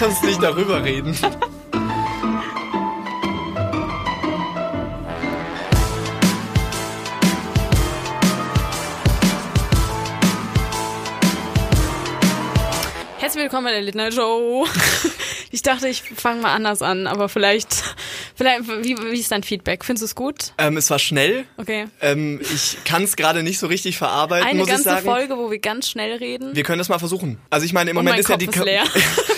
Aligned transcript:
kannst 0.00 0.24
nicht 0.24 0.42
darüber 0.42 0.82
reden. 0.82 1.14
Herzlich 13.18 13.42
willkommen 13.42 13.64
bei 13.64 13.72
der 13.72 13.82
Late 13.82 14.12
Show. 14.12 14.66
Ich 15.52 15.62
dachte, 15.62 15.88
ich 15.88 16.02
fange 16.02 16.42
mal 16.42 16.54
anders 16.54 16.80
an, 16.80 17.08
aber 17.08 17.28
vielleicht, 17.28 17.82
vielleicht 18.36 18.68
wie, 18.68 18.96
wie 18.96 19.18
ist 19.18 19.32
dein 19.32 19.42
Feedback? 19.42 19.84
Findest 19.84 20.02
du 20.02 20.06
es 20.06 20.14
gut? 20.14 20.52
Ähm, 20.58 20.76
es 20.76 20.88
war 20.90 21.00
schnell. 21.00 21.44
Okay. 21.56 21.88
Ähm, 22.00 22.40
ich 22.40 22.78
kann 22.84 23.02
es 23.02 23.16
gerade 23.16 23.42
nicht 23.42 23.58
so 23.58 23.66
richtig 23.66 23.98
verarbeiten, 23.98 24.46
Eine 24.46 24.60
muss 24.60 24.68
ich 24.68 24.74
ganze 24.74 24.88
sagen. 24.88 25.04
Folge, 25.04 25.36
wo 25.36 25.50
wir 25.50 25.58
ganz 25.58 25.90
schnell 25.90 26.16
reden. 26.18 26.54
Wir 26.54 26.62
können 26.62 26.78
das 26.78 26.88
mal 26.88 27.00
versuchen. 27.00 27.38
Also 27.50 27.66
ich 27.66 27.72
meine, 27.72 27.90
im 27.90 27.96
und 27.96 28.04
Moment 28.04 28.14
mein 28.14 28.20
ist 28.20 28.28
ja 28.28 28.36
Kopf 28.36 28.44
die 28.44 28.58
ist 28.58 28.64
leer. 28.64 28.84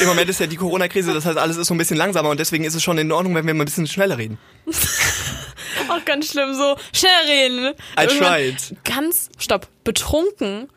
im 0.00 0.06
Moment 0.08 0.28
ist 0.30 0.40
ja 0.40 0.46
die 0.46 0.56
Corona-Krise, 0.56 1.12
das 1.14 1.24
heißt, 1.26 1.38
alles 1.38 1.56
ist 1.56 1.68
so 1.68 1.74
ein 1.74 1.78
bisschen 1.78 1.96
langsamer 1.96 2.30
und 2.30 2.40
deswegen 2.40 2.64
ist 2.64 2.74
es 2.74 2.82
schon 2.82 2.98
in 2.98 3.10
Ordnung, 3.12 3.34
wenn 3.34 3.46
wir 3.46 3.54
mal 3.54 3.62
ein 3.62 3.66
bisschen 3.66 3.86
schneller 3.86 4.18
reden. 4.18 4.38
Auch 5.88 6.04
ganz 6.04 6.30
schlimm, 6.30 6.54
so 6.54 6.76
schnell 6.92 7.10
reden. 7.28 7.74
I 8.00 8.06
tried. 8.06 8.76
Ganz, 8.84 9.28
stopp, 9.38 9.68
betrunken. 9.84 10.68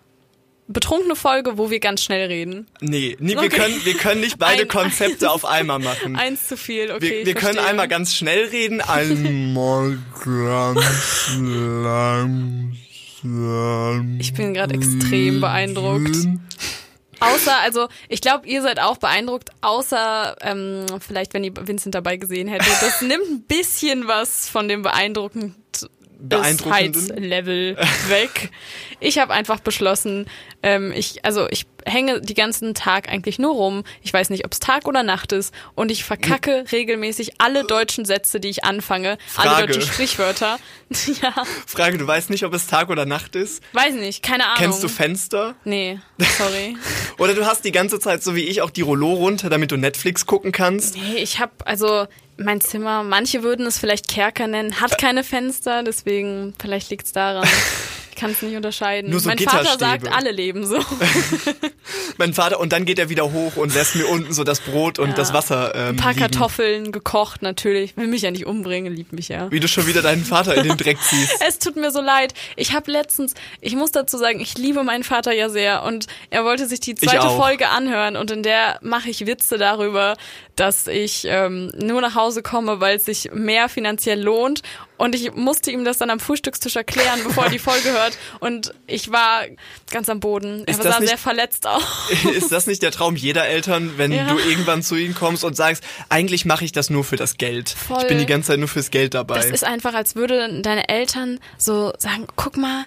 Betrunkene 0.71 1.15
Folge, 1.15 1.57
wo 1.57 1.71
wir 1.71 1.79
ganz 1.79 2.03
schnell 2.03 2.27
reden. 2.27 2.67
Nee, 2.79 3.17
nee 3.19 3.31
wir, 3.31 3.39
Okay. 3.39 3.49
können, 3.49 3.85
wir 3.85 3.95
können 3.95 4.21
nicht 4.21 4.37
beide 4.37 4.61
Ein- 4.65 4.67
Konzepte 4.67 5.31
auf 5.31 5.43
einmal 5.43 5.79
machen. 5.79 6.15
Eins 6.15 6.47
zu 6.47 6.57
viel, 6.57 6.91
okay. 6.91 7.09
wir 7.21 7.25
wir 7.25 7.33
können 7.33 7.57
einmal 7.57 7.87
ganz 7.87 8.13
schnell 8.13 8.45
reden, 8.49 8.79
einmal 8.79 9.97
ganz 10.23 11.31
langsam. 13.23 14.19
Ich 14.19 14.33
bin 14.35 14.53
gerade 14.53 14.75
extrem 14.75 15.41
beeindruckt. 15.41 16.15
Außer, 17.19 17.59
also 17.59 17.87
ich 18.07 18.21
glaube, 18.21 18.47
ihr 18.47 18.61
seid 18.61 18.79
auch 18.79 18.97
beeindruckt, 18.97 19.49
außer 19.61 20.35
ähm, 20.41 20.85
vielleicht, 20.99 21.33
wenn 21.33 21.43
ihr 21.43 21.53
Vincent 21.55 21.95
dabei 21.95 22.17
gesehen 22.17 22.47
hättet. 22.47 22.81
Das 22.81 23.01
nimmt 23.01 23.29
ein 23.29 23.41
bisschen 23.43 24.07
was 24.07 24.49
von 24.49 24.67
dem 24.67 24.81
beeindruckend 24.83 25.55
Beeindruckenden? 26.19 27.09
Weg. 28.07 28.49
Ich 29.01 29.17
habe 29.17 29.31
einfach 29.31 29.61
beschlossen, 29.61 30.25
ähm, 30.61 30.91
ich, 30.91 31.23
also 31.23 31.47
ich 31.49 31.65
hänge 31.85 32.19
die 32.19 32.33
ganzen 32.33 32.73
Tag 32.73 33.07
eigentlich 33.07 33.39
nur 33.39 33.53
rum. 33.53 33.85
Ich 34.01 34.11
weiß 34.11 34.29
nicht, 34.29 34.43
ob 34.43 34.51
es 34.51 34.59
Tag 34.59 34.89
oder 34.89 35.03
Nacht 35.03 35.31
ist 35.31 35.53
und 35.73 35.89
ich 35.89 36.03
verkacke 36.03 36.65
regelmäßig 36.69 37.39
alle 37.39 37.63
deutschen 37.63 38.03
Sätze, 38.03 38.41
die 38.41 38.49
ich 38.49 38.65
anfange, 38.65 39.17
alle 39.37 39.51
Frage. 39.51 39.67
deutschen 39.67 39.83
Sprichwörter. 39.83 40.59
ja, 41.21 41.33
Frage, 41.65 41.97
du 41.97 42.05
weißt 42.05 42.29
nicht, 42.29 42.43
ob 42.43 42.53
es 42.53 42.67
Tag 42.67 42.89
oder 42.89 43.05
Nacht 43.05 43.37
ist? 43.37 43.63
weiß 43.71 43.93
nicht, 43.95 44.21
keine 44.21 44.47
Ahnung. 44.47 44.57
Kennst 44.57 44.83
du 44.83 44.89
Fenster? 44.89 45.55
Nee, 45.63 45.99
sorry. 46.37 46.75
Oder 47.19 47.35
du 47.35 47.45
hast 47.45 47.63
die 47.63 47.71
ganze 47.71 47.99
Zeit, 47.99 48.21
so 48.21 48.35
wie 48.35 48.43
ich, 48.43 48.61
auch 48.61 48.69
die 48.69 48.81
Rollo 48.81 49.13
runter, 49.13 49.49
damit 49.49 49.71
du 49.71 49.77
Netflix 49.77 50.25
gucken 50.25 50.51
kannst? 50.51 50.97
Nee, 50.97 51.19
ich 51.19 51.39
habe 51.39 51.53
also 51.65 52.07
mein 52.39 52.61
Zimmer, 52.61 53.03
manche 53.03 53.43
würden 53.43 53.65
es 53.65 53.77
vielleicht 53.77 54.07
Kerker 54.07 54.47
nennen, 54.47 54.79
hat 54.81 54.97
keine 54.97 55.23
Fenster, 55.23 55.83
deswegen 55.83 56.53
vielleicht 56.59 56.89
liegt's 56.89 57.11
daran. 57.11 57.47
Ich 58.19 58.21
kann 58.21 58.31
es 58.31 58.41
nicht 58.41 58.57
unterscheiden. 58.57 59.11
Nur 59.11 59.21
so 59.21 59.29
mein 59.29 59.39
Vater 59.39 59.77
sagt, 59.79 60.11
alle 60.11 60.31
leben 60.31 60.65
so. 60.65 60.77
Mein 62.17 62.33
Vater, 62.33 62.59
und 62.59 62.73
dann 62.73 62.83
geht 62.83 62.99
er 62.99 63.07
wieder 63.09 63.31
hoch 63.31 63.55
und 63.55 63.73
lässt 63.73 63.95
mir 63.95 64.09
unten 64.09 64.33
so 64.33 64.43
das 64.43 64.59
Brot 64.59 64.99
und 64.99 65.11
Ja. 65.11 65.15
das 65.15 65.31
Wasser 65.31 65.73
ähm, 65.73 65.81
Ein 65.91 65.95
paar 65.95 66.11
liegen. 66.11 66.19
Kartoffeln 66.19 66.91
gekocht 66.91 67.41
natürlich. 67.41 67.95
Will 67.95 68.07
mich 68.07 68.23
ja 68.23 68.31
nicht 68.31 68.45
umbringen, 68.45 68.93
liebt 68.93 69.13
mich 69.13 69.29
ja. 69.29 69.49
Wie 69.51 69.61
du 69.61 69.69
schon 69.69 69.87
wieder 69.87 70.01
deinen 70.01 70.25
Vater 70.25 70.53
in 70.55 70.63
den 70.63 70.75
Dreck 70.75 70.97
ziehst. 71.01 71.31
Es 71.47 71.59
tut 71.59 71.77
mir 71.77 71.91
so 71.91 72.01
leid. 72.01 72.33
Ich 72.57 72.73
habe 72.73 72.91
letztens, 72.91 73.35
ich 73.61 73.75
muss 73.77 73.91
dazu 73.93 74.17
sagen, 74.17 74.41
ich 74.41 74.57
liebe 74.57 74.83
meinen 74.83 75.05
Vater 75.05 75.31
ja 75.31 75.47
sehr 75.47 75.83
und 75.83 76.07
er 76.29 76.43
wollte 76.43 76.67
sich 76.67 76.81
die 76.81 76.95
zweite. 76.95 77.29
Folge 77.29 77.69
anhören 77.69 78.17
und 78.17 78.31
in 78.31 78.43
der 78.43 78.79
mache 78.81 79.09
ich 79.09 79.25
Witze 79.27 79.57
darüber, 79.57 80.17
dass 80.57 80.87
ich 80.87 81.23
ähm, 81.25 81.71
nur 81.77 82.01
nach 82.01 82.15
Hause 82.15 82.43
komme, 82.43 82.81
weil 82.81 82.97
es 82.97 83.05
sich 83.05 83.29
mehr 83.33 83.69
finanziell 83.69 84.21
lohnt 84.21 84.61
und 84.99 85.15
ich 85.15 85.33
musste 85.33 85.71
ihm 85.71 85.83
das 85.83 85.97
dann 85.97 86.11
am 86.11 86.19
Frühstückstisch 86.19 86.75
erklären, 86.75 87.21
bevor 87.23 87.45
er 87.45 87.49
die 87.49 87.57
Folge 87.69 87.91
hört 87.91 88.15
und 88.39 88.73
ich 88.85 89.11
war 89.11 89.41
ganz 89.89 90.07
am 90.09 90.19
Boden. 90.19 90.63
Er 90.67 90.75
sah 90.75 90.99
nicht- 90.99 91.09
sehr 91.09 91.17
verletzt 91.17 91.65
aus. 91.65 91.81
Ist 92.35 92.51
das 92.51 92.67
nicht 92.67 92.83
der 92.83 92.91
Traum 92.91 93.15
jeder 93.15 93.47
Eltern, 93.47 93.93
wenn 93.97 94.11
Ja. 94.11 94.25
du 94.27 94.37
irgendwann 94.37 94.83
zu 94.83 94.95
ihnen 94.95 95.15
kommst 95.15 95.43
und 95.43 95.55
sagst, 95.55 95.83
eigentlich 96.09 96.45
mache 96.45 96.63
ich 96.65 96.71
das 96.71 96.91
nur 96.91 97.03
für 97.03 97.15
das 97.15 97.37
Geld. 97.37 97.69
Voll. 97.69 97.97
Ich 98.01 98.07
bin 98.07 98.19
die 98.19 98.27
ganze 98.27 98.49
Zeit 98.49 98.59
nur 98.59 98.67
fürs 98.67 98.91
Geld 98.91 99.15
dabei. 99.15 99.35
Das 99.37 99.45
ist 99.47 99.63
einfach, 99.63 99.93
als 99.95 100.15
würden 100.15 100.61
deine 100.61 100.87
Eltern 100.89 101.39
so 101.57 101.93
sagen, 101.97 102.27
guck 102.35 102.57
mal, 102.57 102.85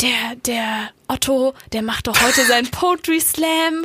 der, 0.00 0.34
der 0.44 0.90
Otto, 1.06 1.54
der 1.72 1.82
macht 1.82 2.08
doch 2.08 2.20
heute 2.20 2.44
seinen 2.46 2.68
Poetry 2.72 3.20
Slam. 3.20 3.84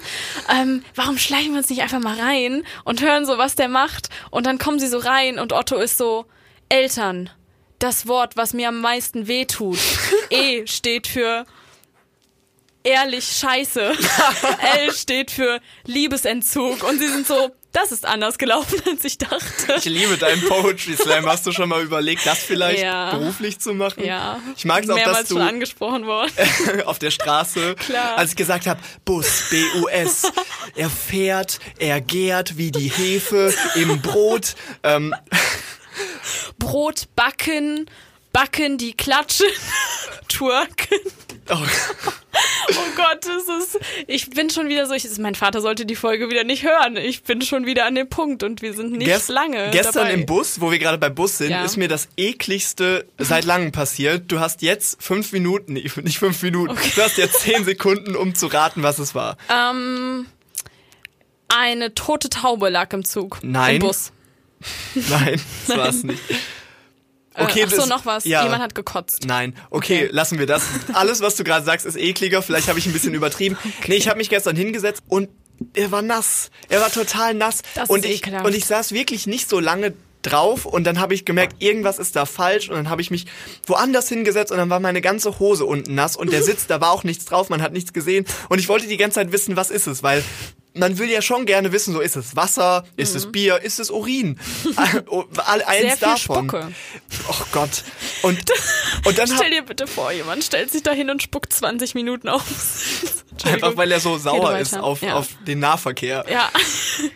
Ähm, 0.51 0.83
warum 0.95 1.19
schleichen 1.19 1.51
wir 1.51 1.59
uns 1.59 1.69
nicht 1.69 1.83
einfach 1.83 1.99
mal 1.99 2.19
rein 2.19 2.63
und 2.83 3.01
hören 3.03 3.27
so, 3.27 3.37
was 3.37 3.53
der 3.55 3.67
macht? 3.67 4.09
Und 4.31 4.47
dann 4.47 4.57
kommen 4.57 4.79
sie 4.79 4.87
so 4.87 4.97
rein 4.97 5.37
und 5.37 5.53
Otto 5.53 5.75
ist 5.77 5.99
so, 5.99 6.25
Eltern, 6.67 7.29
das 7.79 8.07
Wort, 8.07 8.37
was 8.37 8.53
mir 8.53 8.67
am 8.69 8.81
meisten 8.81 9.27
wehtut. 9.27 9.79
E 10.31 10.67
steht 10.67 11.07
für 11.07 11.45
ehrlich 12.83 13.25
scheiße. 13.25 13.93
L 14.77 14.93
steht 14.93 15.31
für 15.31 15.59
Liebesentzug. 15.85 16.83
Und 16.83 16.99
sie 16.99 17.07
sind 17.07 17.25
so, 17.25 17.49
das 17.71 17.91
ist 17.91 18.05
anders 18.05 18.37
gelaufen, 18.37 18.79
als 18.89 19.03
ich 19.05 19.17
dachte. 19.17 19.75
ich 19.77 19.85
liebe 19.85 20.17
deinen 20.17 20.41
Poetry 20.47 20.95
Slam. 20.95 21.25
Hast 21.25 21.45
du 21.47 21.51
schon 21.51 21.69
mal 21.69 21.81
überlegt, 21.81 22.25
das 22.25 22.39
vielleicht 22.39 22.83
Ja. 22.83 23.11
beruflich 23.15 23.59
zu 23.59 23.73
machen? 23.73 24.03
Ja. 24.05 24.39
Ich 24.55 24.65
mag 24.65 24.83
es 24.83 24.89
auch, 24.89 24.95
dass 24.95 25.05
Mehrmals 25.05 25.27
du 25.29 25.35
schon 25.35 25.47
angesprochen 25.47 26.05
worden. 26.05 26.31
auf 26.85 26.99
der 26.99 27.11
Straße, 27.11 27.75
Klar. 27.75 28.17
als 28.17 28.31
ich 28.31 28.35
gesagt 28.35 28.67
habe, 28.67 28.79
Bus, 29.05 29.45
B-U-S, 29.49 30.31
er 30.75 30.89
fährt, 30.89 31.59
er 31.79 32.01
gärt 32.01 32.57
wie 32.57 32.71
die 32.71 32.89
Hefe 32.89 33.53
im 33.75 33.99
Brot. 34.01 34.55
Ähm, 34.83 35.15
Brot 36.57 37.07
backen, 37.15 37.89
backen 38.33 38.77
die 38.77 38.93
klatschen, 38.93 39.47
twerken. 40.29 40.99
oh, 41.49 41.57
Oh 42.71 42.95
Gott, 42.95 43.25
das 43.25 43.63
ist, 43.73 43.79
ich 44.07 44.29
bin 44.29 44.51
schon 44.51 44.69
wieder 44.69 44.85
so, 44.85 44.93
ich, 44.93 45.03
mein 45.17 45.33
Vater 45.33 45.59
sollte 45.61 45.85
die 45.87 45.95
Folge 45.95 46.29
wieder 46.29 46.43
nicht 46.43 46.63
hören. 46.63 46.95
Ich 46.95 47.23
bin 47.23 47.41
schon 47.41 47.65
wieder 47.65 47.85
an 47.85 47.95
dem 47.95 48.07
Punkt 48.07 48.43
und 48.43 48.61
wir 48.61 48.73
sind 48.73 48.91
nicht 48.91 49.07
Gest- 49.09 49.29
lange 49.29 49.71
Gestern 49.71 49.93
dabei. 50.05 50.13
im 50.13 50.25
Bus, 50.27 50.61
wo 50.61 50.69
wir 50.71 50.77
gerade 50.77 50.99
bei 50.99 51.09
Bus 51.09 51.39
sind, 51.39 51.49
Ja. 51.49 51.65
ist 51.65 51.75
mir 51.77 51.87
das 51.87 52.07
ekligste 52.15 53.07
seit 53.17 53.45
langem 53.45 53.71
passiert. 53.71 54.31
Du 54.31 54.39
hast 54.39 54.61
jetzt 54.61 55.01
fünf 55.01 55.31
Minuten, 55.31 55.73
nee, 55.73 55.89
nicht 56.03 56.19
fünf 56.19 56.41
Minuten, 56.43 56.75
du 56.95 57.01
hast 57.01 57.17
jetzt 57.17 57.39
zehn 57.41 57.65
Sekunden, 57.65 58.15
um 58.15 58.35
zu 58.35 58.45
raten, 58.47 58.83
was 58.83 58.99
es 58.99 59.15
war. 59.15 59.35
Ähm, 59.51 60.27
eine 61.49 61.95
tote 61.95 62.29
Taube 62.29 62.69
lag 62.69 62.93
im 62.93 63.03
Zug. 63.03 63.39
Nein. 63.41 63.77
Im 63.77 63.81
Bus. 63.81 64.11
Nein, 65.09 65.41
das 65.67 65.77
war's 65.77 66.03
nicht. 66.03 66.21
Okay, 67.35 67.61
äh, 67.61 67.65
ach 67.67 67.71
so, 67.71 67.85
noch 67.85 68.05
was. 68.05 68.25
ja. 68.25 68.43
Jemand 68.43 68.61
hat 68.61 68.75
gekotzt. 68.75 69.25
Nein, 69.25 69.55
okay, 69.69 70.03
Okay. 70.05 70.09
lassen 70.11 70.39
wir 70.39 70.45
das. 70.45 70.63
Alles, 70.93 71.21
was 71.21 71.35
du 71.35 71.43
gerade 71.43 71.65
sagst, 71.65 71.85
ist 71.85 71.95
ekliger. 71.95 72.41
Vielleicht 72.41 72.67
habe 72.67 72.79
ich 72.79 72.85
ein 72.85 72.93
bisschen 72.93 73.13
übertrieben. 73.13 73.57
Nee, 73.87 73.95
ich 73.95 74.07
habe 74.09 74.17
mich 74.17 74.29
gestern 74.29 74.55
hingesetzt 74.55 75.03
und 75.07 75.29
er 75.73 75.91
war 75.91 76.01
nass. 76.01 76.51
Er 76.69 76.81
war 76.81 76.91
total 76.91 77.33
nass. 77.33 77.61
Das 77.75 77.89
und 77.89 77.99
ist 78.05 78.11
ich 78.11 78.17
ekelhaft. 78.17 78.45
und 78.45 78.55
ich 78.55 78.65
saß 78.65 78.91
wirklich 78.93 79.27
nicht 79.27 79.49
so 79.49 79.59
lange 79.59 79.93
drauf 80.21 80.65
und 80.65 80.83
dann 80.83 80.99
habe 80.99 81.13
ich 81.13 81.23
gemerkt, 81.23 81.61
irgendwas 81.63 81.97
ist 81.97 82.15
da 82.17 82.25
falsch 82.25 82.67
und 82.69 82.75
dann 82.75 82.89
habe 82.89 83.01
ich 83.01 83.09
mich 83.09 83.25
woanders 83.67 84.09
hingesetzt 84.09 84.51
und 84.51 84.57
dann 84.57 84.69
war 84.69 84.81
meine 84.81 84.99
ganze 84.99 85.39
Hose 85.39 85.65
unten 85.65 85.95
nass 85.95 86.17
und 86.17 86.33
der 86.33 86.43
Sitz, 86.49 86.67
da 86.67 86.81
war 86.81 86.91
auch 86.91 87.05
nichts 87.05 87.23
drauf, 87.23 87.47
man 87.49 87.61
hat 87.61 87.71
nichts 87.71 87.93
gesehen 87.93 88.25
und 88.49 88.59
ich 88.59 88.67
wollte 88.67 88.87
die 88.87 88.97
ganze 88.97 89.15
Zeit 89.15 89.31
wissen, 89.31 89.55
was 89.55 89.69
ist 89.69 89.87
es, 89.87 90.03
weil 90.03 90.21
man 90.75 90.97
will 90.99 91.09
ja 91.09 91.21
schon 91.21 91.45
gerne 91.45 91.71
wissen, 91.71 91.93
so 91.93 91.99
ist 91.99 92.15
es 92.15 92.35
Wasser, 92.35 92.85
ist 92.95 93.15
es 93.15 93.31
Bier, 93.31 93.61
ist 93.61 93.79
es 93.79 93.89
Urin? 93.91 94.39
All- 94.75 95.03
all- 95.45 95.63
Eins 95.63 95.95
Mhm. 95.95 95.99
Davon. 95.99 96.49
Spucke. 96.49 96.71
Oh 97.29 97.43
Gott. 97.51 97.83
Und, 98.21 98.39
und 99.05 99.17
dann 99.17 99.27
Stell 99.27 99.51
dir 99.51 99.63
bitte 99.63 99.87
vor, 99.87 100.11
jemand 100.11 100.43
stellt 100.43 100.71
sich 100.71 100.83
da 100.83 100.91
hin 100.91 101.09
und 101.09 101.21
spuckt 101.23 101.51
20 101.53 101.95
Minuten 101.95 102.29
auf. 102.29 102.43
Einfach 103.45 103.77
weil 103.77 103.89
er 103.91 103.99
so 104.01 104.17
sauer 104.17 104.59
ist 104.59 104.77
auf, 104.77 105.01
Ja. 105.01 105.15
auf 105.15 105.27
den 105.47 105.59
Nahverkehr. 105.59 106.25
Ja. 106.29 106.49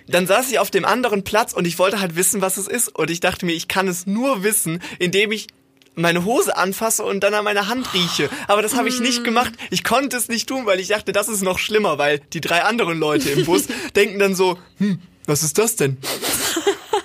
Dann 0.08 0.26
saß 0.26 0.50
ich 0.52 0.60
auf 0.60 0.72
dem 0.72 0.86
anderen 0.86 1.24
Platz 1.26 1.52
und 1.54 1.66
ich 1.66 1.78
wollte 1.80 2.00
halt 2.00 2.16
wissen, 2.16 2.42
was 2.42 2.56
es 2.58 2.68
ist. 2.68 2.88
Und 2.98 3.10
ich 3.12 3.20
dachte 3.20 3.46
mir, 3.46 3.52
ich 3.52 3.68
kann 3.68 3.88
es 3.90 4.06
nur 4.08 4.42
wissen, 4.44 4.82
indem 5.00 5.32
ich 5.34 5.48
meine 5.96 6.26
Hose 6.26 6.56
anfasse 6.58 7.04
und 7.04 7.22
dann 7.24 7.34
an 7.34 7.44
meiner 7.44 7.68
Hand 7.68 7.94
rieche. 7.94 8.30
Aber 8.48 8.62
das 8.62 8.76
habe 8.76 8.90
ich 8.90 9.00
Mm. 9.00 9.04
nicht 9.04 9.24
gemacht. 9.24 9.54
Ich 9.70 9.84
konnte 9.84 10.18
es 10.18 10.28
nicht 10.28 10.48
tun, 10.50 10.66
weil 10.66 10.80
ich 10.80 10.88
dachte, 10.88 11.12
das 11.12 11.28
ist 11.30 11.42
noch 11.44 11.60
schlimmer, 11.60 11.98
weil 11.98 12.20
die 12.34 12.42
drei 12.42 12.64
anderen 12.64 13.00
Leute 13.00 13.30
im 13.30 13.46
Bus 13.46 13.66
denken 13.96 14.20
dann 14.20 14.36
so, 14.36 14.58
hm, 14.80 15.00
was 15.26 15.44
ist 15.44 15.58
das 15.58 15.76
denn? 15.76 15.98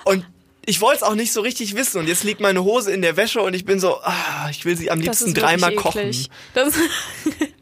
Und 0.05 0.25
ich 0.67 0.81
wollte 0.81 0.97
es 0.99 1.03
auch 1.03 1.15
nicht 1.15 1.33
so 1.33 1.41
richtig 1.41 1.75
wissen. 1.77 1.99
Und 1.99 2.09
jetzt 2.09 2.25
liegt 2.25 2.41
meine 2.41 2.63
Hose 2.65 2.93
in 2.93 3.01
der 3.03 3.17
Wäsche 3.17 3.41
und 3.41 3.55
ich 3.55 3.65
bin 3.65 3.79
so, 3.81 4.01
ah, 4.03 4.49
ich 4.51 4.65
will 4.65 4.77
sie 4.77 4.91
am 4.91 5.01
liebsten 5.01 5.33
dreimal 5.35 5.75
kochen. 5.75 6.11
Das 6.55 6.75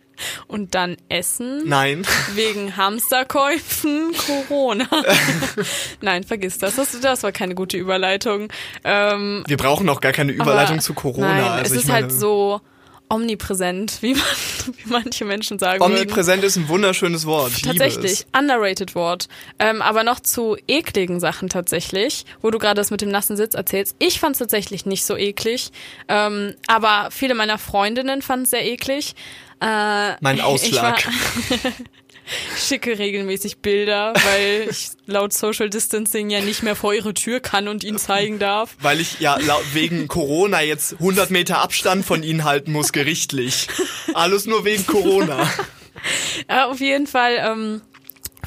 und 0.49 0.75
dann 0.75 0.97
essen. 1.09 1.63
Nein. 1.67 2.07
Wegen 2.35 2.77
Hamsterkäufen, 2.77 4.13
Corona. 4.49 4.89
Nein, 6.01 6.25
vergiss 6.25 6.59
das. 6.59 6.77
das. 6.77 6.99
Das 7.01 7.23
war 7.23 7.33
keine 7.33 7.55
gute 7.55 7.77
Überleitung. 7.77 8.49
Ähm, 8.85 9.45
Wir 9.47 9.57
brauchen 9.57 9.89
auch 9.89 10.01
gar 10.01 10.13
keine 10.13 10.33
Überleitung 10.33 10.81
zu 10.81 10.95
Corona. 10.95 11.29
Nein, 11.29 11.45
also 11.45 11.75
es 11.75 11.83
ist 11.83 11.89
meine, 11.89 12.03
halt 12.07 12.13
so, 12.13 12.61
omnipräsent, 13.09 13.99
wie, 14.01 14.15
man, 14.15 14.23
wie 14.67 14.91
manche 14.91 15.25
Menschen 15.25 15.59
sagen 15.59 15.81
würden. 15.81 15.93
Omnipräsent 15.93 16.43
ist 16.45 16.57
ein 16.57 16.69
wunderschönes 16.69 17.27
Wort. 17.27 17.53
Ich 17.53 17.63
Tatsächlich, 17.63 18.27
underrated 18.37 18.95
Wort. 18.95 19.29
Ähm, 19.59 19.83
aber 19.83 20.03
noch 20.03 20.21
zu 20.21 20.57
ekligen 20.67 21.21
Sachen 21.21 21.49
tatsächlich, 21.49 22.25
wo 22.43 22.51
du 22.51 22.59
gerade 22.59 22.75
das 22.77 22.91
mit 22.91 23.01
dem 23.01 23.11
nassen 23.11 23.37
Sitz 23.37 23.55
erzählst. 23.55 23.97
Ich 23.99 24.21
fand 24.21 24.35
es 24.35 24.39
tatsächlich 24.39 24.87
nicht 24.87 25.05
so 25.05 25.17
eklig, 25.17 25.71
ähm, 26.09 26.55
aber 26.67 27.09
viele 27.11 27.35
meiner 27.35 27.59
Freundinnen 27.59 28.23
fanden 28.23 28.45
es 28.45 28.51
sehr 28.51 28.67
eklig. 28.67 29.15
Äh, 29.61 30.17
Mein 30.21 30.41
Ausschlag. 30.41 31.09
Schicke 32.57 32.99
regelmäßig 32.99 33.59
Bilder, 33.59 34.13
weil 34.15 34.69
ich 34.69 34.89
laut 35.07 35.33
Social 35.33 35.71
Distancing 35.71 36.29
ja 36.29 36.41
nicht 36.41 36.63
mehr 36.65 36.75
vor 36.75 36.93
ihre 36.93 37.15
Tür 37.15 37.39
kann 37.39 37.69
und 37.69 37.85
ihnen 37.85 37.99
zeigen 37.99 38.41
darf. 38.41 38.77
Weil 38.81 39.01
ich 39.01 39.21
ja 39.21 39.39
wegen 39.73 40.09
Corona 40.09 40.61
jetzt 40.61 40.95
100 40.95 41.31
Meter 41.31 41.59
Abstand 41.59 42.05
von 42.05 42.25
ihnen 42.25 42.43
halten 42.43 42.73
muss, 42.73 42.91
gerichtlich. 42.93 43.69
Alles 44.15 44.47
nur 44.47 44.65
wegen 44.65 44.87
Corona. 44.87 45.49
Ja, 46.49 46.67
auf 46.67 46.79
jeden 46.79 47.07
Fall 47.07 47.37
ähm, 47.41 47.81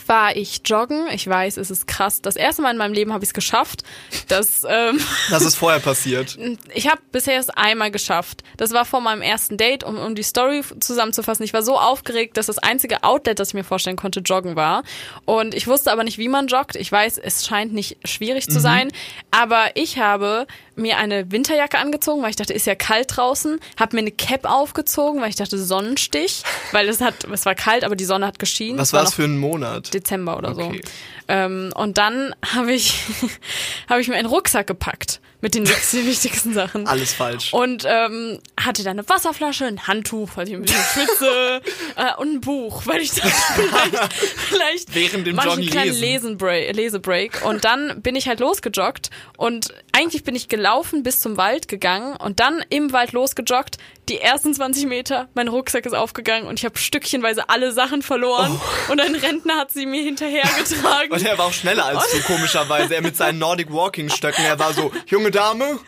war 0.10 0.36
ich 0.36 0.62
joggen. 0.66 1.08
Ich 1.14 1.28
weiß, 1.28 1.58
es 1.58 1.70
ist 1.70 1.88
krass. 1.88 2.22
Das 2.22 2.36
erste 2.36 2.64
Mal 2.64 2.72
in 2.72 2.78
meinem 2.78 2.94
Leben 2.94 3.14
habe 3.14 3.24
ich 3.24 3.30
es 3.30 3.34
geschafft. 3.34 3.84
Das, 4.28 4.66
ähm, 4.68 5.00
Das 5.30 5.44
ist 5.44 5.56
vorher 5.56 5.80
passiert. 5.80 6.38
ich 6.74 6.90
habe 6.90 7.00
bisher 7.12 7.40
es 7.40 7.50
einmal 7.52 7.92
geschafft. 7.92 8.44
Das 8.58 8.74
war 8.74 8.86
vor 8.86 9.02
meinem 9.02 9.22
ersten 9.22 9.56
Date, 9.56 9.84
um, 9.84 9.98
um 9.98 10.16
die 10.16 10.24
Story 10.24 10.64
zusammenzufassen. 10.80 11.46
Ich 11.46 11.54
war 11.54 11.62
so 11.62 11.78
aufgeregt, 11.78 12.38
dass 12.38 12.48
das 12.48 12.58
einzige 12.58 13.04
Outlet, 13.04 13.40
das 13.40 13.50
ich 13.50 13.54
mir 13.54 13.64
vorstellen 13.64 13.98
konnte, 13.98 14.22
joggen 14.22 14.56
war. 14.56 14.84
Und 15.26 15.54
ich 15.54 15.68
wusste 15.68 15.92
aber 15.92 16.04
nicht, 16.04 16.18
wie 16.18 16.28
man 16.28 16.48
joggt. 16.48 16.76
Ich 16.76 16.92
weiß, 16.92 17.20
es 17.20 17.46
scheint 17.46 17.72
nicht 17.74 17.98
schwierig 18.04 18.50
zu 18.50 18.60
sein. 18.60 18.92
Aber 19.30 19.76
ich 19.76 20.00
habe 20.00 20.48
mir 20.80 20.98
eine 20.98 21.32
Winterjacke 21.32 21.78
angezogen, 21.78 22.22
weil 22.22 22.30
ich 22.32 22.36
dachte, 22.36 22.54
ist 22.54 22.66
ja 22.66 22.76
kalt 22.76 23.16
draußen. 23.16 23.60
Habe 23.80 23.96
mir 23.96 24.02
eine 24.02 24.12
Cap 24.12 24.46
aufgezogen, 24.46 25.22
weil 25.22 25.30
ich 25.30 25.36
dachte, 25.36 25.58
Sonnenstich. 25.58 26.44
Weil 26.72 26.90
es 26.90 27.02
hat, 27.02 27.24
es 27.26 27.46
war 27.46 27.56
kalt, 27.56 27.84
aber 27.84 27.96
die 27.96 28.06
Sonne 28.06 28.26
hat 28.26 28.40
geschienen. 28.40 28.80
Was 28.80 28.90
Es 28.90 28.94
war 28.94 29.04
das 29.04 29.14
für 29.14 29.24
ein 29.24 29.38
Monat? 29.38 29.94
Dezember 29.94 30.38
oder 30.38 30.50
Okay. 30.52 30.82
so. 30.84 30.92
Ähm, 31.28 31.72
und 31.76 31.98
dann 31.98 32.34
habe 32.56 32.74
ich, 32.74 32.96
habe 33.90 34.02
ich 34.02 34.08
mir 34.08 34.16
einen 34.16 34.28
Rucksack 34.28 34.68
gepackt 34.68 35.22
mit 35.42 35.56
den 35.56 35.64
wichtigsten- 35.68 36.06
wichtigsten 36.06 36.54
Sachen. 36.54 36.88
Alles 36.88 37.14
falsch. 37.14 37.54
Und 37.54 37.86
ähm, 37.88 38.40
hatte 38.60 38.84
da 38.84 38.92
eine 38.92 39.08
Wasserflasche, 39.08 39.66
ein 39.66 39.88
Handtuch, 39.88 40.30
weil 40.36 40.48
ich 40.48 40.56
ein 40.56 40.62
bisschen 40.64 40.84
schwitze 40.94 41.62
äh, 41.96 42.16
und 42.18 42.34
ein 42.36 42.42
Buch, 42.42 42.86
weil 42.86 43.02
ich 43.02 43.12
dachte, 43.12 43.32
vielleicht, 43.56 44.14
vielleicht 44.50 44.96
Während 44.96 45.28
dem 45.28 45.38
ich 45.38 45.42
einen 45.44 45.70
kleinen 45.70 45.92
lesen. 45.92 46.02
Lesenbreak, 46.02 46.76
Lesebreak. 46.76 47.46
Und 47.46 47.66
dann 47.66 48.02
bin 48.02 48.16
ich 48.16 48.28
halt 48.28 48.40
losgejoggt 48.40 49.10
und 49.38 49.74
eigentlich 49.92 50.24
bin 50.24 50.36
ich 50.36 50.48
gelaufen 50.50 51.04
bis 51.04 51.20
zum 51.20 51.38
Wald 51.38 51.68
gegangen 51.68 52.16
und 52.18 52.40
dann 52.40 52.64
im 52.70 52.92
Wald 52.92 53.12
losgejoggt. 53.14 53.78
Die 54.10 54.20
ersten 54.20 54.56
20 54.56 54.88
Meter, 54.88 55.30
mein 55.36 55.48
Rucksack 55.48 55.86
ist 55.86 55.94
aufgegangen 55.94 56.48
und 56.48 56.58
ich 56.58 56.66
habe 56.66 56.80
stückchenweise 56.80 57.48
alle 57.48 57.72
Sachen 57.72 58.02
verloren. 58.02 58.60
Und 58.90 59.00
ein 59.00 59.14
Rentner 59.14 59.58
hat 59.58 59.70
sie 59.70 59.86
mir 59.86 60.02
hinterhergetragen. 60.02 61.12
Und 61.12 61.24
er 61.24 61.38
war 61.38 61.46
auch 61.46 61.54
schneller 61.54 61.86
als 61.86 62.12
du, 62.12 62.20
komischerweise. 62.22 62.96
Er 62.96 63.02
mit 63.04 63.16
seinen 63.16 63.38
Nordic 63.38 63.72
Walking 63.72 64.10
Stöcken. 64.10 64.44
Er 64.44 64.58
war 64.58 64.74
so, 64.74 64.92
junge 65.06 65.30
Dame. 65.30 65.80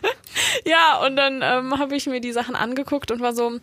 Ja, 0.64 1.04
und 1.04 1.16
dann 1.16 1.40
ähm, 1.42 1.78
habe 1.78 1.96
ich 1.96 2.06
mir 2.06 2.20
die 2.20 2.32
Sachen 2.32 2.54
angeguckt 2.54 3.10
und 3.10 3.20
war 3.20 3.34
so, 3.34 3.58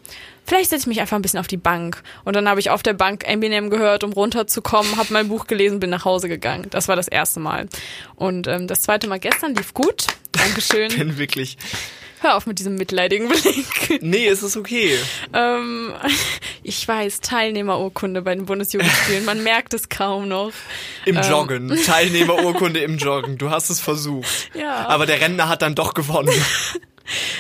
vielleicht 0.46 0.70
setze 0.70 0.84
ich 0.84 0.88
mich 0.88 1.02
einfach 1.02 1.16
ein 1.16 1.22
bisschen 1.22 1.40
auf 1.40 1.48
die 1.48 1.58
Bank. 1.58 2.04
Und 2.26 2.36
dann 2.36 2.50
habe 2.50 2.60
ich 2.60 2.70
auf 2.70 2.84
der 2.84 2.94
Bank 2.94 3.24
Eminem 3.26 3.70
gehört, 3.70 4.04
um 4.04 4.12
runterzukommen, 4.12 4.98
habe 4.98 5.14
mein 5.14 5.30
Buch 5.30 5.48
gelesen, 5.48 5.80
bin 5.80 5.90
nach 5.90 6.06
Hause 6.06 6.28
gegangen. 6.28 6.68
Das 6.70 6.88
war 6.88 6.96
das 6.96 7.08
erste 7.08 7.40
Mal. 7.40 7.70
Und 8.16 8.48
ähm, 8.48 8.68
das 8.68 8.82
zweite 8.82 9.08
Mal 9.08 9.20
gestern 9.20 9.56
lief 9.56 9.74
gut. 9.74 10.08
Dankeschön. 10.32 10.90
Bin 10.98 11.18
wirklich. 11.18 11.58
Hör 12.22 12.36
auf 12.36 12.46
mit 12.46 12.60
diesem 12.60 12.76
mitleidigen 12.76 13.30
Blick. 13.30 14.02
Nee, 14.02 14.28
es 14.28 14.44
ist 14.44 14.58
okay. 14.58 14.98
ähm, 15.34 15.94
ich 16.64 16.86
weiß, 16.88 17.22
Teilnehmerurkunde 17.22 18.22
bei 18.22 18.36
den 18.36 18.46
Bundesjugendspielen. 18.46 19.24
Man 19.26 19.44
merkt 19.44 19.74
es 19.74 19.88
kaum 19.90 20.28
noch. 20.28 20.52
Im 21.06 21.18
Ähm. 21.18 21.24
Joggen. 21.24 21.80
Teilnehmerurkunde 21.86 22.82
im 22.82 22.98
Joggen. 22.98 23.38
Du 23.38 23.50
hast 23.50 23.70
es 23.70 23.80
versucht. 23.80 24.50
Ja. 24.54 24.88
Aber 24.88 25.06
der 25.06 25.22
Rentner 25.22 25.48
hat 25.50 25.62
dann 25.62 25.76
doch 25.76 25.94
gewonnen. 25.94 26.34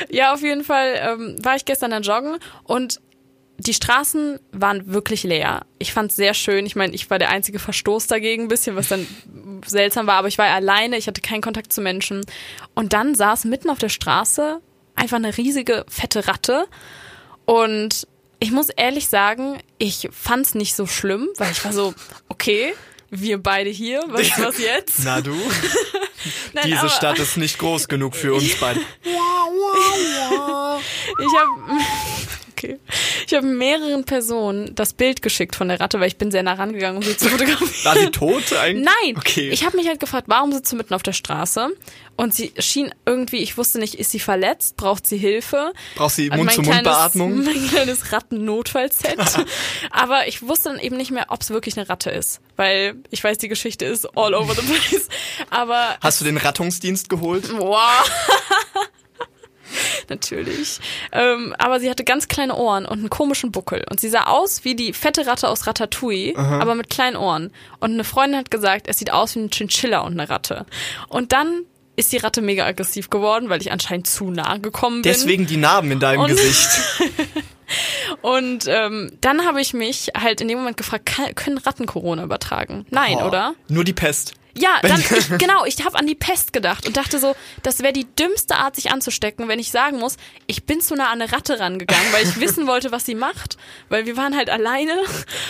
Ja, 0.09 0.33
auf 0.33 0.41
jeden 0.41 0.63
Fall 0.63 0.95
ähm, 0.99 1.35
war 1.43 1.55
ich 1.55 1.63
gestern 1.63 1.91
dann 1.91 2.01
joggen 2.01 2.39
und 2.63 2.99
die 3.59 3.75
Straßen 3.75 4.39
waren 4.51 4.91
wirklich 4.91 5.21
leer. 5.23 5.61
Ich 5.77 5.93
fand's 5.93 6.15
sehr 6.15 6.33
schön. 6.33 6.65
Ich 6.65 6.75
meine, 6.75 6.95
ich 6.95 7.09
war 7.11 7.19
der 7.19 7.29
einzige 7.29 7.59
Verstoß 7.59 8.07
dagegen, 8.07 8.45
ein 8.45 8.47
bisschen, 8.47 8.75
was 8.75 8.87
dann 8.87 9.05
seltsam 9.65 10.07
war, 10.07 10.15
aber 10.15 10.27
ich 10.29 10.39
war 10.39 10.47
alleine, 10.47 10.97
ich 10.97 11.05
hatte 11.05 11.21
keinen 11.21 11.41
Kontakt 11.41 11.71
zu 11.71 11.81
Menschen. 11.81 12.25
Und 12.73 12.93
dann 12.93 13.13
saß 13.13 13.45
mitten 13.45 13.69
auf 13.69 13.77
der 13.77 13.89
Straße 13.89 14.59
einfach 14.99 15.17
eine 15.17 15.35
riesige, 15.37 15.85
fette 15.89 16.27
Ratte. 16.27 16.67
Und 17.45 18.07
ich 18.39 18.51
muss 18.51 18.69
ehrlich 18.69 19.07
sagen, 19.09 19.57
ich 19.77 20.07
fand's 20.11 20.53
nicht 20.55 20.75
so 20.75 20.85
schlimm, 20.85 21.27
weil 21.37 21.51
ich 21.51 21.63
war 21.65 21.73
so, 21.73 21.93
okay, 22.29 22.73
wir 23.09 23.41
beide 23.41 23.69
hier, 23.69 24.03
was, 24.07 24.29
was 24.37 24.59
jetzt? 24.59 24.99
Na 25.03 25.19
du? 25.21 25.31
Nein, 26.53 26.65
Diese 26.65 26.79
aber- 26.79 26.89
Stadt 26.89 27.19
ist 27.19 27.37
nicht 27.37 27.57
groß 27.57 27.87
genug 27.87 28.15
für 28.15 28.33
uns 28.33 28.55
beide. 28.59 28.79
Ich 29.01 29.15
habe 31.37 31.49
okay. 32.59 32.79
Ich 33.27 33.33
habe 33.33 33.45
mehreren 33.47 34.03
Personen 34.03 34.73
das 34.75 34.93
Bild 34.93 35.21
geschickt 35.21 35.55
von 35.55 35.69
der 35.69 35.79
Ratte, 35.79 35.99
weil 35.99 36.07
ich 36.07 36.17
bin 36.17 36.31
sehr 36.31 36.43
nah 36.43 36.53
rangegangen, 36.53 36.97
um 36.97 37.03
sie 37.03 37.15
zu 37.17 37.29
fotografieren. 37.29 37.69
War 37.83 37.95
sie 37.97 38.11
tot 38.11 38.53
eigentlich? 38.53 38.85
Nein, 38.85 39.17
Okay. 39.17 39.49
ich 39.49 39.65
habe 39.65 39.77
mich 39.77 39.87
halt 39.87 39.99
gefragt, 39.99 40.25
warum 40.29 40.51
sitzt 40.51 40.71
du 40.71 40.75
mitten 40.75 40.93
auf 40.93 41.03
der 41.03 41.13
Straße? 41.13 41.69
Und 42.15 42.35
sie 42.35 42.51
schien 42.59 42.93
irgendwie, 43.05 43.37
ich 43.37 43.57
wusste 43.57 43.79
nicht, 43.79 43.95
ist 43.95 44.11
sie 44.11 44.19
verletzt, 44.19 44.75
braucht 44.75 45.07
sie 45.07 45.17
Hilfe? 45.17 45.71
Braucht 45.95 46.15
sie 46.15 46.29
Also 46.29 46.43
Mund-zu-Mund-Beatmung? 46.43 47.43
Mein 47.45 47.67
kleines 47.69 48.11
Ratten-Notfallset. 48.11 49.17
Aber 49.91 50.27
ich 50.27 50.41
wusste 50.41 50.69
dann 50.69 50.79
eben 50.79 50.97
nicht 50.97 51.11
mehr, 51.11 51.27
ob 51.29 51.41
es 51.41 51.49
wirklich 51.49 51.77
eine 51.77 51.87
Ratte 51.87 52.09
ist, 52.09 52.41
weil 52.57 52.95
ich 53.09 53.23
weiß, 53.23 53.37
die 53.37 53.47
Geschichte 53.47 53.85
ist 53.85 54.05
all 54.17 54.33
over 54.33 54.53
the 54.53 54.61
place. 54.89 55.07
Aber 55.49 55.95
Hast 56.01 56.19
du 56.19 56.25
den 56.25 56.37
Rettungsdienst 56.37 57.09
geholt? 57.09 57.49
Wow. 57.57 57.77
Natürlich. 60.09 60.79
Ähm, 61.11 61.53
aber 61.57 61.79
sie 61.79 61.89
hatte 61.89 62.03
ganz 62.03 62.27
kleine 62.27 62.55
Ohren 62.55 62.85
und 62.85 62.99
einen 62.99 63.09
komischen 63.09 63.51
Buckel. 63.51 63.83
Und 63.89 63.99
sie 63.99 64.09
sah 64.09 64.23
aus 64.27 64.63
wie 64.63 64.75
die 64.75 64.93
fette 64.93 65.25
Ratte 65.27 65.49
aus 65.49 65.67
Ratatouille, 65.67 66.35
aber 66.37 66.75
mit 66.75 66.89
kleinen 66.89 67.15
Ohren. 67.17 67.51
Und 67.79 67.91
eine 67.93 68.03
Freundin 68.03 68.39
hat 68.39 68.51
gesagt, 68.51 68.87
es 68.87 68.97
sieht 68.99 69.11
aus 69.11 69.35
wie 69.35 69.39
ein 69.39 69.49
Chinchilla 69.49 69.99
und 69.99 70.13
eine 70.19 70.29
Ratte. 70.29 70.65
Und 71.09 71.31
dann 71.33 71.63
ist 71.95 72.11
die 72.13 72.17
Ratte 72.17 72.41
mega 72.41 72.65
aggressiv 72.65 73.09
geworden, 73.09 73.49
weil 73.49 73.59
ich 73.61 73.71
anscheinend 73.73 74.07
zu 74.07 74.31
nah 74.31 74.55
gekommen 74.57 75.01
bin. 75.01 75.11
Deswegen 75.11 75.45
die 75.47 75.57
Narben 75.57 75.91
in 75.91 75.99
deinem 75.99 76.21
Und- 76.21 76.29
Gesicht. 76.29 76.69
Und 78.21 78.65
ähm, 78.67 79.11
dann 79.21 79.45
habe 79.45 79.61
ich 79.61 79.73
mich 79.73 80.09
halt 80.17 80.41
in 80.41 80.47
dem 80.47 80.57
Moment 80.57 80.77
gefragt, 80.77 81.05
kann, 81.05 81.35
können 81.35 81.57
Ratten 81.59 81.85
Corona 81.85 82.23
übertragen? 82.23 82.85
Nein, 82.89 83.17
Oh, 83.21 83.27
oder? 83.27 83.53
Nur 83.67 83.83
die 83.83 83.93
Pest. 83.93 84.33
Ja, 84.59 84.79
dann 84.81 84.99
ich, 84.99 85.37
genau, 85.37 85.63
ich 85.65 85.85
habe 85.85 85.97
an 85.97 86.05
die 86.05 86.15
Pest 86.15 86.51
gedacht 86.51 86.85
und 86.85 86.97
dachte 86.97 87.17
so, 87.19 87.35
das 87.63 87.79
wäre 87.79 87.93
die 87.93 88.05
dümmste 88.15 88.55
Art, 88.55 88.75
sich 88.75 88.91
anzustecken, 88.91 89.47
wenn 89.47 89.59
ich 89.59 89.71
sagen 89.71 89.99
muss, 89.99 90.17
ich 90.47 90.65
bin 90.65 90.81
zu 90.81 90.95
nah 90.95 91.11
an 91.11 91.21
eine 91.21 91.31
Ratte 91.31 91.59
rangegangen, 91.59 92.11
weil 92.11 92.23
ich 92.25 92.39
wissen 92.39 92.67
wollte, 92.67 92.91
was 92.91 93.05
sie 93.05 93.15
macht, 93.15 93.57
weil 93.87 94.05
wir 94.05 94.17
waren 94.17 94.35
halt 94.35 94.49
alleine 94.49 94.93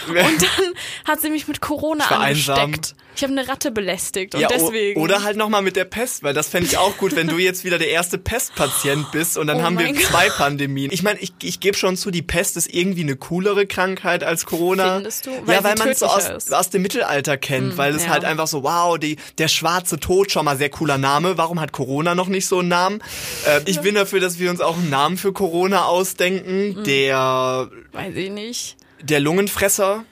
und 0.08 0.42
dann 0.42 0.74
hat 1.08 1.22
sie 1.22 1.30
mich 1.30 1.48
mit 1.48 1.60
Corona 1.60 2.06
angesteckt. 2.06 2.60
einsam. 2.60 2.82
Ich 3.20 3.24
habe 3.24 3.34
eine 3.34 3.50
Ratte 3.50 3.72
belästigt 3.72 4.34
und 4.34 4.40
Ja, 4.40 4.48
deswegen. 4.48 4.98
Oder 5.02 5.24
halt 5.24 5.36
nochmal 5.36 5.62
mit 5.62 5.76
der 5.76 5.84
Pest, 5.84 6.24
weil 6.24 6.34
das 6.34 6.48
fände 6.48 6.68
ich 6.68 6.78
auch 6.78 6.96
gut, 6.96 7.18
wenn 7.18 7.28
du 7.28 7.38
jetzt 7.38 7.66
wieder 7.66 7.78
der 7.78 7.90
erste 7.90 8.18
Pestpatient 8.18 9.08
bist 9.12 9.38
und 9.38 9.48
dann 9.48 9.58
Oh 9.58 9.64
haben 9.64 9.78
wir 9.78 9.88
Gott. 9.88 10.04
zwei 10.04 10.30
Pandemien. 10.30 10.90
Ich 10.94 11.04
meine, 11.04 11.20
ich, 11.20 11.34
ich 11.44 11.60
gebe 11.60 11.76
schon 11.76 11.98
zu, 11.98 12.12
die 12.12 12.22
Pest 12.22 12.56
ist 12.56 12.74
irgendwie 12.74 13.02
eine 13.02 13.18
coolere 13.18 13.68
Krankheit 13.68 14.24
als 14.24 14.46
Corona. 14.46 14.96
Findest 14.96 15.26
du? 15.26 15.32
Weil 15.44 15.56
ja, 15.56 15.64
weil 15.66 15.76
man 15.76 15.90
es 15.90 16.00
so 16.00 16.06
aus, 16.06 16.50
aus 16.50 16.70
dem 16.70 16.82
Mittelalter 16.82 17.36
kennt, 17.36 17.76
weil 17.76 17.94
es 17.94 18.06
ja. 18.06 18.12
halt 18.12 18.24
einfach 18.24 18.48
so, 18.48 18.64
wow, 18.64 18.98
die, 18.98 19.18
der 19.38 19.50
schwarze 19.50 20.00
Tod, 20.00 20.32
schon 20.32 20.46
mal 20.46 20.56
sehr 20.56 20.70
cooler 20.70 20.98
Name. 20.98 21.38
Warum 21.38 21.60
hat 21.60 21.74
Corona 21.74 22.16
noch 22.16 22.30
nicht 22.30 22.48
so 22.48 22.60
einen 22.60 22.70
Namen? 22.70 23.04
Äh, 23.46 23.60
ich 23.66 23.82
bin 23.82 23.96
dafür, 23.96 24.22
dass 24.22 24.40
wir 24.40 24.50
uns 24.50 24.62
auch 24.62 24.78
einen 24.78 24.90
Namen 24.90 25.18
für 25.18 25.34
Corona 25.34 25.84
ausdenken. 25.84 26.80
Mhm. 26.80 26.84
Der, 26.86 27.70
Weiß 27.92 28.16
ich 28.16 28.30
nicht. 28.30 28.78
der 29.02 29.20
Lungenfresser. 29.20 30.06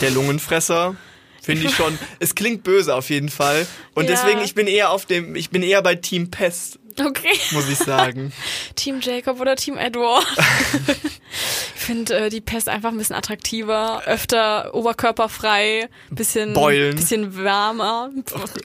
Der 0.00 0.10
Lungenfresser. 0.10 0.96
Finde 1.42 1.66
ich 1.66 1.74
schon. 1.74 1.98
Es 2.20 2.34
klingt 2.34 2.62
böse 2.62 2.94
auf 2.94 3.10
jeden 3.10 3.28
Fall. 3.28 3.66
Und 3.94 4.04
Ja. 4.08 4.12
deswegen, 4.12 4.40
ich 4.44 4.54
bin 4.54 4.66
eher 4.68 4.90
auf 4.90 5.06
dem, 5.06 5.34
ich 5.34 5.50
bin 5.50 5.62
eher 5.62 5.82
bei 5.82 5.96
Team 5.96 6.30
Pest, 6.30 6.78
Okay. 7.00 7.38
muss 7.52 7.68
ich 7.68 7.78
sagen. 7.78 8.32
Team 8.76 9.00
Jacob 9.00 9.40
oder 9.40 9.56
Team 9.56 9.76
Edward? 9.76 10.24
ich 11.76 11.80
finde 11.80 12.16
äh, 12.26 12.30
die 12.30 12.40
Pest 12.40 12.68
einfach 12.68 12.90
ein 12.90 12.98
bisschen 12.98 13.16
attraktiver, 13.16 14.02
öfter 14.06 14.74
oberkörperfrei, 14.74 15.88
bisschen, 16.10 16.52
Beulen. 16.54 16.96
bisschen 16.96 17.36
wärmer. 17.36 18.10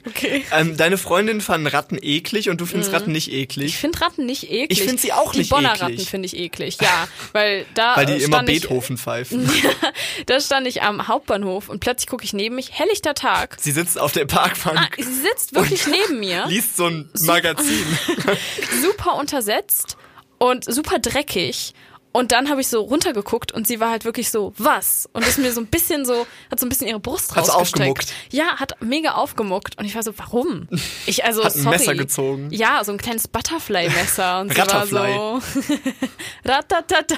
Okay. 0.06 0.44
ähm, 0.52 0.76
deine 0.76 0.98
Freundin 0.98 1.40
fanden 1.40 1.66
Ratten 1.66 1.98
eklig 2.00 2.48
und 2.50 2.60
du 2.60 2.66
findest 2.66 2.92
Ratten 2.92 3.12
nicht 3.12 3.28
Mhm. 3.28 3.34
Ich 3.34 3.40
eklig. 3.40 3.76
finde 3.76 4.00
Ratten 4.00 4.26
nicht 4.26 4.44
eklig. 4.50 4.70
Ich 4.70 4.82
find 4.82 5.00
sie 5.00 5.12
auch 5.12 5.32
die 5.32 5.38
nicht 5.40 5.50
Bonner 5.50 5.70
eklig. 5.74 5.82
Ratten 5.82 5.98
finde 6.06 6.26
ich 6.26 6.36
eklig, 6.36 6.78
ja. 6.80 7.08
Weil 7.32 7.66
da 7.74 7.96
Weil 7.96 8.06
die 8.06 8.12
immer 8.14 8.38
stand 8.38 8.48
ich, 8.48 8.62
Beethoven 8.62 8.96
pfeifen. 8.96 9.48
da 10.26 10.40
stand 10.40 10.66
ich 10.66 10.82
am 10.82 11.08
Hauptbahnhof 11.08 11.68
und 11.68 11.80
plötzlich 11.80 12.06
gucke 12.08 12.24
ich 12.24 12.32
neben 12.32 12.54
mich, 12.54 12.70
helllichter 12.72 13.14
Tag. 13.14 13.56
Sie 13.60 13.72
sitzt 13.72 13.98
auf 13.98 14.12
der 14.12 14.24
Parkbank, 14.26 14.78
Ah, 14.78 14.88
sie 14.96 15.02
sitzt 15.14 15.54
wirklich 15.54 15.86
neben 15.86 16.20
mir, 16.20 16.46
liest 16.48 16.76
so 16.76 16.86
ein 16.86 17.10
Magazin. 17.20 17.84
super 18.82 19.16
untersetzt 19.16 19.96
und 20.38 20.64
super 20.64 20.98
dreckig. 20.98 21.74
Und 22.12 22.32
dann 22.32 22.48
habe 22.48 22.60
ich 22.60 22.68
so 22.68 22.80
runtergeguckt 22.80 23.52
und 23.52 23.66
sie 23.66 23.80
war 23.80 23.90
halt 23.90 24.04
wirklich 24.04 24.30
so, 24.30 24.52
was? 24.56 25.08
Und 25.12 25.26
ist 25.26 25.38
mir 25.38 25.52
so 25.52 25.60
ein 25.60 25.66
bisschen 25.66 26.04
so, 26.04 26.26
hat 26.50 26.58
so 26.58 26.66
ein 26.66 26.68
bisschen 26.68 26.88
ihre 26.88 27.00
Brust 27.00 27.36
Hat 27.36 27.44
sie 27.46 27.52
rausgestreckt. 27.52 27.90
aufgemuckt? 28.00 28.14
Ja, 28.32 28.56
hat 28.56 28.72
mega 28.82 29.12
aufgemuckt. 29.12 29.78
Und 29.78 29.84
ich 29.84 29.94
war 29.94 30.02
so, 30.02 30.12
warum? 30.16 30.68
Ich 31.06 31.24
also, 31.24 31.44
Hat 31.44 31.54
ein 31.54 31.62
sorry. 31.62 31.76
Messer 31.78 31.94
gezogen. 31.94 32.48
Ja, 32.50 32.82
so 32.82 32.92
ein 32.92 32.98
kleines 32.98 33.28
Butterfly-Messer. 33.28 34.40
Und 34.40 34.52
sie 34.54 34.58
war 34.58 34.86
so, 34.86 35.40
ratatata. 36.44 37.16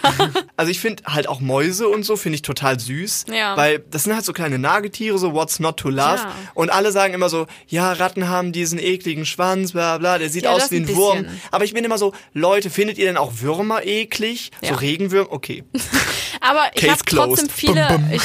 Also 0.57 0.71
ich 0.71 0.81
finde 0.81 1.05
halt 1.07 1.29
auch 1.29 1.41
Mäuse 1.41 1.89
und 1.89 2.03
so 2.05 2.17
finde 2.17 2.37
ich 2.37 2.43
total 2.43 2.79
süß, 2.79 3.27
Ja. 3.33 3.57
weil 3.57 3.79
das 3.91 4.05
sind 4.05 4.15
halt 4.15 4.25
so 4.25 4.33
kleine 4.33 4.59
Nagetiere, 4.59 5.19
so 5.19 5.33
what's 5.35 5.61
not 5.61 5.77
to 5.79 5.89
love. 5.89 6.17
Ja. 6.17 6.35
Und 6.55 6.71
alle 6.71 6.93
sagen 6.93 7.15
immer 7.15 7.29
so, 7.29 7.47
ja, 7.69 7.93
Ratten 7.93 8.29
haben 8.29 8.53
diesen 8.53 8.79
ekligen 8.79 9.27
Schwanz, 9.27 9.73
bla 9.73 9.99
bla, 9.99 10.19
der 10.19 10.29
sieht 10.31 10.45
Ja, 10.45 10.51
aus 10.53 10.71
wie 10.71 10.77
ein 10.77 10.81
ein 10.89 10.97
Wurm. 10.97 11.27
Aber 11.51 11.65
ich 11.65 11.75
bin 11.75 11.85
immer 11.85 11.99
so, 11.99 12.13
Leute, 12.33 12.71
findet 12.71 12.99
ihr 12.99 13.07
denn 13.07 13.17
auch 13.17 13.33
Würmer 13.41 13.85
eklig? 13.85 14.51
So 14.63 14.75
Ja. 14.81 14.89
Regenwürmer? 14.89 15.33
Okay. 15.33 15.65
Aber 16.41 16.71
ich 16.75 16.89
habe 16.89 17.01
trotzdem 17.05 17.49
viele, 17.49 17.87
Bum, 17.89 18.03
bum. 18.03 18.11
ich, 18.13 18.23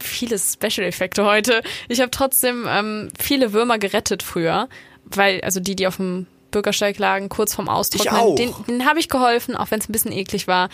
viele 0.00 0.38
Special-Effekte 0.38 1.24
heute. 1.24 1.62
Ich 1.88 2.00
habe 2.00 2.10
trotzdem 2.10 2.66
ähm, 2.68 3.08
viele 3.18 3.52
Würmer 3.52 3.78
gerettet 3.78 4.22
früher, 4.22 4.68
weil 5.04 5.40
also 5.40 5.60
die, 5.60 5.74
die 5.74 5.86
auf 5.86 5.96
dem 5.96 6.26
Bürgersteig 6.52 6.98
lagen, 6.98 7.28
kurz 7.28 7.54
vorm 7.54 7.68
Austrocknen, 7.68 8.36
den, 8.36 8.54
den 8.68 8.86
habe 8.86 9.00
ich 9.00 9.08
geholfen, 9.08 9.56
auch 9.56 9.72
wenn 9.72 9.80
es 9.80 9.88
ein 9.88 9.92
bisschen 9.92 10.12
eklig 10.12 10.46
war. 10.46 10.68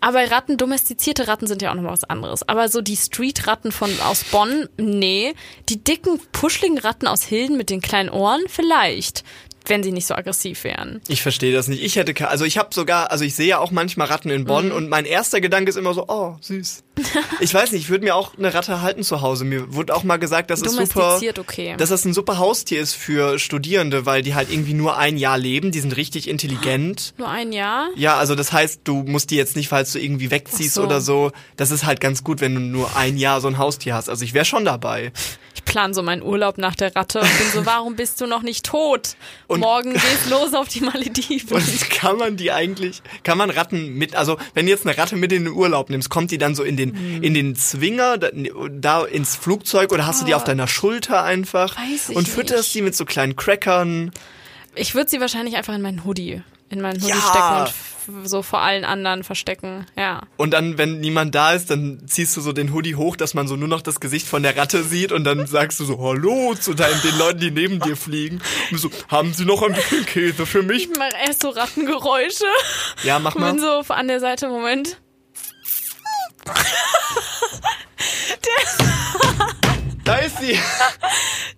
Aber 0.00 0.30
Ratten, 0.30 0.56
domestizierte 0.56 1.28
Ratten 1.28 1.46
sind 1.46 1.60
ja 1.60 1.70
auch 1.70 1.74
noch 1.74 1.82
mal 1.82 1.92
was 1.92 2.04
anderes. 2.04 2.48
Aber 2.48 2.68
so 2.68 2.80
die 2.80 2.96
Street-Ratten 2.96 3.72
von 3.72 3.90
aus 4.00 4.24
Bonn, 4.24 4.68
nee. 4.78 5.34
Die 5.68 5.82
dicken, 5.82 6.20
puschligen 6.32 6.78
Ratten 6.78 7.06
aus 7.06 7.24
Hilden 7.24 7.58
mit 7.58 7.68
den 7.68 7.82
kleinen 7.82 8.08
Ohren, 8.08 8.42
vielleicht, 8.48 9.24
wenn 9.66 9.82
sie 9.82 9.92
nicht 9.92 10.06
so 10.06 10.14
aggressiv 10.14 10.64
wären. 10.64 11.00
Ich 11.08 11.22
verstehe 11.22 11.52
das 11.52 11.68
nicht. 11.68 11.82
Ich 11.82 11.96
hätte, 11.96 12.28
also 12.28 12.44
ich 12.44 12.58
habe 12.58 12.68
sogar, 12.74 13.10
also 13.10 13.24
ich 13.24 13.34
sehe 13.34 13.46
ja 13.48 13.58
auch 13.58 13.70
manchmal 13.70 14.08
Ratten 14.08 14.30
in 14.30 14.42
Mhm. 14.42 14.46
Bonn 14.46 14.72
und 14.72 14.88
mein 14.88 15.04
erster 15.04 15.40
Gedanke 15.40 15.70
ist 15.70 15.76
immer 15.76 15.94
so, 15.94 16.04
oh, 16.08 16.36
süß. 16.40 16.82
Ich 17.40 17.52
weiß 17.52 17.72
nicht, 17.72 17.82
ich 17.82 17.88
würde 17.88 18.04
mir 18.04 18.14
auch 18.14 18.38
eine 18.38 18.54
Ratte 18.54 18.80
halten 18.80 19.02
zu 19.02 19.20
Hause. 19.20 19.44
Mir 19.44 19.74
wurde 19.74 19.94
auch 19.94 20.04
mal 20.04 20.16
gesagt, 20.18 20.50
dass 20.50 20.62
es 20.62 20.72
super, 20.72 21.20
okay. 21.38 21.74
dass 21.76 21.88
das 21.88 22.04
ein 22.04 22.14
super 22.14 22.38
Haustier 22.38 22.80
ist 22.80 22.94
für 22.94 23.38
Studierende, 23.38 24.06
weil 24.06 24.22
die 24.22 24.34
halt 24.34 24.50
irgendwie 24.50 24.74
nur 24.74 24.96
ein 24.96 25.16
Jahr 25.16 25.36
leben. 25.36 25.72
Die 25.72 25.80
sind 25.80 25.96
richtig 25.96 26.28
intelligent. 26.28 27.14
Nur 27.18 27.28
ein 27.28 27.52
Jahr? 27.52 27.88
Ja, 27.96 28.16
also 28.16 28.34
das 28.34 28.52
heißt, 28.52 28.82
du 28.84 29.02
musst 29.02 29.30
die 29.30 29.36
jetzt 29.36 29.56
nicht, 29.56 29.68
falls 29.68 29.92
du 29.92 29.98
irgendwie 29.98 30.30
wegziehst 30.30 30.74
so. 30.74 30.84
oder 30.84 31.00
so. 31.00 31.32
Das 31.56 31.70
ist 31.70 31.84
halt 31.84 32.00
ganz 32.00 32.22
gut, 32.22 32.40
wenn 32.40 32.54
du 32.54 32.60
nur 32.60 32.96
ein 32.96 33.16
Jahr 33.16 33.40
so 33.40 33.48
ein 33.48 33.58
Haustier 33.58 33.94
hast. 33.94 34.08
Also 34.08 34.24
ich 34.24 34.34
wäre 34.34 34.44
schon 34.44 34.64
dabei. 34.64 35.12
Ich 35.74 35.76
plan 35.76 35.92
so 35.92 36.04
meinen 36.04 36.22
Urlaub 36.22 36.56
nach 36.56 36.76
der 36.76 36.94
Ratte 36.94 37.18
und 37.18 37.26
bin 37.36 37.48
so, 37.52 37.66
warum 37.66 37.96
bist 37.96 38.20
du 38.20 38.28
noch 38.28 38.42
nicht 38.42 38.64
tot? 38.64 39.16
Und- 39.48 39.58
Morgen 39.58 39.92
geht's 39.92 40.30
los 40.30 40.54
auf 40.54 40.68
die 40.68 40.80
Malediven. 40.82 41.48
Und 41.56 41.90
kann 41.90 42.16
man 42.16 42.36
die 42.36 42.52
eigentlich, 42.52 43.02
kann 43.24 43.36
man 43.38 43.50
Ratten 43.50 43.94
mit, 43.94 44.14
also 44.14 44.38
wenn 44.54 44.66
du 44.66 44.70
jetzt 44.70 44.86
eine 44.86 44.96
Ratte 44.96 45.16
mit 45.16 45.32
in 45.32 45.42
den 45.46 45.52
Urlaub 45.52 45.90
nimmst, 45.90 46.10
kommt 46.10 46.30
die 46.30 46.38
dann 46.38 46.54
so 46.54 46.62
in 46.62 46.76
den, 46.76 46.94
Hm. 46.96 47.22
in 47.24 47.34
den 47.34 47.56
Zwinger, 47.56 48.18
da, 48.18 48.28
da 48.70 49.04
ins 49.04 49.34
Flugzeug 49.34 49.90
oder 49.92 50.06
hast 50.06 50.22
du 50.22 50.26
die 50.26 50.36
auf 50.36 50.44
deiner 50.44 50.68
Schulter 50.68 51.24
einfach 51.24 51.76
Ah. 51.76 51.80
Weiß 51.92 52.10
ich 52.10 52.16
und 52.16 52.28
fütterst 52.28 52.68
nicht. 52.68 52.74
die 52.76 52.82
mit 52.82 52.94
so 52.94 53.04
kleinen 53.04 53.34
Crackern? 53.34 54.12
Ich 54.76 54.94
würde 54.94 55.10
sie 55.10 55.20
wahrscheinlich 55.20 55.56
einfach 55.56 55.74
in 55.74 55.82
meinen 55.82 56.04
Hoodie, 56.04 56.40
in 56.70 56.80
meinen 56.82 57.00
Hoodie 57.02 57.08
Ja. 57.10 57.16
stecken 57.16 57.60
und 57.62 57.74
so 58.24 58.42
vor 58.42 58.60
allen 58.60 58.84
anderen 58.84 59.24
verstecken. 59.24 59.86
Ja. 59.96 60.22
Und 60.36 60.50
dann, 60.52 60.78
wenn 60.78 61.00
niemand 61.00 61.34
da 61.34 61.52
ist, 61.52 61.70
dann 61.70 62.02
ziehst 62.06 62.36
du 62.36 62.40
so 62.40 62.52
den 62.52 62.72
Hoodie 62.72 62.94
hoch, 62.96 63.16
dass 63.16 63.34
man 63.34 63.48
so 63.48 63.56
nur 63.56 63.68
noch 63.68 63.82
das 63.82 64.00
Gesicht 64.00 64.26
von 64.26 64.42
der 64.42 64.56
Ratte 64.56 64.82
sieht 64.82 65.12
und 65.12 65.24
dann 65.24 65.46
sagst 65.46 65.80
du 65.80 65.84
so 65.84 65.98
Hallo 65.98 66.54
zu 66.54 66.74
deinen, 66.74 67.00
den 67.02 67.18
Leuten, 67.18 67.40
die 67.40 67.50
neben 67.50 67.80
dir 67.80 67.96
fliegen. 67.96 68.40
Und 68.70 68.78
so, 68.78 68.90
haben 69.08 69.32
Sie 69.34 69.44
noch 69.44 69.62
ein 69.62 69.72
bisschen 69.74 70.06
Käse 70.06 70.46
für 70.46 70.62
mich? 70.62 70.88
Ich 70.90 70.98
mache 70.98 71.14
erst 71.26 71.42
so 71.42 71.50
Rattengeräusche 71.50 72.44
Ja, 73.02 73.18
mach 73.18 73.34
und 73.34 73.40
mal. 73.40 73.52
bin 73.52 73.60
so 73.60 73.82
an 73.92 74.08
der 74.08 74.20
Seite, 74.20 74.48
Moment. 74.48 74.98
Da 80.04 80.16
ist 80.16 80.38
sie. 80.38 80.58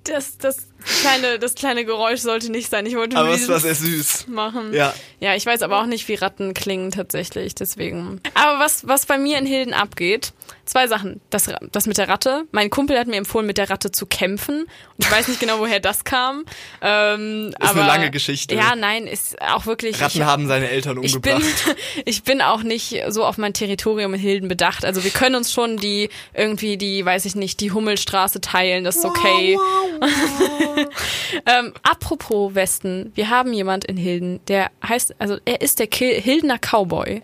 Das, 0.04 0.38
das 0.38 0.68
kleine, 0.86 1.38
das 1.38 1.54
kleine 1.54 1.84
Geräusch 1.84 2.20
sollte 2.20 2.50
nicht 2.50 2.70
sein. 2.70 2.86
Ich 2.86 2.96
wollte 2.96 3.16
Aber 3.16 3.28
nur 3.28 3.36
es 3.36 3.48
war 3.48 3.60
sehr 3.60 3.74
süß. 3.74 4.28
machen. 4.28 4.72
Ja. 4.72 4.94
Ja, 5.20 5.34
ich 5.34 5.46
weiß 5.46 5.62
aber 5.62 5.80
auch 5.80 5.86
nicht, 5.86 6.08
wie 6.08 6.14
Ratten 6.14 6.54
klingen 6.54 6.90
tatsächlich, 6.90 7.54
deswegen. 7.54 8.20
Aber 8.34 8.58
was, 8.58 8.86
was 8.86 9.06
bei 9.06 9.18
mir 9.18 9.38
in 9.38 9.46
Hilden 9.46 9.72
abgeht, 9.72 10.32
zwei 10.66 10.88
Sachen. 10.88 11.20
Das, 11.30 11.50
das 11.72 11.86
mit 11.86 11.96
der 11.96 12.08
Ratte. 12.08 12.44
Mein 12.50 12.70
Kumpel 12.70 12.98
hat 12.98 13.06
mir 13.06 13.16
empfohlen, 13.16 13.46
mit 13.46 13.56
der 13.56 13.70
Ratte 13.70 13.92
zu 13.92 14.04
kämpfen. 14.06 14.62
Und 14.62 14.68
ich 14.98 15.10
weiß 15.10 15.28
nicht 15.28 15.40
genau, 15.40 15.58
woher 15.58 15.80
das 15.80 16.04
kam. 16.04 16.44
Ähm, 16.82 17.48
Ist 17.48 17.68
aber, 17.68 17.80
eine 17.80 17.88
lange 17.88 18.10
Geschichte. 18.10 18.54
Ja, 18.54 18.76
nein, 18.76 19.06
ist 19.06 19.40
auch 19.40 19.66
wirklich. 19.66 20.00
Ratten 20.00 20.18
ich, 20.18 20.24
haben 20.24 20.46
seine 20.48 20.68
Eltern 20.68 21.02
ich 21.02 21.18
bin, 21.20 21.36
umgebracht. 21.36 21.76
ich 22.04 22.22
bin 22.24 22.42
auch 22.42 22.62
nicht 22.62 23.02
so 23.08 23.24
auf 23.24 23.38
mein 23.38 23.54
Territorium 23.54 24.12
in 24.14 24.20
Hilden 24.20 24.48
bedacht. 24.48 24.84
Also 24.84 25.04
wir 25.04 25.10
können 25.10 25.36
uns 25.36 25.52
schon 25.52 25.76
die, 25.78 26.10
irgendwie 26.34 26.76
die, 26.76 27.04
weiß 27.04 27.24
ich 27.24 27.34
nicht, 27.34 27.60
die 27.60 27.70
Hummelstraße 27.72 28.40
teilen, 28.40 28.84
das 28.84 28.96
ist 28.96 29.04
okay. 29.04 29.56
ähm, 31.46 31.72
apropos 31.82 32.54
Westen, 32.54 33.12
wir 33.14 33.30
haben 33.30 33.52
jemand 33.52 33.84
in 33.84 33.96
Hilden, 33.96 34.40
der 34.48 34.70
heißt, 34.86 35.16
also 35.18 35.38
er 35.44 35.60
ist 35.60 35.78
der 35.78 35.86
Ki 35.86 36.20
Hildener 36.20 36.58
Cowboy. 36.58 37.20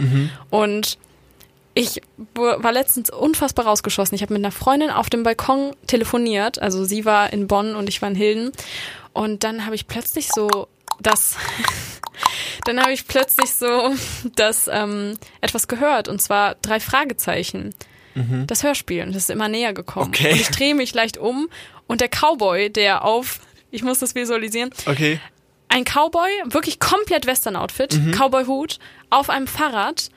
Und 0.51 0.99
ich 1.75 2.03
war 2.35 2.73
letztens 2.73 3.11
unfassbar 3.11 3.67
rausgeschossen. 3.67 4.15
Ich 4.15 4.23
habe 4.23 4.35
mit 4.35 4.43
einer 4.43 4.53
Freundin 4.53 4.91
auf 4.91 5.09
dem 5.09 5.23
Balkon 5.23 5.75
telefoniert. 5.87 6.61
Also 6.61 6.85
sie 6.85 7.05
war 7.05 7.33
in 7.33 7.47
Bonn 7.47 7.75
und 7.75 7.89
ich 7.89 8.03
war 8.03 8.11
in 8.11 8.15
Hilden. 8.15 8.53
Und 9.13 9.45
dann 9.45 9.65
habe 9.65 9.75
ich 9.75 9.87
plötzlich 9.87 10.29
so 10.29 10.69
das, 11.01 11.37
dann 12.65 12.81
habe 12.81 12.93
ich 12.93 13.09
plötzlich 13.09 13.53
so 13.55 13.95
das 14.37 14.69
ähm, 14.71 15.19
etwas 15.41 15.67
gehört 15.67 16.09
und 16.09 16.21
zwar 16.21 16.57
drei 16.57 16.79
Fragezeichen. 16.79 17.75
Das 18.47 18.63
Hörspiel 18.63 19.03
und 19.03 19.15
das 19.15 19.25
ist 19.25 19.31
immer 19.31 19.49
näher 19.49 19.73
gekommen. 19.73 20.09
Okay. 20.09 20.33
Und 20.33 20.41
ich 20.41 20.49
drehe 20.49 20.75
mich 20.75 20.93
leicht 20.95 21.17
um 21.19 21.49
und 21.87 22.01
der 22.01 22.09
Cowboy, 22.09 22.71
der 22.71 23.05
auf, 23.05 23.41
ich 23.71 23.83
muss 23.83 23.99
das 24.01 24.15
visualisieren, 24.15 24.71
Okay. 24.87 25.19
ein 25.69 25.85
Cowboy, 25.85 26.31
wirklich 26.47 26.79
komplett 26.79 27.27
Western-Outfit, 27.27 27.95
Mhm. 27.95 28.13
Cowboy-Hut, 28.13 28.79
auf 29.11 29.31
einem 29.31 29.47
Fahrrad 29.47 30.11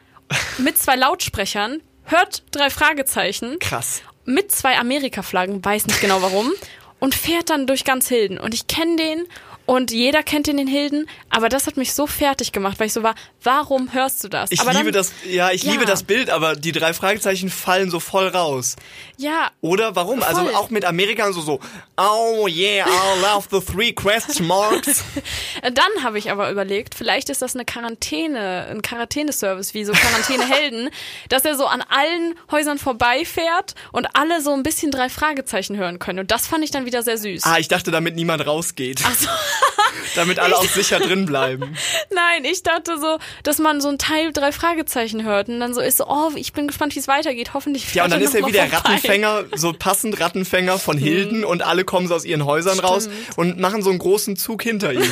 mit 0.58 0.78
zwei 0.78 0.96
Lautsprechern, 0.96 1.82
hört 2.04 2.44
drei 2.52 2.70
Fragezeichen, 2.70 3.58
Krass. 3.60 4.02
mit 4.26 4.52
zwei 4.52 4.78
Amerika-Flaggen, 4.78 5.64
weiß 5.64 5.88
nicht 5.88 6.02
genau 6.02 6.22
warum, 6.22 6.52
und 7.00 7.16
fährt 7.16 7.50
dann 7.50 7.68
durch 7.68 7.84
ganz 7.86 8.08
Hilden. 8.10 8.38
Und 8.40 8.54
ich 8.54 8.68
kenne 8.68 8.96
den 8.96 9.26
und 9.66 9.92
jeder 9.92 10.24
kennt 10.24 10.48
den 10.48 10.58
in 10.58 10.68
Hilden, 10.68 11.08
aber 11.30 11.50
das 11.50 11.68
hat 11.68 11.78
mich 11.78 11.94
so 11.94 12.08
fertig 12.08 12.52
gemacht, 12.52 12.80
weil 12.80 12.88
ich 12.88 12.94
so 12.94 13.04
war, 13.04 13.16
warum 13.44 13.94
hörst 13.94 14.24
du 14.24 14.28
das? 14.28 14.52
Ich 14.52 14.60
aber 14.62 14.72
liebe 14.74 14.92
dann, 14.92 15.02
das, 15.02 15.12
ja, 15.28 15.52
ich 15.52 15.64
Ja. 15.64 15.72
liebe 15.74 15.86
das 15.86 16.04
Bild, 16.04 16.30
aber 16.30 16.56
die 16.56 16.72
drei 16.72 16.94
Fragezeichen 16.94 17.50
fallen 17.50 17.90
so 17.92 18.00
voll 18.00 18.28
raus. 18.28 18.76
Ja, 19.18 19.50
Oder 19.62 19.96
warum? 19.96 20.20
Voll. 20.22 20.28
Also 20.28 20.56
auch 20.56 20.70
mit 20.70 20.86
Amerika 20.86 21.32
so 21.32 21.42
so, 21.42 21.60
oh 21.98 22.48
yeah, 22.48 22.86
I 22.88 23.22
love 23.22 23.48
the 23.52 23.60
three 23.60 23.94
question 23.94 24.46
marks. 24.48 25.04
Dann 25.62 26.04
habe 26.04 26.18
ich 26.20 26.32
aber 26.32 26.50
überlegt, 26.52 26.96
vielleicht 26.96 27.30
ist 27.30 27.42
das 27.42 27.56
eine 27.56 27.66
Quarantäne, 27.66 28.68
ein 28.70 28.82
Quarantäneservice 28.82 29.74
wie 29.74 29.86
so 29.86 29.94
Quarantänehelden, 29.94 30.90
dass 31.30 31.46
er 31.46 31.56
so 31.56 31.66
an 31.66 31.82
allen 31.90 32.36
Häusern 32.52 32.78
vorbeifährt 32.78 33.76
und 33.92 34.08
alle 34.14 34.42
so 34.42 34.54
ein 34.54 34.64
bisschen 34.64 34.92
drei 34.92 35.10
Fragezeichen 35.10 35.78
hören 35.78 36.00
können. 36.00 36.20
Und 36.20 36.32
das 36.32 36.48
fand 36.48 36.64
ich 36.64 36.72
dann 36.72 36.86
wieder 36.86 37.02
sehr 37.04 37.18
süß. 37.18 37.44
ah, 37.46 37.58
ich 37.58 37.68
dachte, 37.68 37.92
damit 37.92 38.16
niemand 38.16 38.46
rausgeht. 38.46 39.02
Ach 39.06 39.16
so. 39.16 39.30
Damit 40.16 40.40
alle 40.40 40.58
auch 40.58 40.66
sicher 40.66 41.00
drin 41.00 41.26
bleiben. 41.26 41.76
Nein, 42.14 42.46
ich 42.46 42.64
dachte 42.64 43.00
so, 43.00 43.18
dass 43.44 43.60
man 43.60 43.82
so 43.82 43.90
ein 43.90 43.98
Teil 43.98 44.32
drei 44.32 44.52
Fragezeichen 44.52 45.24
hört 45.24 45.50
und 45.50 45.60
dann 45.60 45.74
so 45.74 45.82
ist 45.82 45.98
so, 45.98 46.08
oh, 46.08 46.32
ich 46.36 46.54
bin 46.54 46.68
gespannt, 46.68 46.96
wie 46.96 47.00
es 47.00 47.08
weitergeht. 47.08 47.54
Hoffentlich 47.54 47.94
Ja, 47.94 48.06
und 48.06 48.12
dann 48.12 48.22
ist 48.22 48.36
er 48.36 48.46
wieder 48.46 48.68
vorbei. 48.68 48.78
Rattenfänger, 48.78 49.44
so 49.56 49.74
passend 49.74 50.20
Rattenfänger 50.20 50.80
von 50.80 50.98
Hilden 50.98 51.44
und 51.44 51.62
alle 51.62 51.84
kommen 51.84 52.08
so 52.08 52.16
aus 52.16 52.26
ihren 52.26 52.46
Häusern 52.46 52.80
raus 52.80 53.10
und 53.36 53.60
machen 53.60 53.82
so 53.82 53.90
einen 53.90 54.00
großen 54.00 54.36
Zug 54.36 54.64
hinter 54.64 54.94
ihm. 54.94 55.02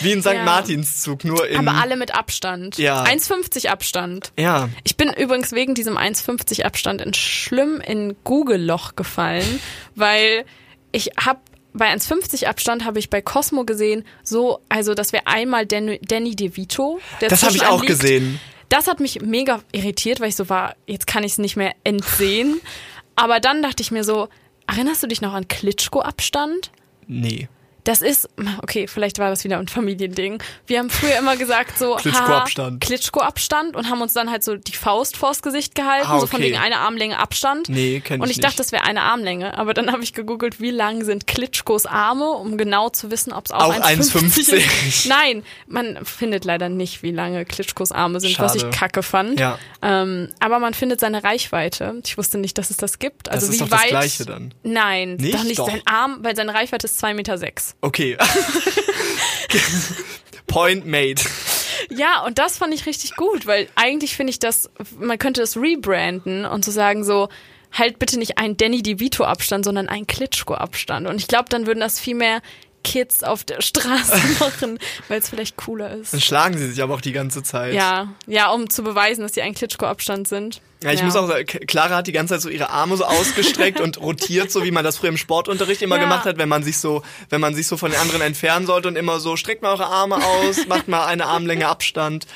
Wie 0.00 0.12
ein 0.12 0.22
St. 0.22 0.32
Ja. 0.32 0.44
Martinszug, 0.44 1.24
nur 1.24 1.46
in. 1.48 1.58
Aber 1.58 1.80
alle 1.80 1.96
mit 1.96 2.14
Abstand. 2.14 2.78
Ja. 2.78 3.04
1,50 3.04 3.68
Abstand. 3.68 4.32
ja. 4.38 4.68
Ich 4.84 4.96
bin 4.96 5.12
übrigens 5.12 5.52
wegen 5.52 5.74
diesem 5.74 5.96
1,50 5.98 6.62
Abstand 6.62 7.00
in 7.02 7.12
schlimm 7.12 7.80
in 7.80 8.16
Google-Loch 8.24 8.96
gefallen, 8.96 9.60
weil 9.94 10.44
ich 10.92 11.10
habe 11.18 11.40
bei 11.72 11.92
1,50 11.92 12.46
Abstand 12.46 12.84
habe 12.84 12.98
ich 12.98 13.10
bei 13.10 13.20
Cosmo 13.22 13.64
gesehen, 13.64 14.04
so, 14.22 14.60
also 14.68 14.94
das 14.94 15.12
wäre 15.12 15.26
einmal 15.26 15.66
Danny, 15.66 16.00
Danny 16.02 16.34
DeVito. 16.36 17.00
Der 17.20 17.28
Das 17.28 17.42
habe 17.42 17.56
ich 17.56 17.64
auch 17.66 17.80
liegt. 17.82 17.92
gesehen. 17.92 18.40
Das 18.68 18.86
hat 18.86 19.00
mich 19.00 19.20
mega 19.20 19.62
irritiert, 19.72 20.20
weil 20.20 20.28
ich 20.28 20.36
so 20.36 20.48
war, 20.48 20.76
jetzt 20.86 21.06
kann 21.06 21.24
ich 21.24 21.32
es 21.32 21.38
nicht 21.38 21.56
mehr 21.56 21.74
entsehen. 21.84 22.60
Aber 23.16 23.40
dann 23.40 23.62
dachte 23.62 23.82
ich 23.82 23.90
mir 23.90 24.04
so, 24.04 24.28
erinnerst 24.66 25.02
du 25.02 25.06
dich 25.08 25.20
noch 25.20 25.32
an 25.34 25.48
Klitschko-Abstand? 25.48 26.70
Nee. 27.06 27.48
Das 27.84 28.02
ist, 28.02 28.28
okay, 28.62 28.86
vielleicht 28.86 29.18
war 29.18 29.30
das 29.30 29.44
wieder 29.44 29.58
ein 29.58 29.68
Familiending. 29.68 30.42
Wir 30.66 30.78
haben 30.78 30.90
früher 30.90 31.18
immer 31.18 31.36
gesagt 31.36 31.78
so, 31.78 31.96
Klitschko-Abstand. 31.96 32.80
Klitschko-Abstand 32.80 33.76
und 33.76 33.88
haben 33.90 34.00
uns 34.02 34.12
dann 34.12 34.30
halt 34.30 34.44
so 34.44 34.56
die 34.56 34.72
Faust 34.72 35.16
vors 35.16 35.42
Gesicht 35.42 35.74
gehalten, 35.74 36.06
Ah, 36.08 36.20
so 36.20 36.26
von 36.26 36.40
okay. 36.40 36.50
wegen 36.50 36.58
einer 36.58 36.78
Armlänge 36.80 37.18
Abstand. 37.18 37.68
Nee, 37.68 38.00
kenn 38.00 38.16
ich 38.16 38.22
Und 38.22 38.30
ich 38.30 38.36
nicht. 38.36 38.44
dachte, 38.44 38.58
das 38.58 38.72
wäre 38.72 38.84
eine 38.84 39.02
Armlänge, 39.02 39.56
aber 39.58 39.74
dann 39.74 39.90
habe 39.92 40.02
ich 40.02 40.12
gegoogelt, 40.14 40.60
wie 40.60 40.70
lang 40.70 41.04
sind 41.04 41.26
Klitschkos 41.26 41.86
Arme, 41.86 42.30
um 42.30 42.56
genau 42.58 42.88
zu 42.90 43.10
wissen, 43.10 43.32
ob 43.32 43.46
es 43.46 43.50
auch, 43.52 43.62
Auch 43.62 43.74
1,50 43.74 44.14
1,50. 44.50 44.88
ist. 44.88 45.06
Nein, 45.06 45.42
man 45.66 46.04
findet 46.04 46.44
leider 46.44 46.68
nicht, 46.68 47.02
wie 47.02 47.10
lange 47.12 47.44
Klitschkos 47.44 47.92
Arme 47.92 48.20
sind, 48.20 48.38
was 48.38 48.54
ich 48.54 48.62
Schade. 48.62 48.76
kacke 48.76 49.02
fand. 49.02 49.38
Ja. 49.40 49.58
Ähm, 49.82 50.28
aber 50.40 50.58
man 50.58 50.74
findet 50.74 51.00
seine 51.00 51.24
Reichweite. 51.24 52.00
Ich 52.04 52.18
wusste 52.18 52.38
nicht, 52.38 52.58
dass 52.58 52.70
es 52.70 52.76
das 52.76 52.98
gibt. 52.98 53.28
Also 53.30 53.46
ist 53.46 53.54
wie 53.54 53.58
doch 53.58 53.68
das 53.68 53.80
weit? 53.82 53.88
Gleiche 53.90 54.24
dann. 54.26 54.52
Nein, 54.62 55.16
Nicht? 55.16 55.34
doch 55.34 55.44
nicht 55.44 55.58
Doch. 55.58 55.66
sein 55.68 55.80
Arm, 55.86 56.18
weil 56.22 56.36
seine 56.36 56.54
Reichweite 56.54 56.86
ist 56.86 57.02
2,6 57.02 57.14
Meter. 57.14 57.38
Sechs. 57.38 57.74
Okay. 57.80 58.16
Point 60.46 60.86
made. 60.86 61.22
Ja, 61.90 62.24
und 62.24 62.38
das 62.38 62.58
fand 62.58 62.74
ich 62.74 62.86
richtig 62.86 63.16
gut, 63.16 63.46
weil 63.46 63.68
eigentlich 63.74 64.16
finde 64.16 64.30
ich 64.30 64.38
das, 64.38 64.70
man 64.98 65.18
könnte 65.18 65.42
es 65.42 65.56
rebranden 65.56 66.44
und 66.44 66.64
zu 66.64 66.70
sagen 66.70 67.04
so, 67.04 67.28
halt 67.72 67.98
bitte 67.98 68.18
nicht 68.18 68.38
einen 68.38 68.56
Danny 68.56 68.82
DeVito 68.82 69.24
Abstand, 69.24 69.64
sondern 69.64 69.88
einen 69.88 70.06
Klitschko 70.06 70.54
Abstand. 70.54 71.06
Und 71.06 71.16
ich 71.16 71.28
glaube, 71.28 71.48
dann 71.48 71.66
würden 71.66 71.80
das 71.80 72.00
viel 72.00 72.14
mehr 72.14 72.42
Kids 72.82 73.22
auf 73.22 73.44
der 73.44 73.60
Straße 73.60 74.16
machen, 74.40 74.78
weil 75.08 75.18
es 75.18 75.28
vielleicht 75.28 75.56
cooler 75.56 75.88
Dann 75.90 76.00
ist. 76.00 76.22
schlagen 76.24 76.56
sie 76.58 76.68
sich 76.70 76.82
aber 76.82 76.94
auch 76.94 77.00
die 77.00 77.12
ganze 77.12 77.42
Zeit. 77.42 77.74
Ja, 77.74 78.08
ja, 78.26 78.50
um 78.50 78.70
zu 78.70 78.82
beweisen, 78.82 79.22
dass 79.22 79.32
die 79.32 79.42
ein 79.42 79.54
Klitschko 79.54 79.86
Abstand 79.86 80.28
sind. 80.28 80.60
Ja, 80.82 80.92
ich 80.92 81.02
muss 81.02 81.14
auch 81.14 81.26
sagen, 81.28 81.44
Clara 81.44 81.96
hat 81.96 82.06
die 82.06 82.12
ganze 82.12 82.32
Zeit 82.34 82.40
so 82.40 82.48
ihre 82.48 82.70
Arme 82.70 82.96
so 82.96 83.04
ausgestreckt 83.04 83.80
und 83.80 84.00
rotiert, 84.00 84.50
so 84.50 84.64
wie 84.64 84.70
man 84.70 84.82
das 84.82 84.96
früher 84.96 85.10
im 85.10 85.18
Sportunterricht 85.18 85.82
immer 85.82 85.96
Ja. 85.96 86.02
gemacht 86.04 86.24
hat, 86.24 86.38
wenn 86.38 86.48
man 86.48 86.62
sich 86.62 86.78
so, 86.78 87.02
wenn 87.28 87.40
man 87.42 87.54
sich 87.54 87.66
so 87.66 87.76
von 87.76 87.90
den 87.90 88.00
anderen 88.00 88.22
entfernen 88.22 88.64
sollte 88.64 88.88
und 88.88 88.96
immer 88.96 89.20
so, 89.20 89.36
streckt 89.36 89.60
mal 89.62 89.72
eure 89.72 89.86
Arme 89.86 90.16
aus, 90.24 90.66
macht 90.68 90.88
mal 90.88 91.04
eine 91.04 91.26
Armlänge 91.26 91.68
Abstand. 91.68 92.26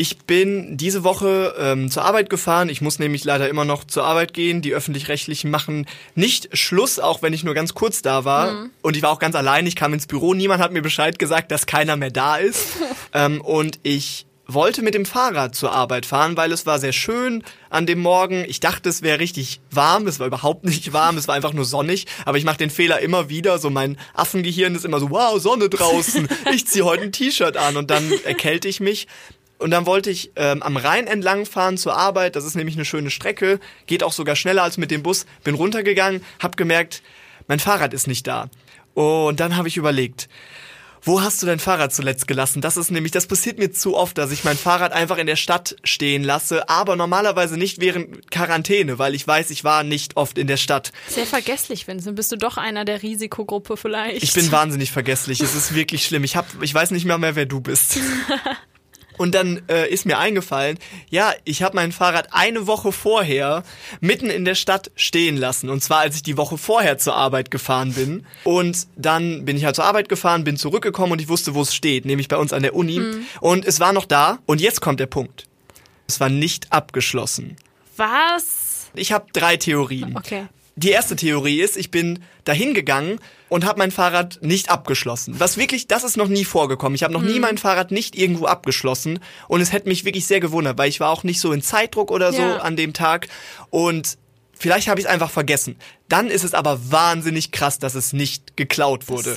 Ich 0.00 0.16
bin 0.18 0.76
diese 0.76 1.02
Woche 1.02 1.56
ähm, 1.58 1.90
zur 1.90 2.04
Arbeit 2.04 2.30
gefahren. 2.30 2.68
Ich 2.68 2.80
muss 2.80 3.00
nämlich 3.00 3.24
leider 3.24 3.48
immer 3.48 3.64
noch 3.64 3.82
zur 3.82 4.04
Arbeit 4.04 4.32
gehen. 4.32 4.62
Die 4.62 4.72
öffentlich-rechtlichen 4.72 5.50
machen 5.50 5.86
nicht 6.14 6.56
Schluss, 6.56 7.00
auch 7.00 7.20
wenn 7.20 7.32
ich 7.32 7.42
nur 7.42 7.54
ganz 7.54 7.74
kurz 7.74 8.00
da 8.00 8.24
war. 8.24 8.68
Und 8.80 8.96
ich 8.96 9.02
war 9.02 9.10
auch 9.10 9.18
ganz 9.18 9.34
allein. 9.34 9.66
Ich 9.66 9.74
kam 9.74 9.92
ins 9.92 10.06
Büro. 10.06 10.34
Niemand 10.34 10.62
hat 10.62 10.72
mir 10.72 10.82
Bescheid 10.82 11.18
gesagt, 11.18 11.50
dass 11.50 11.66
keiner 11.66 11.96
mehr 11.96 12.12
da 12.12 12.36
ist. 12.36 12.76
ähm, 13.12 13.40
und 13.40 13.80
ich 13.82 14.26
wollte 14.46 14.82
mit 14.82 14.94
dem 14.94 15.04
Fahrrad 15.04 15.56
zur 15.56 15.72
Arbeit 15.72 16.06
fahren, 16.06 16.36
weil 16.36 16.52
es 16.52 16.64
war 16.64 16.78
sehr 16.78 16.92
schön 16.92 17.42
an 17.68 17.84
dem 17.84 17.98
Morgen. 17.98 18.44
Ich 18.46 18.60
dachte, 18.60 18.88
es 18.88 19.02
wäre 19.02 19.18
richtig 19.18 19.60
warm. 19.72 20.06
Es 20.06 20.20
war 20.20 20.28
überhaupt 20.28 20.64
nicht 20.64 20.92
warm. 20.92 21.16
Es 21.16 21.26
war 21.26 21.34
einfach 21.34 21.52
nur 21.52 21.64
sonnig. 21.64 22.06
Aber 22.24 22.38
ich 22.38 22.44
mache 22.44 22.58
den 22.58 22.70
Fehler 22.70 23.00
immer 23.00 23.30
wieder. 23.30 23.58
So 23.58 23.68
mein 23.68 23.98
Affengehirn 24.14 24.76
ist 24.76 24.84
immer 24.84 25.00
so, 25.00 25.10
wow, 25.10 25.40
Sonne 25.40 25.68
draußen. 25.68 26.28
Ich 26.54 26.68
ziehe 26.68 26.84
heute 26.84 27.02
ein 27.02 27.12
T-Shirt 27.12 27.56
an 27.56 27.76
und 27.76 27.90
dann 27.90 28.12
erkälte 28.24 28.68
ich 28.68 28.78
mich. 28.78 29.08
Und 29.58 29.70
dann 29.70 29.86
wollte 29.86 30.10
ich 30.10 30.30
ähm, 30.36 30.62
am 30.62 30.76
Rhein 30.76 31.06
entlang 31.06 31.44
fahren 31.44 31.76
zur 31.76 31.96
Arbeit. 31.96 32.36
Das 32.36 32.44
ist 32.44 32.54
nämlich 32.54 32.76
eine 32.76 32.84
schöne 32.84 33.10
Strecke. 33.10 33.58
Geht 33.86 34.02
auch 34.02 34.12
sogar 34.12 34.36
schneller 34.36 34.62
als 34.62 34.78
mit 34.78 34.90
dem 34.90 35.02
Bus. 35.02 35.26
Bin 35.42 35.54
runtergegangen, 35.54 36.24
hab 36.40 36.56
gemerkt, 36.56 37.02
mein 37.48 37.58
Fahrrad 37.58 37.92
ist 37.92 38.06
nicht 38.06 38.26
da. 38.26 38.48
Und 38.94 39.40
dann 39.40 39.56
habe 39.56 39.68
ich 39.68 39.76
überlegt, 39.76 40.28
wo 41.02 41.22
hast 41.22 41.42
du 41.42 41.46
dein 41.46 41.58
Fahrrad 41.58 41.92
zuletzt 41.92 42.28
gelassen? 42.28 42.60
Das 42.60 42.76
ist 42.76 42.90
nämlich, 42.90 43.12
das 43.12 43.26
passiert 43.26 43.58
mir 43.58 43.72
zu 43.72 43.96
oft, 43.96 44.18
dass 44.18 44.30
ich 44.30 44.44
mein 44.44 44.56
Fahrrad 44.56 44.92
einfach 44.92 45.18
in 45.18 45.26
der 45.26 45.36
Stadt 45.36 45.76
stehen 45.84 46.24
lasse, 46.24 46.68
aber 46.68 46.96
normalerweise 46.96 47.56
nicht 47.56 47.80
während 47.80 48.30
Quarantäne, 48.30 48.98
weil 48.98 49.14
ich 49.14 49.26
weiß, 49.26 49.50
ich 49.50 49.64
war 49.64 49.84
nicht 49.84 50.16
oft 50.16 50.38
in 50.38 50.46
der 50.46 50.56
Stadt. 50.56 50.92
Sehr 51.08 51.26
vergesslich, 51.26 51.86
Vincent. 51.86 52.16
Bist 52.16 52.32
du 52.32 52.36
doch 52.36 52.56
einer 52.56 52.84
der 52.84 53.02
Risikogruppe 53.02 53.76
vielleicht? 53.76 54.22
Ich 54.22 54.32
bin 54.32 54.50
wahnsinnig 54.50 54.90
vergesslich. 54.90 55.40
Es 55.40 55.54
ist 55.54 55.74
wirklich 55.74 56.04
schlimm. 56.04 56.24
Ich 56.24 56.36
hab, 56.36 56.46
ich 56.60 56.74
weiß 56.74 56.90
nicht 56.90 57.04
mehr 57.04 57.18
mehr, 57.18 57.36
wer 57.36 57.46
du 57.46 57.60
bist. 57.60 57.98
Und 59.18 59.34
dann 59.34 59.62
äh, 59.68 59.88
ist 59.88 60.06
mir 60.06 60.18
eingefallen, 60.18 60.78
ja, 61.10 61.32
ich 61.44 61.62
habe 61.62 61.76
mein 61.76 61.92
Fahrrad 61.92 62.28
eine 62.32 62.66
Woche 62.66 62.92
vorher 62.92 63.62
mitten 64.00 64.30
in 64.30 64.44
der 64.44 64.54
Stadt 64.54 64.90
stehen 64.96 65.36
lassen. 65.36 65.68
Und 65.68 65.82
zwar, 65.82 66.00
als 66.00 66.16
ich 66.16 66.22
die 66.22 66.36
Woche 66.36 66.56
vorher 66.56 66.98
zur 66.98 67.16
Arbeit 67.16 67.50
gefahren 67.50 67.92
bin. 67.92 68.26
Und 68.44 68.86
dann 68.96 69.44
bin 69.44 69.56
ich 69.56 69.64
halt 69.64 69.76
zur 69.76 69.84
Arbeit 69.84 70.08
gefahren, 70.08 70.44
bin 70.44 70.56
zurückgekommen 70.56 71.12
und 71.12 71.20
ich 71.20 71.28
wusste, 71.28 71.54
wo 71.54 71.62
es 71.62 71.74
steht, 71.74 72.04
nämlich 72.04 72.28
bei 72.28 72.36
uns 72.36 72.52
an 72.52 72.62
der 72.62 72.74
Uni. 72.74 73.02
Und 73.40 73.66
es 73.66 73.80
war 73.80 73.92
noch 73.92 74.06
da. 74.06 74.38
Und 74.46 74.60
jetzt 74.60 74.80
kommt 74.80 75.00
der 75.00 75.06
Punkt. 75.06 75.46
Es 76.06 76.20
war 76.20 76.30
nicht 76.30 76.72
abgeschlossen. 76.72 77.56
Was? 77.96 78.90
Ich 78.94 79.12
habe 79.12 79.26
drei 79.32 79.56
Theorien. 79.56 80.16
Okay. 80.16 80.46
Die 80.78 80.90
erste 80.90 81.16
Theorie 81.16 81.60
ist, 81.60 81.76
ich 81.76 81.90
bin 81.90 82.20
dahin 82.44 82.72
gegangen 82.72 83.18
und 83.48 83.64
habe 83.64 83.78
mein 83.80 83.90
Fahrrad 83.90 84.38
nicht 84.42 84.70
abgeschlossen. 84.70 85.34
Was 85.40 85.56
wirklich, 85.56 85.88
das 85.88 86.04
ist 86.04 86.16
noch 86.16 86.28
nie 86.28 86.44
vorgekommen. 86.44 86.94
Ich 86.94 87.02
habe 87.02 87.12
noch 87.12 87.22
nie 87.22 87.40
mein 87.40 87.58
Fahrrad 87.58 87.90
nicht 87.90 88.14
irgendwo 88.16 88.46
abgeschlossen 88.46 89.18
und 89.48 89.60
es 89.60 89.72
hätte 89.72 89.88
mich 89.88 90.04
wirklich 90.04 90.26
sehr 90.26 90.38
gewundert, 90.38 90.78
weil 90.78 90.88
ich 90.88 91.00
war 91.00 91.10
auch 91.10 91.24
nicht 91.24 91.40
so 91.40 91.52
in 91.52 91.62
Zeitdruck 91.62 92.12
oder 92.12 92.32
so 92.32 92.42
Ja. 92.42 92.56
an 92.58 92.76
dem 92.76 92.92
Tag 92.92 93.26
und 93.70 94.18
vielleicht 94.56 94.86
habe 94.86 95.00
ich 95.00 95.06
es 95.06 95.10
einfach 95.12 95.30
vergessen. 95.30 95.76
Dann 96.08 96.28
ist 96.28 96.44
es 96.44 96.54
aber 96.54 96.78
wahnsinnig 96.92 97.50
krass, 97.50 97.80
dass 97.80 97.96
es 97.96 98.12
nicht 98.12 98.56
geklaut 98.56 99.08
wurde, 99.08 99.36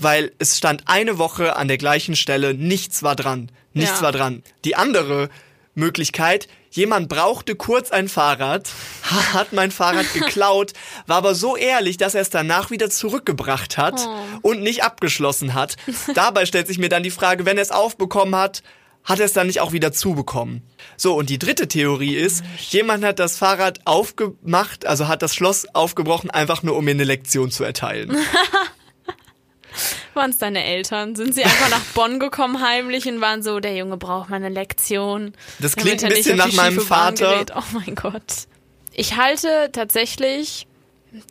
weil 0.00 0.32
es 0.38 0.58
stand 0.58 0.82
eine 0.86 1.16
Woche 1.16 1.56
an 1.56 1.68
der 1.68 1.78
gleichen 1.78 2.16
Stelle, 2.16 2.52
nichts 2.52 3.02
war 3.02 3.16
dran, 3.16 3.50
nichts 3.72 3.96
Ja. 4.00 4.02
war 4.02 4.12
dran. 4.12 4.42
Die 4.66 4.76
andere 4.76 5.30
Möglichkeit, 5.74 6.48
jemand 6.72 7.08
brauchte 7.08 7.54
kurz 7.54 7.90
ein 7.92 8.08
Fahrrad, 8.08 8.70
hat 9.32 9.52
mein 9.52 9.70
Fahrrad 9.70 10.12
geklaut, 10.14 10.72
war 11.06 11.18
aber 11.18 11.34
so 11.34 11.56
ehrlich, 11.56 11.98
dass 11.98 12.14
er 12.14 12.22
es 12.22 12.30
danach 12.30 12.70
wieder 12.70 12.90
zurückgebracht 12.90 13.78
hat 13.78 14.08
und 14.40 14.62
nicht 14.62 14.82
abgeschlossen 14.82 15.54
hat. 15.54 15.76
Dabei 16.14 16.46
stellt 16.46 16.66
sich 16.66 16.78
mir 16.78 16.88
dann 16.88 17.02
die 17.02 17.10
Frage, 17.10 17.46
wenn 17.46 17.58
er 17.58 17.62
es 17.62 17.70
aufbekommen 17.70 18.34
hat, 18.34 18.62
hat 19.04 19.18
er 19.18 19.26
es 19.26 19.32
dann 19.32 19.48
nicht 19.48 19.60
auch 19.60 19.72
wieder 19.72 19.92
zubekommen. 19.92 20.62
So, 20.96 21.14
und 21.14 21.28
die 21.28 21.38
dritte 21.38 21.68
Theorie 21.68 22.14
ist, 22.14 22.44
jemand 22.70 23.04
hat 23.04 23.18
das 23.18 23.36
Fahrrad 23.36 23.80
aufgemacht, 23.84 24.86
also 24.86 25.08
hat 25.08 25.22
das 25.22 25.34
Schloss 25.34 25.66
aufgebrochen, 25.74 26.30
einfach 26.30 26.62
nur 26.62 26.76
um 26.76 26.84
mir 26.84 26.92
eine 26.92 27.04
Lektion 27.04 27.50
zu 27.50 27.64
erteilen. 27.64 28.16
Waren 30.14 30.30
es 30.30 30.38
deine 30.38 30.64
Eltern? 30.64 31.16
Sind 31.16 31.34
sie 31.34 31.44
einfach 31.44 31.70
nach 31.70 31.84
Bonn 31.94 32.20
gekommen 32.20 32.62
heimlich 32.62 33.06
und 33.06 33.20
waren 33.20 33.42
so, 33.42 33.60
der 33.60 33.74
Junge 33.76 33.96
braucht 33.96 34.30
mal 34.30 34.36
eine 34.36 34.48
Lektion. 34.48 35.32
Das 35.58 35.76
klingt 35.76 36.02
ein 36.02 36.08
nicht 36.08 36.18
bisschen 36.18 36.36
nach 36.36 36.52
meinem 36.52 36.80
Vater. 36.80 37.44
Oh 37.54 37.62
mein 37.72 37.94
Gott. 37.94 38.46
Ich 38.92 39.16
halte 39.16 39.70
tatsächlich 39.72 40.66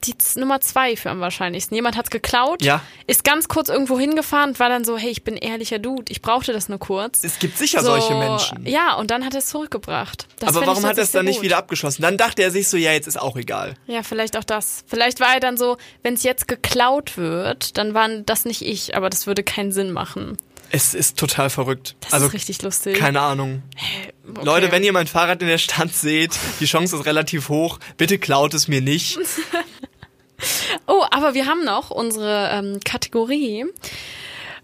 die 0.04 0.16
Nummer 0.40 0.62
zwei 0.62 0.96
für 0.96 1.10
am 1.10 1.20
wahrscheinlichsten. 1.20 1.76
Jemand 1.76 1.98
hat's 1.98 2.10
geklaut, 2.10 2.62
Ja. 2.64 2.82
ist 3.08 3.24
ganz 3.24 3.48
kurz 3.48 3.70
irgendwo 3.70 4.00
hingefahren 4.00 4.52
und 4.52 4.60
war 4.60 4.70
dann 4.70 4.86
so, 4.86 4.98
hey, 4.98 5.10
ich 5.10 5.24
bin 5.24 5.36
ehrlicher 5.38 5.80
Dude, 5.80 6.12
ich 6.12 6.22
brauchte 6.22 6.54
das 6.54 6.70
nur 6.70 6.80
kurz. 6.80 7.24
Es 7.24 7.40
gibt 7.40 7.58
sicher 7.58 7.80
so, 7.82 7.88
solche 7.88 8.14
Menschen. 8.16 8.66
Ja, 8.66 8.96
und 8.96 9.12
dann 9.12 9.26
hat 9.26 9.34
er 9.34 9.40
es 9.40 9.48
zurückgebracht. 9.48 10.28
Das 10.40 10.50
aber 10.56 10.66
warum 10.68 10.86
hat 10.86 10.98
er 10.98 11.04
es 11.04 11.12
dann 11.12 11.26
nicht 11.26 11.42
wieder 11.42 11.56
gut. 11.56 11.64
abgeschlossen? 11.64 12.02
Dann 12.02 12.18
dachte 12.18 12.44
er 12.44 12.52
sich 12.52 12.68
so, 12.68 12.78
ja, 12.78 12.92
jetzt 12.92 13.08
ist 13.08 13.20
auch 13.20 13.36
egal. 13.38 13.76
Ja, 13.88 14.04
vielleicht 14.04 14.38
auch 14.38 14.44
das. 14.44 14.84
Vielleicht 14.88 15.20
war 15.20 15.34
er 15.34 15.40
dann 15.40 15.58
so, 15.58 15.78
wenn 16.04 16.14
es 16.14 16.24
jetzt 16.24 16.48
geklaut 16.48 17.18
wird, 17.18 17.78
dann 17.78 17.94
waren 17.94 18.26
das 18.26 18.46
nicht 18.46 18.62
ich, 18.62 18.96
aber 18.96 19.10
das 19.10 19.26
würde 19.28 19.44
keinen 19.44 19.72
Sinn 19.72 19.92
machen. 19.92 20.38
Es 20.74 20.94
ist 20.94 21.18
total 21.18 21.50
verrückt. 21.50 21.96
Das 22.00 22.14
also 22.14 22.28
ist 22.28 22.34
richtig 22.34 22.62
lustig. 22.62 22.98
keine 22.98 23.20
Ahnung. 23.20 23.62
Okay. 24.30 24.46
Leute, 24.46 24.72
wenn 24.72 24.84
ihr 24.86 24.94
mein 24.94 25.08
Fahrrad 25.08 25.42
in 25.42 25.50
der 25.50 25.58
Stadt 25.58 25.94
seht, 25.94 26.32
die 26.62 26.66
Chance 26.66 26.96
ist 26.96 27.06
relativ 27.06 27.50
hoch. 27.50 27.78
Bitte 27.98 28.18
klaut 28.18 28.54
es 28.54 28.70
mir 28.70 28.80
nicht. 28.80 29.18
Oh, 30.88 31.04
aber 31.12 31.34
wir 31.34 31.46
haben 31.46 31.64
noch 31.64 31.92
unsere 31.92 32.50
ähm, 32.52 32.80
Kategorie. 32.84 33.66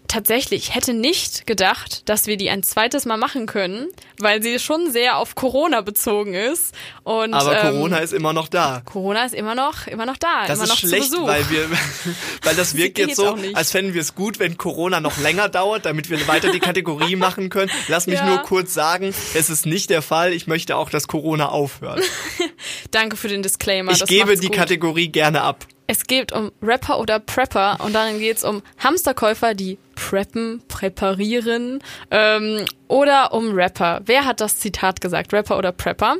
Tatsächlich, 0.08 0.68
ich 0.70 0.74
hätte 0.74 0.94
nicht 0.94 1.46
gedacht, 1.46 2.08
dass 2.08 2.26
wir 2.26 2.38
die 2.38 2.48
ein 2.48 2.62
zweites 2.62 3.04
Mal 3.04 3.18
machen 3.18 3.44
können, 3.44 3.88
weil 4.18 4.42
sie 4.42 4.58
schon 4.58 4.90
sehr 4.90 5.18
auf 5.18 5.34
Corona 5.34 5.82
bezogen 5.82 6.32
ist. 6.32 6.74
Und, 7.04 7.34
Aber 7.34 7.62
ähm, 7.62 7.72
Corona 7.74 7.98
ist 7.98 8.14
immer 8.14 8.32
noch 8.32 8.48
da. 8.48 8.80
Corona 8.86 9.24
ist 9.26 9.34
immer 9.34 9.54
noch, 9.54 9.86
immer 9.86 10.06
noch 10.06 10.16
da, 10.16 10.46
Das 10.46 10.60
ist 10.60 10.68
noch 10.70 10.78
schlecht, 10.78 11.12
weil 11.12 11.48
wir, 11.50 11.68
weil 12.42 12.56
das 12.56 12.74
wirkt 12.74 12.98
jetzt 12.98 13.16
so, 13.16 13.36
als 13.52 13.70
fänden 13.70 13.92
wir 13.92 14.00
es 14.00 14.14
gut, 14.14 14.38
wenn 14.38 14.56
Corona 14.56 15.00
noch 15.00 15.18
länger 15.18 15.50
dauert, 15.50 15.84
damit 15.84 16.08
wir 16.08 16.26
weiter 16.26 16.50
die 16.50 16.60
Kategorie 16.60 17.14
machen 17.16 17.50
können. 17.50 17.70
Lass 17.88 18.06
mich 18.06 18.18
Ja. 18.18 18.24
nur 18.26 18.38
kurz 18.38 18.72
sagen, 18.72 19.14
es 19.34 19.50
ist 19.50 19.66
nicht 19.66 19.90
der 19.90 20.00
Fall. 20.00 20.32
Ich 20.32 20.46
möchte 20.46 20.76
auch, 20.76 20.88
dass 20.88 21.06
Corona 21.06 21.50
aufhört. 21.50 22.00
Danke 22.90 23.16
für 23.18 23.28
den 23.28 23.42
Disclaimer. 23.42 23.92
Ich 23.92 23.98
das 23.98 24.08
gebe 24.08 24.36
die 24.38 24.46
gut. 24.46 24.56
Kategorie 24.56 25.08
gerne 25.08 25.42
ab. 25.42 25.66
Es 25.90 26.06
geht 26.06 26.32
um 26.32 26.52
Rapper 26.62 27.00
oder 27.00 27.18
Prepper 27.18 27.78
und 27.82 27.94
darin 27.94 28.18
geht 28.18 28.36
es 28.36 28.44
um 28.44 28.62
Hamsterkäufer, 28.78 29.54
die 29.54 29.78
preppen, 29.94 30.62
präparieren 30.68 31.82
ähm, 32.10 32.66
oder 32.88 33.32
um 33.32 33.52
Rapper. 33.54 34.02
Wer 34.04 34.26
hat 34.26 34.42
das 34.42 34.58
Zitat 34.58 35.00
gesagt? 35.00 35.32
Rapper 35.32 35.56
oder 35.56 35.72
Prepper? 35.72 36.16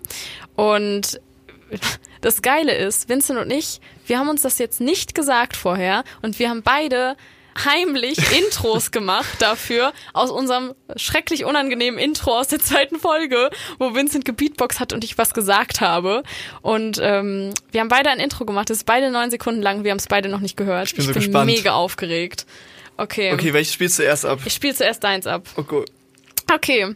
Und 0.56 1.20
das 2.22 2.40
Geile 2.40 2.74
ist, 2.74 3.10
Vincent 3.10 3.38
und 3.38 3.50
ich, 3.50 3.82
wir 4.06 4.18
haben 4.18 4.30
uns 4.30 4.40
das 4.40 4.58
jetzt 4.58 4.80
nicht 4.80 5.14
gesagt 5.14 5.54
vorher 5.54 6.02
und 6.22 6.38
wir 6.38 6.48
haben 6.48 6.62
beide 6.62 7.14
heimlich 7.64 8.18
Intros 8.36 8.90
gemacht 8.90 9.40
dafür 9.40 9.92
aus 10.12 10.30
unserem 10.30 10.74
schrecklich 10.96 11.44
unangenehmen 11.44 11.98
Intro 11.98 12.38
aus 12.38 12.48
der 12.48 12.60
zweiten 12.60 12.98
Folge, 12.98 13.50
wo 13.78 13.94
Vincent 13.94 14.24
gebeatboxt 14.24 14.80
hat 14.80 14.92
und 14.92 15.04
ich 15.04 15.18
was 15.18 15.34
gesagt 15.34 15.80
habe. 15.80 16.22
Und 16.62 16.98
ähm, 17.02 17.52
wir 17.70 17.80
haben 17.80 17.88
beide 17.88 18.10
ein 18.10 18.20
Intro 18.20 18.44
gemacht, 18.44 18.70
das 18.70 18.78
ist 18.78 18.84
beide 18.84 19.10
neun 19.10 19.30
Sekunden 19.30 19.62
lang, 19.62 19.84
wir 19.84 19.90
haben 19.90 19.98
es 19.98 20.06
beide 20.06 20.28
noch 20.28 20.40
nicht 20.40 20.56
gehört. 20.56 20.88
Ich 20.88 20.94
bin 20.94 21.04
so 21.04 21.12
bin 21.12 21.22
gespannt. 21.22 21.46
mega 21.46 21.72
aufgeregt. 21.72 22.46
Okay. 22.96 23.32
Okay, 23.32 23.52
welches 23.52 23.74
spielst 23.74 23.98
du 23.98 24.02
erst 24.02 24.26
ab? 24.26 24.40
Ich 24.44 24.54
spiele 24.54 24.74
zuerst 24.74 25.04
deins 25.04 25.26
ab. 25.26 25.46
Oh 25.56 25.62
gut. 25.62 25.88
Okay. 26.52 26.94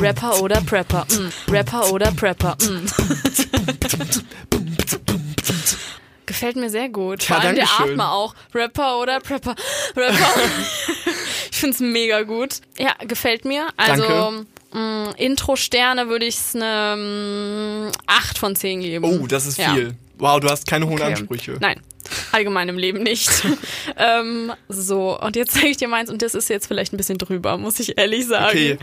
Rapper 0.00 0.42
oder 0.42 0.60
Prepper? 0.60 1.06
Mm. 1.10 1.52
Rapper 1.52 1.92
oder 1.92 2.12
Prepper? 2.12 2.56
Mm. 2.62 2.86
Gefällt 6.26 6.56
mir 6.56 6.70
sehr 6.70 6.88
gut. 6.88 7.22
Vor 7.22 7.36
Ja, 7.36 7.42
allem 7.42 7.54
der. 7.54 7.68
Atmer 7.80 8.12
auch. 8.12 8.34
Rapper 8.54 8.98
oder 9.00 9.20
Prepper? 9.20 9.54
Rapper. 9.96 10.16
ich 11.50 11.56
find's 11.56 11.78
mega 11.80 12.22
gut. 12.22 12.60
Ja, 12.78 12.94
gefällt 13.06 13.44
mir. 13.44 13.68
Also 13.76 14.02
Danke. 14.02 14.46
mm, 14.72 15.14
Intro-Sterne 15.16 16.08
würde 16.08 16.26
ich 16.26 16.36
eine 16.54 17.90
8 18.06 18.38
von 18.38 18.56
10 18.56 18.80
geben. 18.80 19.04
Oh, 19.04 19.26
das 19.26 19.46
ist 19.46 19.58
Ja. 19.58 19.72
viel. 19.74 19.94
Wow, 20.18 20.40
du 20.40 20.48
hast 20.48 20.66
keine 20.66 20.86
hohen 20.86 20.94
Okay. 20.94 21.12
Ansprüche. 21.12 21.58
Nein, 21.60 21.80
allgemein 22.32 22.68
im 22.70 22.78
Leben 22.78 23.02
nicht. 23.02 23.30
ähm, 23.96 24.52
so, 24.68 25.20
und 25.20 25.36
jetzt 25.36 25.52
zeige 25.52 25.68
ich 25.68 25.76
dir 25.76 25.88
meins 25.88 26.10
und 26.10 26.22
das 26.22 26.34
ist 26.34 26.48
jetzt 26.48 26.66
vielleicht 26.66 26.92
ein 26.92 26.96
bisschen 26.96 27.18
drüber, 27.18 27.56
muss 27.58 27.78
ich 27.80 27.98
ehrlich 27.98 28.26
sagen. 28.26 28.48
Okay. 28.48 28.78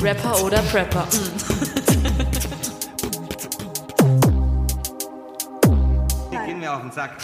Rapper 0.00 0.42
oder 0.44 0.58
Prepper? 0.62 1.06
Gehen 6.52 6.60
mir 6.60 6.74
auf 6.74 6.82
den 6.82 6.92
Sack. 6.92 7.16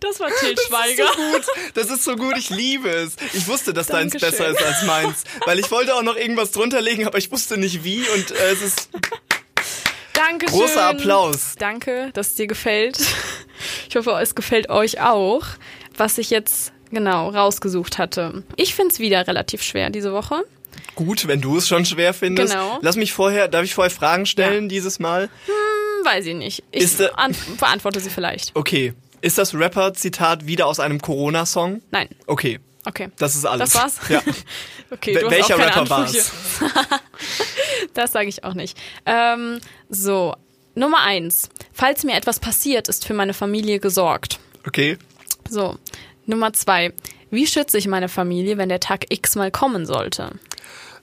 Das 0.00 0.18
war 0.20 0.28
Til 0.40 0.56
Schweiger. 0.58 1.06
Gut, 1.14 1.46
das 1.74 1.88
ist 1.88 2.04
so 2.04 2.16
gut, 2.16 2.36
ich 2.36 2.50
liebe 2.50 2.88
es. 2.88 3.16
Ich 3.32 3.46
wusste, 3.46 3.72
dass 3.72 3.86
deins 3.86 4.12
Dankeschön. 4.12 4.30
besser 4.30 4.48
ist 4.50 4.62
als 4.62 4.82
meins. 4.82 5.24
Weil 5.46 5.58
ich 5.58 5.70
wollte 5.70 5.94
auch 5.94 6.02
noch 6.02 6.16
irgendwas 6.16 6.50
drunter 6.50 6.80
legen, 6.80 7.06
aber 7.06 7.18
ich 7.18 7.30
wusste 7.30 7.56
nicht 7.56 7.84
wie 7.84 8.00
und 8.08 8.30
äh, 8.32 8.50
es 8.52 8.62
ist 8.62 8.88
Dankeschön. 10.12 10.58
großer 10.58 10.82
Applaus. 10.84 11.54
Danke, 11.58 12.10
dass 12.14 12.28
es 12.28 12.34
dir 12.34 12.46
gefällt. 12.46 12.98
Ich 13.88 13.94
hoffe, 13.94 14.10
es 14.20 14.34
gefällt 14.34 14.70
euch 14.70 15.00
auch, 15.00 15.44
was 15.96 16.18
ich 16.18 16.30
jetzt 16.30 16.72
genau 16.90 17.28
rausgesucht 17.28 17.98
hatte. 17.98 18.42
Ich 18.56 18.74
finde 18.74 18.92
es 18.92 18.98
wieder 18.98 19.26
relativ 19.28 19.62
schwer 19.62 19.90
diese 19.90 20.12
Woche. 20.12 20.42
Gut, 20.94 21.28
wenn 21.28 21.40
du 21.40 21.56
es 21.56 21.68
schon 21.68 21.84
schwer 21.86 22.12
findest. 22.12 22.52
Genau. 22.52 22.78
Lass 22.82 22.96
mich 22.96 23.12
vorher, 23.12 23.48
darf 23.48 23.64
ich 23.64 23.74
vorher 23.74 23.90
Fragen 23.90 24.26
stellen 24.26 24.68
dieses 24.68 24.98
Mal? 24.98 25.30
Hm, 25.46 25.52
weiß 26.12 26.26
ich 26.26 26.34
nicht. 26.34 26.62
Ich 26.70 26.84
Ist, 26.84 27.00
an 27.16 27.34
beantworte 27.58 28.00
sie 28.00 28.10
vielleicht. 28.10 28.54
Okay. 28.54 28.94
Ist 29.20 29.38
das 29.38 29.54
Rapper-Zitat 29.54 30.46
wieder 30.46 30.66
aus 30.66 30.80
einem 30.80 31.00
Corona-Song? 31.00 31.80
Nein. 31.90 32.08
Okay, 32.26 32.58
Okay. 32.84 33.08
das 33.16 33.36
ist 33.36 33.44
alles. 33.44 33.70
Das 33.70 33.82
war's? 33.82 34.00
Ja. 34.08 34.22
Okay, 34.90 35.14
du 35.14 35.22
hast 35.24 35.30
welcher 35.30 35.54
auch 35.54 35.58
keine 35.58 35.74
Rapper 35.76 35.96
Ansprüche. 35.96 36.30
das 37.94 38.12
sage 38.12 38.28
ich 38.28 38.44
auch 38.44 38.52
nicht. 38.52 38.76
Ähm, 39.06 39.58
so, 39.88 40.34
Nummer 40.74 41.00
eins. 41.00 41.48
Falls 41.72 42.04
mir 42.04 42.14
etwas 42.14 42.40
passiert, 42.40 42.88
ist 42.88 43.06
für 43.06 43.14
meine 43.14 43.32
Familie 43.32 43.80
gesorgt. 43.80 44.38
Okay. 44.66 44.98
So, 45.48 45.78
Nummer 46.26 46.52
zwei. 46.52 46.92
Wie 47.30 47.46
schütze 47.46 47.78
ich 47.78 47.86
meine 47.86 48.10
Familie, 48.10 48.58
wenn 48.58 48.68
der 48.68 48.80
Tag 48.80 49.06
X 49.10 49.34
mal 49.34 49.50
kommen 49.50 49.86
sollte? 49.86 50.32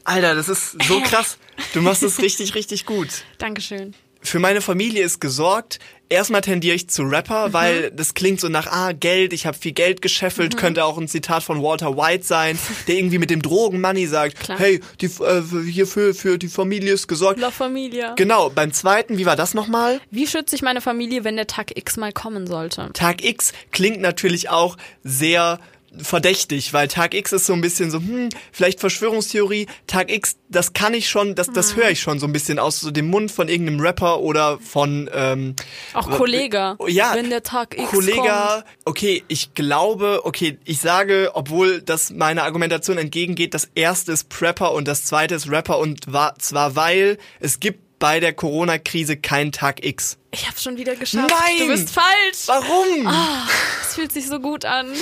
Alter, 0.03 0.35
das 0.35 0.49
ist 0.49 0.83
so 0.83 1.01
krass. 1.01 1.39
Du 1.73 1.81
machst 1.81 2.03
es 2.03 2.21
richtig, 2.21 2.53
richtig 2.53 2.85
gut. 2.85 3.07
Dankeschön. 3.39 3.95
Für 4.21 4.39
meine 4.39 4.61
Familie 4.61 5.03
ist 5.03 5.21
gesorgt. 5.21 5.79
Erstmal 6.09 6.41
tendiere 6.41 6.75
ich 6.75 6.89
zu 6.89 7.03
Mhm. 7.03 7.13
Rapper, 7.13 7.53
weil 7.53 7.91
das 7.91 8.15
klingt 8.15 8.41
so 8.41 8.49
nach, 8.49 8.67
ah, 8.67 8.91
Geld, 8.93 9.31
ich 9.31 9.45
habe 9.45 9.55
viel 9.57 9.71
Geld 9.73 10.01
gescheffelt, 10.01 10.53
Mhm. 10.55 10.57
könnte 10.57 10.83
auch 10.85 10.97
ein 10.97 11.07
Zitat 11.07 11.43
von 11.43 11.61
Walter 11.61 11.95
White 11.95 12.23
sein, 12.25 12.57
der 12.87 12.95
irgendwie 12.95 13.19
mit 13.19 13.29
dem 13.29 13.41
Drogenmoney 13.41 14.07
sagt, 14.07 14.39
Klar. 14.39 14.57
hey, 14.59 14.81
die, 15.01 15.05
äh, 15.05 15.41
hier 15.69 15.85
für, 15.87 16.13
für 16.13 16.37
die 16.37 16.47
Familie 16.47 16.93
ist 16.93 17.07
gesorgt. 17.07 17.39
La 17.39 17.51
Familia. 17.51 18.15
Genau, 18.15 18.49
beim 18.49 18.73
zweiten, 18.73 19.17
wie 19.17 19.25
war 19.25 19.35
das 19.35 19.53
nochmal? 19.53 20.01
Wie 20.11 20.25
schütze 20.27 20.55
ich 20.55 20.63
meine 20.63 20.81
Familie, 20.81 21.23
wenn 21.23 21.35
der 21.35 21.47
Tag 21.47 21.77
X 21.77 21.95
mal 21.95 22.11
kommen 22.11 22.47
sollte? 22.47 22.89
Tag 22.93 23.23
X 23.23 23.53
klingt 23.71 24.01
natürlich 24.01 24.49
auch 24.49 24.77
sehr 25.03 25.59
verdächtig, 25.97 26.73
weil 26.73 26.87
Tag 26.87 27.13
X 27.13 27.31
ist 27.31 27.45
so 27.45 27.53
ein 27.53 27.61
bisschen 27.61 27.91
so, 27.91 27.99
hm, 27.99 28.29
vielleicht 28.51 28.79
Verschwörungstheorie. 28.79 29.67
Tag 29.87 30.11
X, 30.11 30.37
das 30.49 30.73
kann 30.73 30.93
ich 30.93 31.09
schon, 31.09 31.35
das, 31.35 31.51
das 31.51 31.75
höre 31.75 31.89
ich 31.89 31.99
schon 31.99 32.19
so 32.19 32.25
ein 32.25 32.33
bisschen 32.33 32.59
aus 32.59 32.79
so 32.79 32.91
dem 32.91 33.07
Mund 33.07 33.31
von 33.31 33.49
irgendeinem 33.49 33.79
Rapper 33.79 34.19
oder 34.19 34.59
von 34.59 35.09
ähm, 35.13 35.55
Auch 35.93 36.09
Kollege. 36.09 36.77
Ja, 36.87 37.13
Wenn 37.15 37.29
der 37.29 37.43
Tag 37.43 37.77
X 37.77 37.89
Kollege, 37.89 38.63
okay, 38.85 39.23
ich 39.27 39.53
glaube, 39.53 40.21
okay, 40.23 40.57
ich 40.65 40.79
sage, 40.79 41.31
obwohl 41.33 41.81
das 41.81 42.11
meiner 42.11 42.43
Argumentation 42.43 42.97
entgegengeht, 42.97 43.53
das 43.53 43.69
erste 43.75 44.11
ist 44.11 44.29
Prepper 44.29 44.73
und 44.73 44.87
das 44.87 45.03
zweite 45.05 45.35
ist 45.35 45.49
Rapper 45.49 45.79
und 45.79 46.11
wa 46.11 46.33
zwar 46.37 46.75
weil 46.75 47.17
es 47.39 47.59
gibt 47.59 47.88
bei 47.99 48.19
der 48.19 48.33
Corona-Krise 48.33 49.17
keinen 49.17 49.51
Tag 49.51 49.85
X. 49.85 50.17
Ich 50.31 50.47
hab's 50.47 50.63
schon 50.63 50.77
wieder 50.77 50.95
geschafft. 50.95 51.29
Nein! 51.29 51.59
Du 51.59 51.67
bist 51.67 51.89
falsch. 51.89 52.47
Warum? 52.47 53.07
Ah. 53.07 53.47
Es 53.81 53.95
fühlt 53.95 54.11
sich 54.11 54.27
so 54.27 54.39
gut 54.39 54.63
an. 54.63 54.93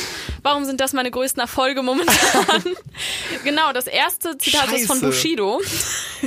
Warum 0.42 0.66
sind 0.66 0.82
das 0.82 0.94
meine 0.94 1.12
größten 1.12 1.42
Erfolge 1.42 1.84
momentan? 1.84 2.64
genau, 3.44 3.74
das 3.74 3.88
erste 3.88 4.38
Zitat 4.38 4.72
ist 4.72 4.88
von 4.88 4.98
Scheiße. 4.98 5.06
Bushido. 5.06 5.62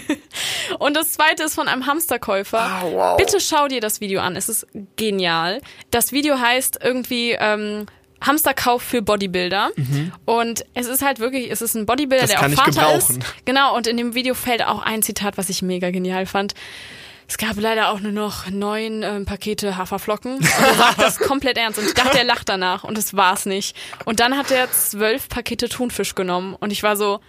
Und 0.79 0.97
das 0.97 1.13
zweite 1.13 1.45
ist 1.45 1.55
von 1.55 1.67
einem 1.67 1.87
Hamsterkäufer. 1.87 2.61
Ah, 2.61 2.83
wow. 2.85 3.17
Bitte 3.17 3.41
schau 3.41 3.69
dir 3.69 3.81
das 3.81 4.01
Video 4.01 4.21
an. 4.21 4.37
Es 4.37 4.49
ist 4.49 4.67
genial. 4.97 5.61
Das 5.91 6.13
Video 6.13 6.39
heißt 6.39 6.79
irgendwie 6.83 7.33
ähm, 7.39 7.87
Hamsterkauf 8.21 8.83
für 8.83 9.03
Bodybuilder. 9.03 9.71
Und 10.25 10.65
es 10.75 10.87
ist 10.87 11.03
halt 11.03 11.19
wirklich, 11.21 11.51
es 11.51 11.63
ist 11.63 11.75
ein 11.75 11.87
Bodybuilder, 11.87 12.25
Mhm. 12.27 12.29
Das 12.31 12.41
der 12.55 12.59
auch 12.59 12.65
Vater 12.65 12.95
ist. 12.97 13.19
Genau, 13.45 13.75
und 13.77 13.87
in 13.87 13.97
dem 13.97 14.15
Video 14.15 14.35
fällt 14.35 14.65
auch 14.65 14.83
ein 14.83 15.03
Zitat, 15.03 15.39
was 15.39 15.49
ich 15.49 15.63
mega 15.63 15.91
genial 15.91 16.27
fand. 16.27 16.55
Es 17.29 17.39
gab 17.39 17.57
leider 17.61 17.91
auch 17.91 18.01
nur 18.01 18.11
noch 18.11 18.49
neun 18.51 19.05
ähm, 19.05 19.25
Pakete 19.25 19.77
Haferflocken. 19.77 20.39
Und 20.39 20.45
er 20.45 20.75
sagt 20.75 21.01
das 21.01 21.19
komplett 21.21 21.57
ernst. 21.59 21.79
Und 21.79 21.87
ich 21.87 21.95
dachte, 21.95 22.19
er 22.19 22.25
lacht 22.25 22.49
danach. 22.49 22.83
Und 22.83 22.99
es 22.99 23.15
war's 23.17 23.47
nicht. 23.47 23.77
Und 24.05 24.19
dann 24.19 24.37
hat 24.37 24.51
er 24.51 24.71
zwölf 24.73 25.29
Pakete 25.29 25.69
Thunfisch 25.69 26.17
genommen. 26.17 26.57
Und 26.59 26.73
ich 26.73 26.83
war 26.83 26.97
so, 26.97 27.21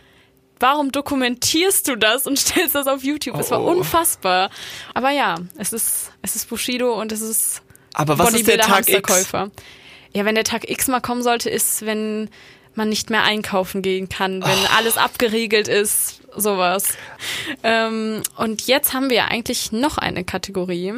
warum 0.59 0.91
dokumentierst 0.91 1.87
du 1.87 1.95
das 1.95 2.25
und 2.25 2.39
stellst 2.39 2.73
das 2.73 2.87
auf 2.87 3.03
YouTube? 3.03 3.39
Es 3.39 3.51
war 3.51 3.61
Oh. 3.61 3.67
unfassbar. 3.69 4.49
Aber 4.95 5.11
ja, 5.11 5.35
es 5.59 5.71
ist, 5.71 6.11
es 6.23 6.35
ist 6.35 6.49
Bushido 6.49 6.99
und 6.99 7.11
es 7.11 7.21
ist 7.21 7.61
Aber 7.93 8.17
was 8.17 8.33
ist 8.33 8.47
der 8.47 8.57
Bodybuilder, 8.57 8.83
Tag 8.83 8.89
X? 8.89 9.33
Ja, 10.13 10.25
wenn 10.25 10.35
der 10.35 10.43
Tag 10.43 10.69
X 10.69 10.87
mal 10.87 10.99
kommen 11.01 11.23
sollte, 11.23 11.49
ist, 11.49 11.85
wenn 11.85 12.29
man 12.75 12.89
nicht 12.89 13.09
mehr 13.09 13.23
einkaufen 13.23 13.81
gehen 13.81 14.09
kann, 14.09 14.41
wenn 14.41 14.49
Oh. 14.49 14.67
alles 14.77 14.97
abgeriegelt 14.97 15.67
ist, 15.67 16.21
sowas. 16.35 16.85
Ähm, 17.63 18.21
und 18.37 18.65
jetzt 18.67 18.93
haben 18.93 19.09
wir 19.09 19.25
eigentlich 19.25 19.71
noch 19.73 19.97
eine 19.97 20.23
Kategorie, 20.23 20.93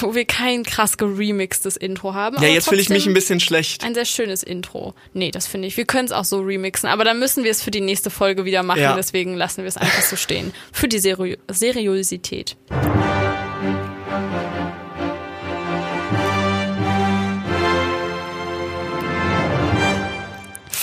wo 0.00 0.14
wir 0.14 0.24
kein 0.24 0.62
krass 0.64 0.96
geremixtes 0.96 1.76
Intro 1.76 2.14
haben. 2.14 2.42
Ja, 2.42 2.48
jetzt 2.48 2.68
fühle 2.68 2.80
ich 2.80 2.88
mich 2.88 3.06
ein 3.06 3.14
bisschen 3.14 3.40
schlecht. 3.40 3.84
Ein 3.84 3.94
sehr 3.94 4.04
schönes 4.06 4.42
Intro. 4.42 4.94
Nee, 5.12 5.30
das 5.30 5.46
finde 5.46 5.68
ich. 5.68 5.76
Wir 5.76 5.84
können 5.84 6.06
es 6.06 6.12
auch 6.12 6.24
so 6.24 6.40
remixen, 6.40 6.88
aber 6.88 7.04
dann 7.04 7.18
müssen 7.18 7.44
wir 7.44 7.50
es 7.50 7.62
für 7.62 7.70
die 7.70 7.80
nächste 7.82 8.10
Folge 8.10 8.44
wieder 8.44 8.62
machen. 8.62 8.80
Ja. 8.80 8.96
Deswegen 8.96 9.34
lassen 9.34 9.62
wir 9.62 9.68
es 9.68 9.76
einfach 9.76 10.02
so 10.02 10.16
stehen. 10.16 10.52
Für 10.72 10.88
die 10.88 10.98
Seri 10.98 11.36
Seriosität. 11.48 12.56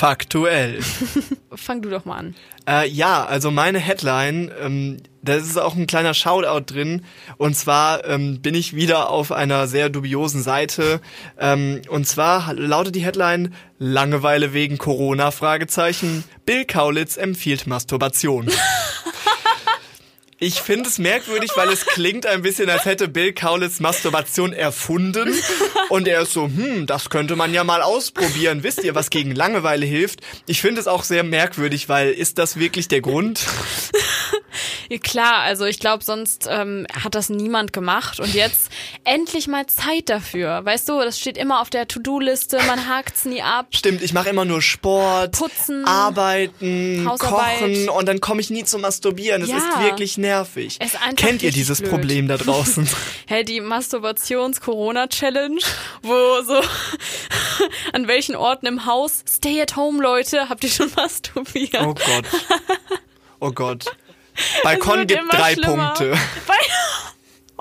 Faktuell. 0.03 0.81
Fang 1.55 1.81
du 1.81 1.89
doch 1.89 2.03
mal 2.03 2.17
an. 2.17 2.35
Äh, 2.67 2.89
ja, 2.89 3.23
also 3.23 3.51
meine 3.51 3.79
Headline, 3.79 4.51
ähm, 4.61 4.97
da 5.21 5.35
ist 5.35 5.57
auch 5.57 5.75
ein 5.75 5.87
kleiner 5.87 6.13
Shoutout 6.13 6.73
drin. 6.73 7.05
Und 7.37 7.55
zwar 7.55 8.03
ähm, 8.03 8.41
bin 8.41 8.53
ich 8.53 8.75
wieder 8.75 9.09
auf 9.09 9.31
einer 9.31 9.65
sehr 9.65 9.87
dubiosen 9.87 10.43
Seite. 10.43 10.99
Ähm, 11.39 11.83
und 11.87 12.05
zwar 12.05 12.53
lautet 12.53 12.95
die 12.95 13.05
Headline 13.05 13.53
Langeweile 13.79 14.51
wegen 14.51 14.77
Corona? 14.77 15.31
Fragezeichen. 15.31 16.25
Bill 16.45 16.65
Kaulitz 16.65 17.15
empfiehlt 17.15 17.65
Masturbation. 17.65 18.51
Ich 20.45 20.59
finde 20.61 20.89
es 20.89 20.97
merkwürdig, 20.99 21.51
weil 21.55 21.69
es 21.69 21.85
klingt 21.85 22.25
ein 22.25 22.41
bisschen, 22.41 22.69
als 22.69 22.83
hätte 22.83 23.07
Bill 23.07 23.31
Kaulitz 23.31 23.79
Masturbation 23.79 24.51
erfunden. 24.51 25.33
Und 25.87 26.05
er 26.05 26.23
ist 26.23 26.33
so, 26.33 26.47
hm, 26.47 26.85
das 26.85 27.09
könnte 27.09 27.37
man 27.37 27.53
ja 27.53 27.63
mal 27.63 27.81
ausprobieren. 27.81 28.61
Wisst 28.61 28.83
ihr, 28.83 28.93
was 28.93 29.09
gegen 29.09 29.33
Langeweile 29.33 29.85
hilft? 29.85 30.19
Ich 30.45 30.59
finde 30.59 30.81
es 30.81 30.87
auch 30.87 31.03
sehr 31.05 31.23
merkwürdig, 31.23 31.87
weil 31.87 32.09
ist 32.11 32.39
das 32.39 32.57
wirklich 32.59 32.89
der 32.89 32.99
Grund? 32.99 33.45
Ja, 34.89 34.97
klar, 34.99 35.39
also 35.39 35.63
ich 35.65 35.79
glaube, 35.79 36.03
sonst 36.03 36.45
ähm, 36.51 36.85
hat 37.01 37.15
das 37.15 37.29
niemand 37.29 37.71
gemacht 37.73 38.19
und 38.19 38.33
jetzt 38.33 38.69
endlich 39.05 39.47
mal 39.47 39.65
Zeit 39.65 40.09
dafür. 40.09 40.63
Weißt 40.65 40.87
du, 40.89 40.99
das 40.99 41.17
steht 41.19 41.37
immer 41.37 41.61
auf 41.61 41.69
der 41.69 41.87
To-Do-Liste, 41.87 42.57
man 42.67 42.87
hakt's 42.87 43.23
nie 43.25 43.41
ab. 43.41 43.67
Stimmt, 43.71 44.03
ich 44.03 44.13
mache 44.13 44.29
immer 44.29 44.45
nur 44.45 44.61
Sport, 44.61 45.37
Putzen, 45.37 45.85
Arbeiten, 45.85 47.05
Hausarbeit. 47.09 47.59
Kochen 47.59 47.89
und 47.89 48.05
dann 48.07 48.19
komme 48.19 48.41
ich 48.41 48.49
nie 48.49 48.65
zum 48.65 48.81
Masturbieren. 48.81 49.41
Das 49.41 49.49
Ja. 49.49 49.57
ist 49.57 49.79
wirklich 49.81 50.17
nervig. 50.17 50.32
Einfach 50.41 51.15
Kennt 51.15 51.43
ihr 51.43 51.51
dieses 51.51 51.79
blöd. 51.79 51.91
Problem 51.91 52.27
da 52.27 52.37
draußen? 52.37 52.87
Hey, 53.27 53.43
die 53.45 53.61
Masturbations-Corona-Challenge, 53.61 55.59
wo 56.01 56.41
so 56.43 56.61
an 57.93 58.07
welchen 58.07 58.35
Orten 58.35 58.65
im 58.67 58.85
Haus 58.85 59.23
Stay 59.27 59.61
at 59.61 59.75
home, 59.75 60.01
Leute, 60.01 60.49
habt 60.49 60.63
ihr 60.63 60.69
schon 60.69 60.91
masturbiert? 60.95 61.81
Oh 61.81 61.93
Gott. 61.93 62.25
Oh 63.39 63.51
Gott. 63.51 63.85
Balkon 64.63 65.07
gibt 65.07 65.21
drei 65.31 65.53
schlimmer. 65.53 65.93
Punkte. 65.93 66.17
Bei 66.47 66.55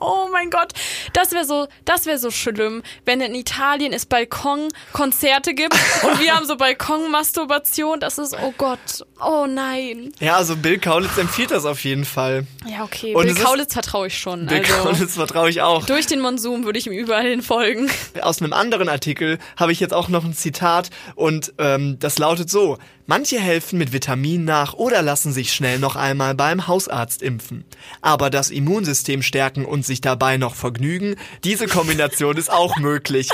Oh 0.03 0.29
mein 0.33 0.51
Gott, 0.51 0.73
Das 1.13 1.33
wäre 1.33 1.45
so, 1.45 1.69
das 1.85 2.07
wäre 2.07 2.19
so 2.19 2.31
schlimm, 2.31 2.83
wenn 3.05 3.21
in 3.21 3.35
Italien 3.35 3.93
es 3.93 4.07
Balkonkonzerte 4.07 5.55
gibt 5.55 5.75
und 6.03 6.21
wir 6.21 6.35
haben 6.35 6.47
so 6.47 6.57
Balkonmasturbation. 6.57 8.01
Das 8.01 8.19
ist, 8.19 8.35
oh 8.43 8.53
Gott, 8.59 9.07
oh 9.25 9.47
nein. 9.49 10.13
Ja, 10.19 10.37
also 10.37 10.57
Bill 10.57 10.79
Kaulitz 10.79 11.17
empfiehlt 11.19 11.53
das 11.53 11.65
auf 11.65 11.85
jeden 11.85 12.05
Fall. 12.05 12.47
Ja, 12.67 12.83
okay. 12.85 13.15
Und 13.15 13.27
Bill 13.27 13.35
Kaulitz 13.35 13.73
vertraue 13.73 14.09
ich 14.09 14.19
schon. 14.19 14.47
Bill 14.47 14.59
also, 14.59 14.73
Kaulitz 14.83 15.15
vertraue 15.15 15.51
ich 15.51 15.63
auch. 15.63 15.87
durch 15.87 16.07
den 16.07 16.21
Monsum 16.21 16.65
würde 16.65 16.79
ich 16.79 16.87
ihm 16.87 16.93
überall 16.93 17.29
hin 17.29 17.43
folgen. 17.43 17.91
Aus 18.21 18.41
einem 18.43 18.53
anderen 18.53 18.89
Artikel 18.89 19.39
habe 19.57 19.73
ich 19.73 19.81
jetzt 19.81 19.95
auch 19.95 20.09
noch 20.09 20.25
ein 20.25 20.35
Zitat 20.35 20.91
und 21.15 21.55
ähm, 21.59 21.99
das 22.01 22.19
lautet 22.19 22.51
so. 22.51 22.79
Manche 23.07 23.41
helfen 23.41 23.79
mit 23.79 23.93
Vitaminen 23.93 24.45
nach 24.45 24.75
oder 24.75 25.03
lassen 25.03 25.33
sich 25.33 25.53
schnell 25.53 25.79
noch 25.79 25.97
einmal 25.97 26.35
beim 26.35 26.67
Hausarzt 26.69 27.21
impfen. 27.23 27.65
Aber 28.01 28.31
das 28.31 28.51
Immunsystem 28.51 29.23
stärken 29.23 29.65
und 29.65 29.85
sich 29.85 30.01
dabei 30.01 30.37
noch 30.37 30.55
vergnügen, 30.55 31.17
diese 31.45 31.67
Kombination 31.67 32.37
ist 32.37 32.51
auch 32.51 32.77
möglich. 32.79 33.29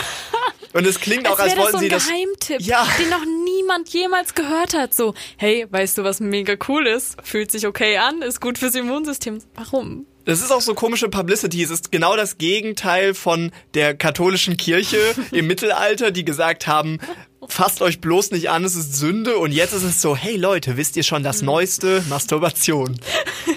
Und 0.72 0.86
es 0.86 1.00
klingt 1.00 1.26
auch, 1.26 1.38
Als 1.38 1.54
als 1.54 1.56
wäre 1.56 1.56
das 1.56 1.72
wollten 1.72 1.72
so 1.72 1.78
ein 1.78 1.82
sie 1.82 1.88
das. 1.88 2.06
Geheimtipp, 2.08 2.60
Ja. 2.66 2.86
den 2.98 3.10
noch 3.10 3.24
niemand 3.44 3.88
jemals 3.90 4.34
gehört 4.34 4.74
hat. 4.74 4.94
So, 4.94 5.14
hey, 5.36 5.66
weißt 5.70 5.98
du, 5.98 6.04
was 6.04 6.20
mega 6.20 6.54
cool 6.68 6.86
ist? 6.86 7.16
Fühlt 7.22 7.50
sich 7.50 7.66
okay 7.66 7.98
an, 7.98 8.22
ist 8.22 8.40
gut 8.40 8.58
fürs 8.58 8.74
Immunsystem. 8.74 9.38
Warum? 9.54 10.06
Das 10.24 10.42
ist 10.42 10.50
auch 10.50 10.60
so 10.60 10.74
komische 10.74 11.08
Publicity. 11.08 11.62
Es 11.62 11.70
ist 11.70 11.90
genau 11.90 12.14
das 12.16 12.36
Gegenteil 12.36 13.14
von 13.14 13.50
der 13.72 13.94
katholischen 13.96 14.58
Kirche 14.58 14.98
im 15.32 15.46
Mittelalter, 15.46 16.10
die 16.10 16.24
gesagt 16.24 16.66
haben, 16.66 16.98
fasst 17.48 17.82
euch 17.82 18.00
bloß 18.00 18.30
nicht 18.30 18.50
an, 18.50 18.64
es 18.64 18.76
ist 18.76 18.94
Sünde. 18.94 19.38
Und 19.38 19.52
jetzt 19.52 19.72
ist 19.72 19.82
es 19.82 20.00
so, 20.00 20.16
hey 20.16 20.36
Leute, 20.36 20.76
wisst 20.76 20.96
ihr 20.96 21.02
schon 21.02 21.22
das 21.22 21.42
Neueste? 21.42 22.04
Masturbation. 22.08 22.98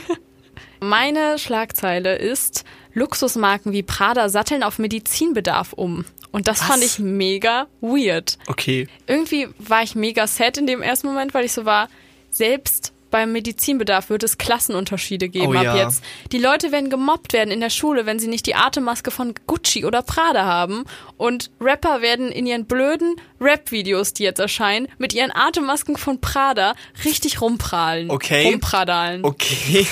Meine 0.79 1.37
Schlagzeile 1.37 2.15
ist, 2.15 2.63
Luxusmarken 2.93 3.71
wie 3.71 3.83
Prada 3.83 4.29
satteln 4.29 4.63
auf 4.63 4.79
Medizinbedarf 4.79 5.73
um. 5.73 6.05
Und 6.31 6.47
das 6.47 6.61
Was? 6.61 6.67
fand 6.67 6.83
ich 6.83 6.97
mega 6.99 7.67
weird. 7.81 8.37
Okay. 8.47 8.87
Irgendwie 9.05 9.49
war 9.59 9.83
ich 9.83 9.95
mega 9.95 10.25
sad 10.27 10.57
in 10.57 10.65
dem 10.65 10.81
ersten 10.81 11.07
Moment, 11.07 11.33
weil 11.33 11.45
ich 11.45 11.51
so 11.51 11.65
war, 11.65 11.89
selbst 12.31 12.93
beim 13.11 13.31
Medizinbedarf 13.31 14.09
wird 14.09 14.23
es 14.23 14.37
Klassenunterschiede 14.37 15.29
geben 15.29 15.55
Oh 15.55 15.59
ab 15.59 15.63
ja. 15.63 15.75
jetzt. 15.75 16.03
Die 16.31 16.39
Leute 16.39 16.71
werden 16.71 16.89
gemobbt 16.89 17.33
werden 17.33 17.51
in 17.51 17.59
der 17.59 17.69
Schule, 17.69 18.05
wenn 18.05 18.17
sie 18.17 18.27
nicht 18.27 18.47
die 18.47 18.55
Atemmaske 18.55 19.11
von 19.11 19.35
Gucci 19.45 19.85
oder 19.85 20.01
Prada 20.01 20.45
haben. 20.45 20.85
Und 21.17 21.51
Rapper 21.59 22.01
werden 22.01 22.31
in 22.31 22.45
ihren 22.47 22.65
blöden 22.65 23.15
Rap-Videos, 23.39 24.13
die 24.13 24.23
jetzt 24.23 24.39
erscheinen, 24.39 24.87
mit 24.97 25.13
ihren 25.13 25.31
Atemmasken 25.31 25.97
von 25.97 26.19
Prada 26.21 26.73
richtig 27.05 27.41
rumprahlen. 27.41 28.09
Okay. 28.09 28.45
Rumpradalen. 28.45 29.23
Okay. 29.23 29.85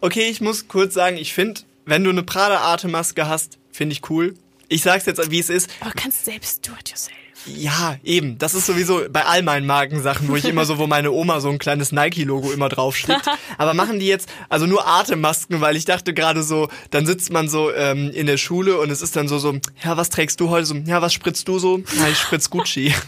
Okay, 0.00 0.28
ich 0.28 0.40
muss 0.40 0.68
kurz 0.68 0.94
sagen, 0.94 1.16
ich 1.16 1.32
finde, 1.32 1.62
wenn 1.84 2.04
du 2.04 2.10
eine 2.10 2.22
Prada-Atemmaske 2.22 3.28
hast, 3.28 3.58
finde 3.70 3.94
ich 3.94 4.10
cool. 4.10 4.34
Ich 4.68 4.82
sag's 4.82 5.06
jetzt, 5.06 5.30
wie 5.30 5.38
es 5.38 5.48
ist. 5.50 5.70
Aber 5.80 5.90
du 5.90 5.96
kannst 6.00 6.24
selbst 6.24 6.66
do 6.66 6.72
it 6.78 6.90
yourself. 6.90 7.16
Ja, 7.46 7.96
eben. 8.04 8.38
Das 8.38 8.54
ist 8.54 8.66
sowieso 8.66 9.02
bei 9.10 9.24
all 9.24 9.42
meinen 9.42 9.66
Markensachen, 9.66 10.28
wo 10.28 10.36
ich 10.36 10.44
immer 10.44 10.64
so, 10.64 10.78
wo 10.78 10.86
meine 10.86 11.12
Oma 11.12 11.40
so 11.40 11.48
ein 11.48 11.58
kleines 11.58 11.92
Nike-Logo 11.92 12.50
immer 12.50 12.68
draufschlägt. 12.68 13.26
Aber 13.58 13.74
machen 13.74 13.98
die 14.00 14.06
jetzt, 14.06 14.28
also 14.48 14.66
nur 14.66 14.86
Atemmasken, 14.86 15.60
weil 15.60 15.76
ich 15.76 15.84
dachte 15.84 16.14
gerade 16.14 16.42
so, 16.42 16.68
dann 16.90 17.06
sitzt 17.06 17.32
man 17.32 17.48
so 17.48 17.72
ähm, 17.72 18.10
in 18.10 18.26
der 18.26 18.36
Schule 18.36 18.78
und 18.78 18.90
es 18.90 19.02
ist 19.02 19.16
dann 19.16 19.28
so, 19.28 19.38
so, 19.38 19.54
ja, 19.84 19.96
was 19.96 20.10
trägst 20.10 20.40
du 20.40 20.50
heute? 20.50 20.66
So, 20.66 20.74
ja, 20.74 21.00
was 21.02 21.12
spritzt 21.12 21.46
du 21.48 21.58
so? 21.58 21.78
Ja, 21.98 22.08
ich 22.10 22.18
spritz 22.18 22.50
Gucci. 22.50 22.94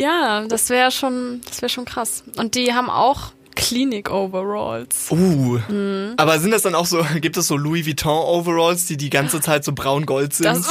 Ja, 0.00 0.46
das 0.48 0.70
wäre 0.70 0.90
schon, 0.90 1.42
das 1.46 1.60
wäre 1.60 1.68
schon 1.68 1.84
krass. 1.84 2.24
Und 2.38 2.54
die 2.54 2.72
haben 2.72 2.88
auch 2.88 3.32
Klinik-Overalls. 3.54 5.10
Uh. 5.10 5.58
Aber 6.16 6.38
sind 6.38 6.52
das 6.52 6.62
dann 6.62 6.74
auch 6.74 6.86
so, 6.86 7.04
gibt 7.20 7.36
es 7.36 7.48
so 7.48 7.56
Louis 7.56 7.86
Vuitton-Overalls, 7.86 8.86
die 8.86 8.96
die 8.96 9.10
ganze 9.10 9.42
Zeit 9.42 9.62
so 9.62 9.72
braun-gold 9.72 10.32
sind? 10.32 10.46
Das, 10.46 10.68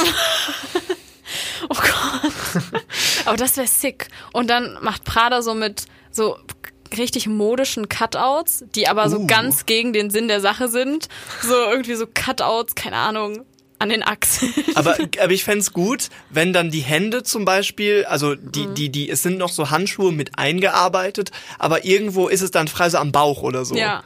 oh 1.68 1.74
Gott. 1.74 2.62
Aber 3.26 3.36
das 3.36 3.56
wäre 3.56 3.66
sick. 3.66 4.08
Und 4.32 4.48
dann 4.48 4.78
macht 4.82 5.04
Prada 5.04 5.42
so 5.42 5.54
mit 5.54 5.84
so 6.10 6.36
richtig 6.96 7.26
modischen 7.28 7.88
Cutouts, 7.88 8.64
die 8.74 8.88
aber 8.88 9.08
so 9.10 9.18
Uh. 9.20 9.26
ganz 9.26 9.66
gegen 9.66 9.92
den 9.92 10.10
Sinn 10.10 10.26
der 10.28 10.40
Sache 10.40 10.68
sind. 10.68 11.08
So 11.42 11.54
irgendwie 11.54 11.94
so 11.94 12.06
Cutouts, 12.06 12.74
keine 12.74 12.96
Ahnung, 12.96 13.44
an 13.78 13.88
den 13.90 14.02
Achseln. 14.02 14.52
Aber, 14.74 14.96
aber 15.22 15.30
ich 15.32 15.44
fänd's 15.44 15.72
gut, 15.72 16.08
wenn 16.30 16.52
dann 16.52 16.70
die 16.72 16.80
Hände 16.80 17.22
zum 17.22 17.44
Beispiel, 17.44 18.04
also 18.06 18.34
die, 18.34 18.66
Mhm. 18.66 18.74
die, 18.74 18.88
die, 18.90 19.08
es 19.08 19.22
sind 19.22 19.38
noch 19.38 19.50
so 19.50 19.70
Handschuhe 19.70 20.10
mit 20.12 20.36
eingearbeitet, 20.38 21.30
aber 21.60 21.84
irgendwo 21.84 22.26
ist 22.28 22.42
es 22.42 22.50
dann 22.50 22.66
frei 22.68 22.90
so 22.90 22.98
am 22.98 23.12
Bauch 23.12 23.42
oder 23.42 23.64
so. 23.64 23.76
Ja. 23.76 24.02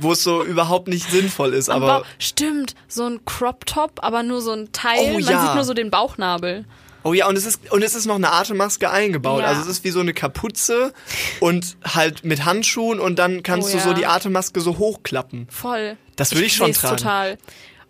Wo 0.00 0.12
es 0.12 0.22
so 0.22 0.42
überhaupt 0.44 0.88
nicht 0.88 1.10
sinnvoll 1.10 1.54
ist, 1.54 1.68
Aber 1.68 1.92
aber. 1.92 2.06
stimmt, 2.18 2.74
so 2.88 3.04
ein 3.06 3.24
Crop 3.24 3.66
Top, 3.66 4.00
aber 4.02 4.22
nur 4.22 4.40
so 4.40 4.52
ein 4.52 4.72
Teil. 4.72 4.98
Oh, 5.10 5.12
Man 5.14 5.22
ja. 5.22 5.44
sieht 5.46 5.54
nur 5.54 5.64
so 5.64 5.74
den 5.74 5.90
Bauchnabel. 5.90 6.64
Oh 7.02 7.14
ja, 7.14 7.28
und 7.28 7.36
es 7.38 7.46
ist, 7.46 7.72
und 7.72 7.82
es 7.82 7.94
ist 7.94 8.04
noch 8.06 8.16
eine 8.16 8.30
Atemmaske 8.30 8.90
eingebaut. 8.90 9.40
Ja. 9.40 9.46
Also 9.46 9.62
es 9.62 9.68
ist 9.68 9.84
wie 9.84 9.90
so 9.90 10.00
eine 10.00 10.12
Kapuze 10.12 10.92
und 11.40 11.76
halt 11.84 12.24
mit 12.24 12.44
Handschuhen 12.44 13.00
und 13.00 13.18
dann 13.18 13.42
kannst 13.42 13.70
Oh 13.70 13.72
du 13.72 13.80
so 13.80 13.88
ja. 13.90 13.94
die 13.94 14.06
Atemmaske 14.06 14.60
so 14.60 14.76
hochklappen. 14.76 15.46
Voll. 15.50 15.96
Das 16.16 16.32
würde 16.34 16.44
ich 16.46 16.54
schon 16.54 16.66
seh's 16.66 16.80
tragen. 16.82 16.96
total. 16.98 17.38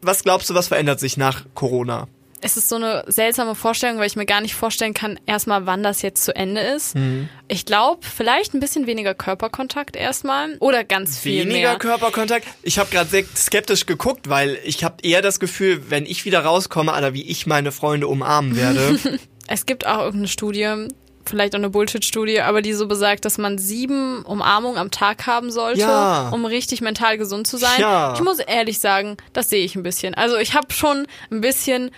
Was 0.02 0.22
glaubst 0.22 0.48
du, 0.48 0.54
was 0.54 0.68
verändert 0.68 1.00
sich 1.00 1.16
nach 1.16 1.44
Corona? 1.54 2.06
Es 2.42 2.56
ist 2.56 2.68
so 2.68 2.76
eine 2.76 3.04
seltsame 3.06 3.54
Vorstellung, 3.54 3.98
weil 3.98 4.06
ich 4.06 4.16
mir 4.16 4.26
gar 4.26 4.40
nicht 4.40 4.54
vorstellen 4.54 4.94
kann, 4.94 5.18
erstmal, 5.26 5.66
wann 5.66 5.82
das 5.82 6.02
jetzt 6.02 6.24
zu 6.24 6.34
Ende 6.34 6.60
ist. 6.60 6.94
Mhm. 6.94 7.28
Ich 7.48 7.66
glaube, 7.66 8.00
vielleicht 8.06 8.54
ein 8.54 8.60
bisschen 8.60 8.86
weniger 8.86 9.14
Körperkontakt 9.14 9.96
erstmal 9.96 10.56
oder 10.60 10.84
ganz 10.84 11.18
viel 11.18 11.44
Weniger 11.44 11.70
mehr. 11.70 11.78
Körperkontakt. 11.78 12.46
Ich 12.62 12.78
habe 12.78 12.90
gerade 12.90 13.08
sehr 13.10 13.24
skeptisch 13.36 13.86
geguckt, 13.86 14.28
weil 14.28 14.58
ich 14.64 14.84
habe 14.84 14.96
eher 15.02 15.22
das 15.22 15.40
Gefühl, 15.40 15.90
wenn 15.90 16.06
ich 16.06 16.24
wieder 16.24 16.40
rauskomme, 16.44 16.92
Alter, 16.92 17.14
wie 17.14 17.22
ich 17.28 17.46
meine 17.46 17.72
Freunde 17.72 18.08
umarmen 18.08 18.56
werde. 18.56 18.98
Es 19.52 19.66
gibt 19.66 19.84
auch 19.84 19.98
irgendeine 19.98 20.28
Studie, 20.28 20.86
vielleicht 21.26 21.54
auch 21.54 21.58
eine 21.58 21.70
Bullshit-Studie, 21.70 22.40
aber 22.40 22.62
die 22.62 22.72
so 22.72 22.86
besagt, 22.86 23.24
dass 23.24 23.36
man 23.36 23.58
sieben 23.58 24.22
Umarmungen 24.24 24.78
am 24.78 24.92
Tag 24.92 25.26
haben 25.26 25.50
sollte, 25.50 25.80
Ja. 25.80 26.28
um 26.28 26.44
richtig 26.44 26.80
mental 26.82 27.18
gesund 27.18 27.48
zu 27.48 27.56
sein. 27.56 27.80
Ja. 27.80 28.14
Ich 28.14 28.20
muss 28.20 28.38
ehrlich 28.38 28.78
sagen, 28.78 29.16
das 29.32 29.50
sehe 29.50 29.64
ich 29.64 29.74
ein 29.74 29.82
bisschen. 29.82 30.14
Also 30.14 30.36
ich 30.36 30.54
habe 30.54 30.72
schon 30.72 31.08
ein 31.32 31.40
bisschen 31.40 31.90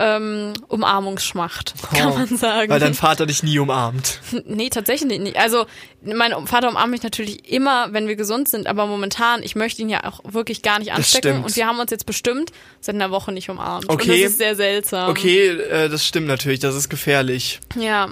ähm, 0.00 0.54
Umarmungsschmacht, 0.68 1.74
kann 1.94 2.08
Oh, 2.12 2.14
man 2.18 2.36
sagen. 2.36 2.70
Weil 2.70 2.80
dein 2.80 2.94
Vater 2.94 3.26
dich 3.26 3.42
nie 3.42 3.58
umarmt. 3.58 4.20
Nee, 4.46 4.70
tatsächlich 4.70 5.20
nicht. 5.20 5.36
Also, 5.36 5.66
mein 6.02 6.32
Vater 6.46 6.68
umarmt 6.70 6.90
mich 6.90 7.02
natürlich 7.02 7.50
immer, 7.52 7.92
wenn 7.92 8.08
wir 8.08 8.16
gesund 8.16 8.48
sind, 8.48 8.66
aber 8.66 8.86
momentan, 8.86 9.42
ich 9.42 9.54
möchte 9.54 9.82
ihn 9.82 9.88
ja 9.90 10.04
auch 10.04 10.20
wirklich 10.24 10.62
gar 10.62 10.78
nicht 10.78 10.92
anstecken. 10.92 11.44
Und 11.44 11.54
wir 11.56 11.66
haben 11.66 11.78
uns 11.78 11.90
jetzt 11.90 12.06
bestimmt 12.06 12.50
seit 12.80 12.94
einer 12.94 13.10
Woche 13.10 13.32
nicht 13.32 13.50
umarmt. 13.50 13.88
Okay. 13.88 14.02
Und 14.02 14.08
das 14.22 14.30
ist 14.32 14.38
sehr 14.38 14.56
seltsam. 14.56 15.10
Okay, 15.10 15.48
äh, 15.48 15.88
das 15.88 16.06
stimmt 16.06 16.26
natürlich, 16.26 16.60
das 16.60 16.74
ist 16.74 16.88
gefährlich. 16.88 17.60
Ja. 17.76 18.08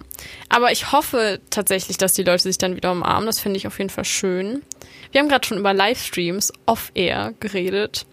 Aber 0.51 0.71
ich 0.71 0.93
hoffe 0.93 1.41
tatsächlich, 1.51 1.97
dass 1.97 2.13
die 2.13 2.23
Leute 2.25 2.43
sich 2.43 2.59
dann 2.59 2.77
wieder 2.77 2.93
umarmen. 2.93 3.27
Das 3.27 3.41
finde 3.41 3.57
ich 3.57 3.67
auf 3.67 3.79
jeden 3.79 3.91
Fall 3.91 4.05
schön. 4.05 4.63
Wir 5.13 5.21
haben 5.21 5.29
gerade 5.29 5.47
schon 5.47 5.59
über 5.59 5.73
Livestreams 5.73 6.53
off-air 6.67 7.33
geredet. 7.41 8.05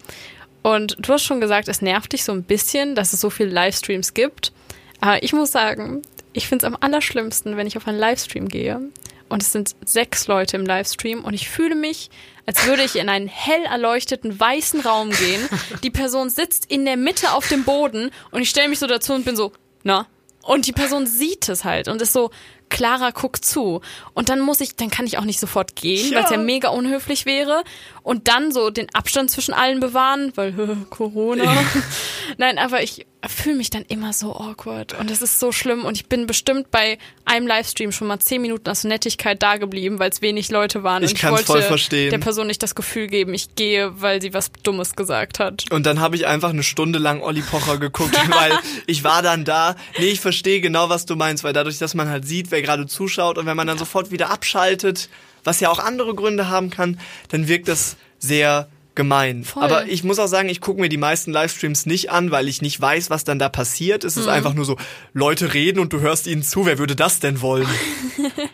Und 0.66 0.96
du 0.98 1.12
hast 1.12 1.22
schon 1.22 1.40
gesagt, 1.40 1.68
es 1.68 1.80
nervt 1.80 2.12
dich 2.12 2.24
so 2.24 2.32
ein 2.32 2.42
bisschen, 2.42 2.96
dass 2.96 3.12
es 3.12 3.20
so 3.20 3.30
viele 3.30 3.50
Livestreams 3.50 4.14
gibt. 4.14 4.52
Aber 5.00 5.22
ich 5.22 5.32
muss 5.32 5.52
sagen, 5.52 6.02
ich 6.32 6.48
finde 6.48 6.66
es 6.66 6.72
am 6.72 6.76
allerschlimmsten, 6.80 7.56
wenn 7.56 7.68
ich 7.68 7.76
auf 7.76 7.86
einen 7.86 8.00
Livestream 8.00 8.48
gehe 8.48 8.80
und 9.28 9.42
es 9.44 9.52
sind 9.52 9.76
sechs 9.84 10.26
Leute 10.26 10.56
im 10.56 10.66
Livestream 10.66 11.22
und 11.22 11.34
ich 11.34 11.48
fühle 11.48 11.76
mich, 11.76 12.10
als 12.46 12.66
würde 12.66 12.82
ich 12.82 12.96
in 12.96 13.08
einen 13.08 13.28
hell 13.28 13.62
erleuchteten 13.62 14.40
weißen 14.40 14.80
Raum 14.80 15.10
gehen. 15.10 15.48
Die 15.84 15.90
Person 15.90 16.30
sitzt 16.30 16.68
in 16.68 16.84
der 16.84 16.96
Mitte 16.96 17.30
auf 17.30 17.46
dem 17.46 17.62
Boden 17.62 18.10
und 18.32 18.42
ich 18.42 18.50
stelle 18.50 18.68
mich 18.68 18.80
so 18.80 18.88
dazu 18.88 19.12
und 19.12 19.24
bin 19.24 19.36
so, 19.36 19.52
na? 19.84 20.08
Und 20.42 20.66
die 20.66 20.72
Person 20.72 21.06
sieht 21.06 21.48
es 21.48 21.62
halt 21.62 21.86
und 21.86 22.02
ist 22.02 22.12
so, 22.12 22.32
Clara 22.68 23.10
guckt 23.10 23.44
zu. 23.44 23.80
Und 24.14 24.28
dann 24.28 24.40
muss 24.40 24.60
ich, 24.60 24.76
dann 24.76 24.90
kann 24.90 25.06
ich 25.06 25.18
auch 25.18 25.24
nicht 25.24 25.40
sofort 25.40 25.76
gehen, 25.76 26.10
Ja. 26.10 26.18
weil 26.18 26.24
es 26.24 26.30
ja 26.30 26.36
mega 26.38 26.68
unhöflich 26.68 27.26
wäre. 27.26 27.62
Und 28.02 28.28
dann 28.28 28.52
so 28.52 28.70
den 28.70 28.92
Abstand 28.94 29.30
zwischen 29.30 29.54
allen 29.54 29.80
bewahren, 29.80 30.32
weil 30.36 30.52
Corona. 30.90 31.44
Nein, 32.38 32.58
aber 32.58 32.82
ich 32.82 33.06
fühle 33.28 33.56
mich 33.56 33.70
dann 33.70 33.82
immer 33.88 34.12
so 34.12 34.36
awkward. 34.36 34.98
Und 35.00 35.10
es 35.10 35.20
ist 35.22 35.40
so 35.40 35.50
schlimm. 35.50 35.84
Und 35.84 35.96
ich 35.96 36.06
bin 36.06 36.26
bestimmt 36.26 36.70
bei 36.70 36.98
einem 37.24 37.46
Livestream 37.46 37.90
schon 37.90 38.06
mal 38.06 38.20
zehn 38.20 38.40
Minuten 38.40 38.68
aus 38.70 38.84
Nettigkeit 38.84 39.42
da 39.42 39.56
geblieben, 39.56 39.98
weil 39.98 40.10
es 40.10 40.22
wenig 40.22 40.50
Leute 40.50 40.84
waren. 40.84 41.02
Ich 41.02 41.10
und 41.10 41.16
ich 41.16 41.28
wollte 41.28 41.44
voll 41.44 41.62
verstehen. 41.62 42.10
der 42.10 42.18
Person 42.18 42.46
nicht 42.46 42.62
das 42.62 42.76
Gefühl 42.76 43.08
geben, 43.08 43.34
ich 43.34 43.56
gehe, 43.56 44.00
weil 44.00 44.22
sie 44.22 44.32
was 44.32 44.52
Dummes 44.62 44.94
gesagt 44.94 45.40
hat. 45.40 45.64
Und 45.70 45.86
dann 45.86 45.98
habe 46.00 46.14
ich 46.14 46.26
einfach 46.26 46.50
eine 46.50 46.62
Stunde 46.62 47.00
lang 47.00 47.20
Olli 47.20 47.42
Pocher 47.42 47.78
geguckt, 47.78 48.14
weil 48.30 48.52
ich 48.86 49.02
war 49.02 49.22
dann 49.22 49.44
da. 49.44 49.74
Nee, 49.98 50.06
ich 50.06 50.20
verstehe 50.20 50.60
genau, 50.60 50.88
was 50.88 51.04
du 51.06 51.16
meinst, 51.16 51.42
weil 51.42 51.52
dadurch, 51.52 51.78
dass 51.78 51.94
man 51.94 52.08
halt 52.08 52.26
sieht, 52.26 52.52
wer 52.56 52.62
gerade 52.62 52.86
zuschaut 52.86 53.36
und 53.38 53.44
wenn 53.46 53.56
man 53.56 53.66
dann 53.66 53.76
sofort 53.78 54.10
wieder 54.10 54.30
abschaltet, 54.30 55.08
was 55.44 55.60
ja 55.60 55.68
auch 55.70 55.78
andere 55.78 56.14
Gründe 56.14 56.48
haben 56.48 56.70
kann, 56.70 56.98
dann 57.28 57.46
wirkt 57.48 57.68
das 57.68 57.96
sehr 58.18 58.68
gemein. 58.94 59.44
Voll. 59.44 59.62
Aber 59.62 59.86
ich 59.86 60.04
muss 60.04 60.18
auch 60.18 60.26
sagen, 60.26 60.48
ich 60.48 60.62
gucke 60.62 60.80
mir 60.80 60.88
die 60.88 60.96
meisten 60.96 61.30
Livestreams 61.30 61.84
nicht 61.84 62.10
an, 62.10 62.30
weil 62.30 62.48
ich 62.48 62.62
nicht 62.62 62.80
weiß, 62.80 63.10
was 63.10 63.24
dann 63.24 63.38
da 63.38 63.50
passiert. 63.50 64.04
Es 64.04 64.16
Mhm. 64.16 64.22
ist 64.22 64.28
einfach 64.28 64.54
nur 64.54 64.64
so, 64.64 64.78
Leute 65.12 65.52
reden 65.52 65.80
und 65.80 65.92
du 65.92 66.00
hörst 66.00 66.26
ihnen 66.26 66.42
zu. 66.42 66.64
Wer 66.64 66.78
würde 66.78 66.96
das 66.96 67.20
denn 67.20 67.40
wollen? 67.42 67.68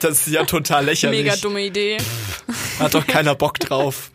Das 0.00 0.26
ist 0.26 0.34
ja 0.34 0.44
total 0.44 0.86
lächerlich. 0.86 1.22
Mega 1.22 1.36
dumme 1.36 1.62
Idee. 1.62 1.96
Hat 2.80 2.94
doch 2.94 3.06
keiner 3.06 3.36
Bock 3.36 3.60
drauf. 3.60 4.10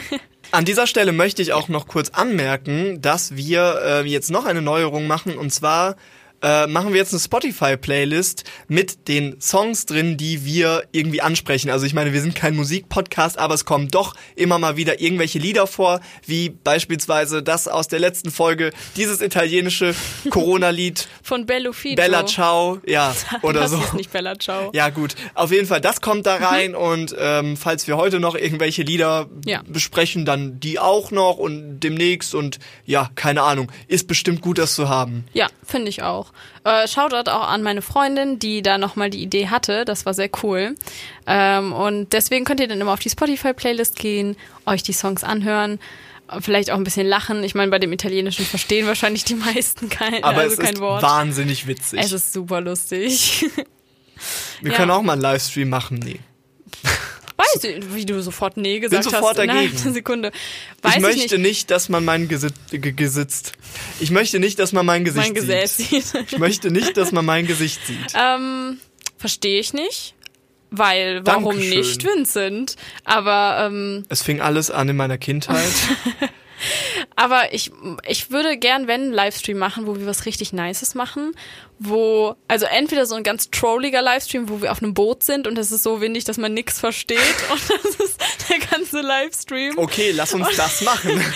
An 0.50 0.64
dieser 0.64 0.86
Stelle 0.88 1.12
möchte 1.12 1.42
ich 1.42 1.52
auch 1.52 1.68
noch 1.68 1.86
kurz 1.86 2.08
anmerken, 2.10 3.00
dass 3.00 3.36
wir 3.36 3.80
äh, 3.84 4.02
jetzt 4.08 4.30
noch 4.30 4.46
eine 4.46 4.62
Neuerung 4.62 5.06
machen 5.06 5.36
und 5.38 5.50
zwar 5.52 5.94
äh, 6.42 6.66
machen 6.66 6.90
wir 6.92 6.98
jetzt 6.98 7.12
eine 7.12 7.20
Spotify-Playlist 7.20 8.44
mit 8.68 9.08
den 9.08 9.40
Songs 9.40 9.86
drin, 9.86 10.16
die 10.16 10.44
wir 10.44 10.84
irgendwie 10.92 11.20
ansprechen. 11.20 11.70
Also 11.70 11.86
ich 11.86 11.94
meine, 11.94 12.12
wir 12.12 12.20
sind 12.20 12.34
kein 12.34 12.54
Musikpodcast, 12.56 13.38
aber 13.38 13.54
es 13.54 13.64
kommen 13.64 13.88
doch 13.88 14.14
immer 14.36 14.58
mal 14.58 14.76
wieder 14.76 15.00
irgendwelche 15.00 15.38
Lieder 15.38 15.66
vor, 15.66 16.00
wie 16.26 16.50
beispielsweise 16.50 17.42
das 17.42 17.68
aus 17.68 17.88
der 17.88 17.98
letzten 18.00 18.30
Folge, 18.30 18.72
dieses 18.96 19.20
italienische 19.20 19.94
Corona-Lied 20.30 21.08
Von 21.22 21.46
Bello 21.46 21.72
Fido. 21.72 21.96
Bella 21.96 22.26
Ciao, 22.26 22.78
ja, 22.86 23.14
oder 23.42 23.60
das 23.60 23.70
so. 23.72 23.78
ist 23.78 23.94
nicht 23.94 24.12
Bella 24.12 24.38
Ciao. 24.38 24.70
Ja 24.74 24.90
gut, 24.90 25.14
auf 25.34 25.50
jeden 25.52 25.66
Fall, 25.66 25.80
das 25.80 26.00
kommt 26.00 26.26
da 26.26 26.36
rein 26.36 26.74
und 26.74 27.14
ähm, 27.18 27.56
falls 27.56 27.86
wir 27.86 27.96
heute 27.96 28.20
noch 28.20 28.34
irgendwelche 28.34 28.82
Lieder 28.82 29.28
Ja. 29.44 29.62
besprechen, 29.66 30.24
dann 30.24 30.60
die 30.60 30.78
auch 30.78 31.10
noch 31.10 31.38
und 31.38 31.80
demnächst 31.80 32.34
und 32.34 32.58
ja, 32.86 33.10
keine 33.14 33.42
Ahnung, 33.42 33.70
ist 33.88 34.06
bestimmt 34.08 34.40
gut, 34.40 34.58
das 34.58 34.74
zu 34.74 34.88
haben. 34.88 35.24
Ja, 35.32 35.48
finde 35.66 35.88
ich 35.88 36.02
auch. 36.02 36.27
Äh, 36.64 36.86
Shoutout 36.88 37.30
auch 37.30 37.48
an 37.48 37.62
meine 37.62 37.82
Freundin, 37.82 38.38
die 38.38 38.62
da 38.62 38.78
nochmal 38.78 39.10
die 39.10 39.22
Idee 39.22 39.48
hatte. 39.48 39.84
Das 39.84 40.06
war 40.06 40.14
sehr 40.14 40.30
cool. 40.42 40.74
Ähm, 41.26 41.72
und 41.72 42.12
deswegen 42.12 42.44
könnt 42.44 42.60
ihr 42.60 42.68
dann 42.68 42.80
immer 42.80 42.92
auf 42.92 43.00
die 43.00 43.10
Spotify-Playlist 43.10 43.96
gehen, 43.96 44.36
euch 44.66 44.82
die 44.82 44.92
Songs 44.92 45.24
anhören, 45.24 45.78
vielleicht 46.40 46.70
auch 46.70 46.76
ein 46.76 46.84
bisschen 46.84 47.06
lachen. 47.06 47.42
Ich 47.44 47.54
meine, 47.54 47.70
bei 47.70 47.78
dem 47.78 47.92
Italienischen 47.92 48.44
verstehen 48.44 48.86
wahrscheinlich 48.86 49.24
die 49.24 49.34
meisten 49.34 49.88
kein, 49.88 50.22
Aber 50.22 50.40
also 50.42 50.54
es 50.54 50.60
kein 50.60 50.74
ist 50.74 50.80
Wort. 50.80 51.02
wahnsinnig 51.02 51.66
witzig. 51.66 52.00
Es 52.02 52.12
ist 52.12 52.32
super 52.32 52.60
lustig. 52.60 53.46
wir 54.60 54.70
ja. 54.72 54.76
können 54.76 54.90
auch 54.90 55.02
mal 55.02 55.14
einen 55.14 55.22
Livestream 55.22 55.68
machen, 55.68 55.98
nee. 55.98 56.20
Weißt 57.54 57.64
du, 57.64 57.94
wie 57.94 58.06
du 58.06 58.20
sofort 58.22 58.56
Nee 58.56 58.80
gesagt 58.80 59.04
sofort 59.04 59.22
hast? 59.24 59.38
dagegen. 59.38 59.58
Innerhalb 59.58 59.80
einer 59.84 59.92
Sekunde. 59.94 60.32
Weiß 60.82 60.96
ich 60.96 61.02
möchte 61.02 61.38
nicht. 61.38 61.46
nicht, 61.48 61.70
dass 61.70 61.88
man 61.88 62.04
mein 62.04 62.28
Gesicht 62.28 62.54
ge 62.70 62.92
gesitzt. 62.92 63.52
Ich 64.00 64.10
möchte 64.10 64.38
nicht, 64.38 64.58
dass 64.58 64.72
man 64.72 64.86
mein 64.86 65.04
Gesicht 65.04 65.26
Mein 65.26 65.34
Gesäß 65.34 65.76
sieht. 65.76 66.04
sieht. 66.04 66.32
Ich 66.32 66.38
möchte 66.38 66.70
nicht, 66.70 66.96
dass 66.96 67.12
man 67.12 67.24
mein 67.24 67.46
Gesicht 67.46 67.80
sieht. 67.86 67.98
Ähm, 68.14 68.78
verstehe 69.16 69.60
ich 69.60 69.72
nicht. 69.72 70.14
Weil, 70.70 71.24
warum 71.24 71.44
Dankeschön. 71.44 71.78
nicht 71.78 72.04
Vincent? 72.04 72.76
Aber, 73.04 73.66
ähm, 73.66 74.02
Es 74.10 74.22
fing 74.22 74.40
alles 74.42 74.70
an 74.70 74.88
in 74.90 74.96
meiner 74.96 75.16
Kindheit. 75.16 75.72
aber 77.16 77.54
ich, 77.54 77.70
ich 78.06 78.30
würde 78.30 78.58
gern, 78.58 78.86
wenn, 78.86 79.02
einen 79.02 79.12
Livestream 79.12 79.56
machen, 79.58 79.86
wo 79.86 79.96
wir 79.98 80.06
was 80.06 80.26
richtig 80.26 80.52
Nices 80.52 80.94
machen, 80.94 81.32
wo, 81.78 82.34
also 82.48 82.66
entweder 82.66 83.06
so 83.06 83.14
ein 83.14 83.22
ganz 83.22 83.50
trolliger 83.50 84.02
Livestream, 84.02 84.48
wo 84.48 84.62
wir 84.62 84.72
auf 84.72 84.82
einem 84.82 84.94
Boot 84.94 85.22
sind 85.22 85.46
und 85.46 85.56
es 85.58 85.70
ist 85.72 85.82
so 85.82 86.00
windig, 86.00 86.24
dass 86.24 86.36
man 86.36 86.52
nichts 86.54 86.80
versteht 86.80 87.18
und 87.50 87.60
das 87.84 87.94
ist 87.96 88.20
der 88.48 88.58
ganze 88.58 89.00
Livestream. 89.00 89.78
Okay, 89.78 90.12
lass 90.12 90.34
uns 90.34 90.48
das 90.56 90.82
machen. 90.82 91.22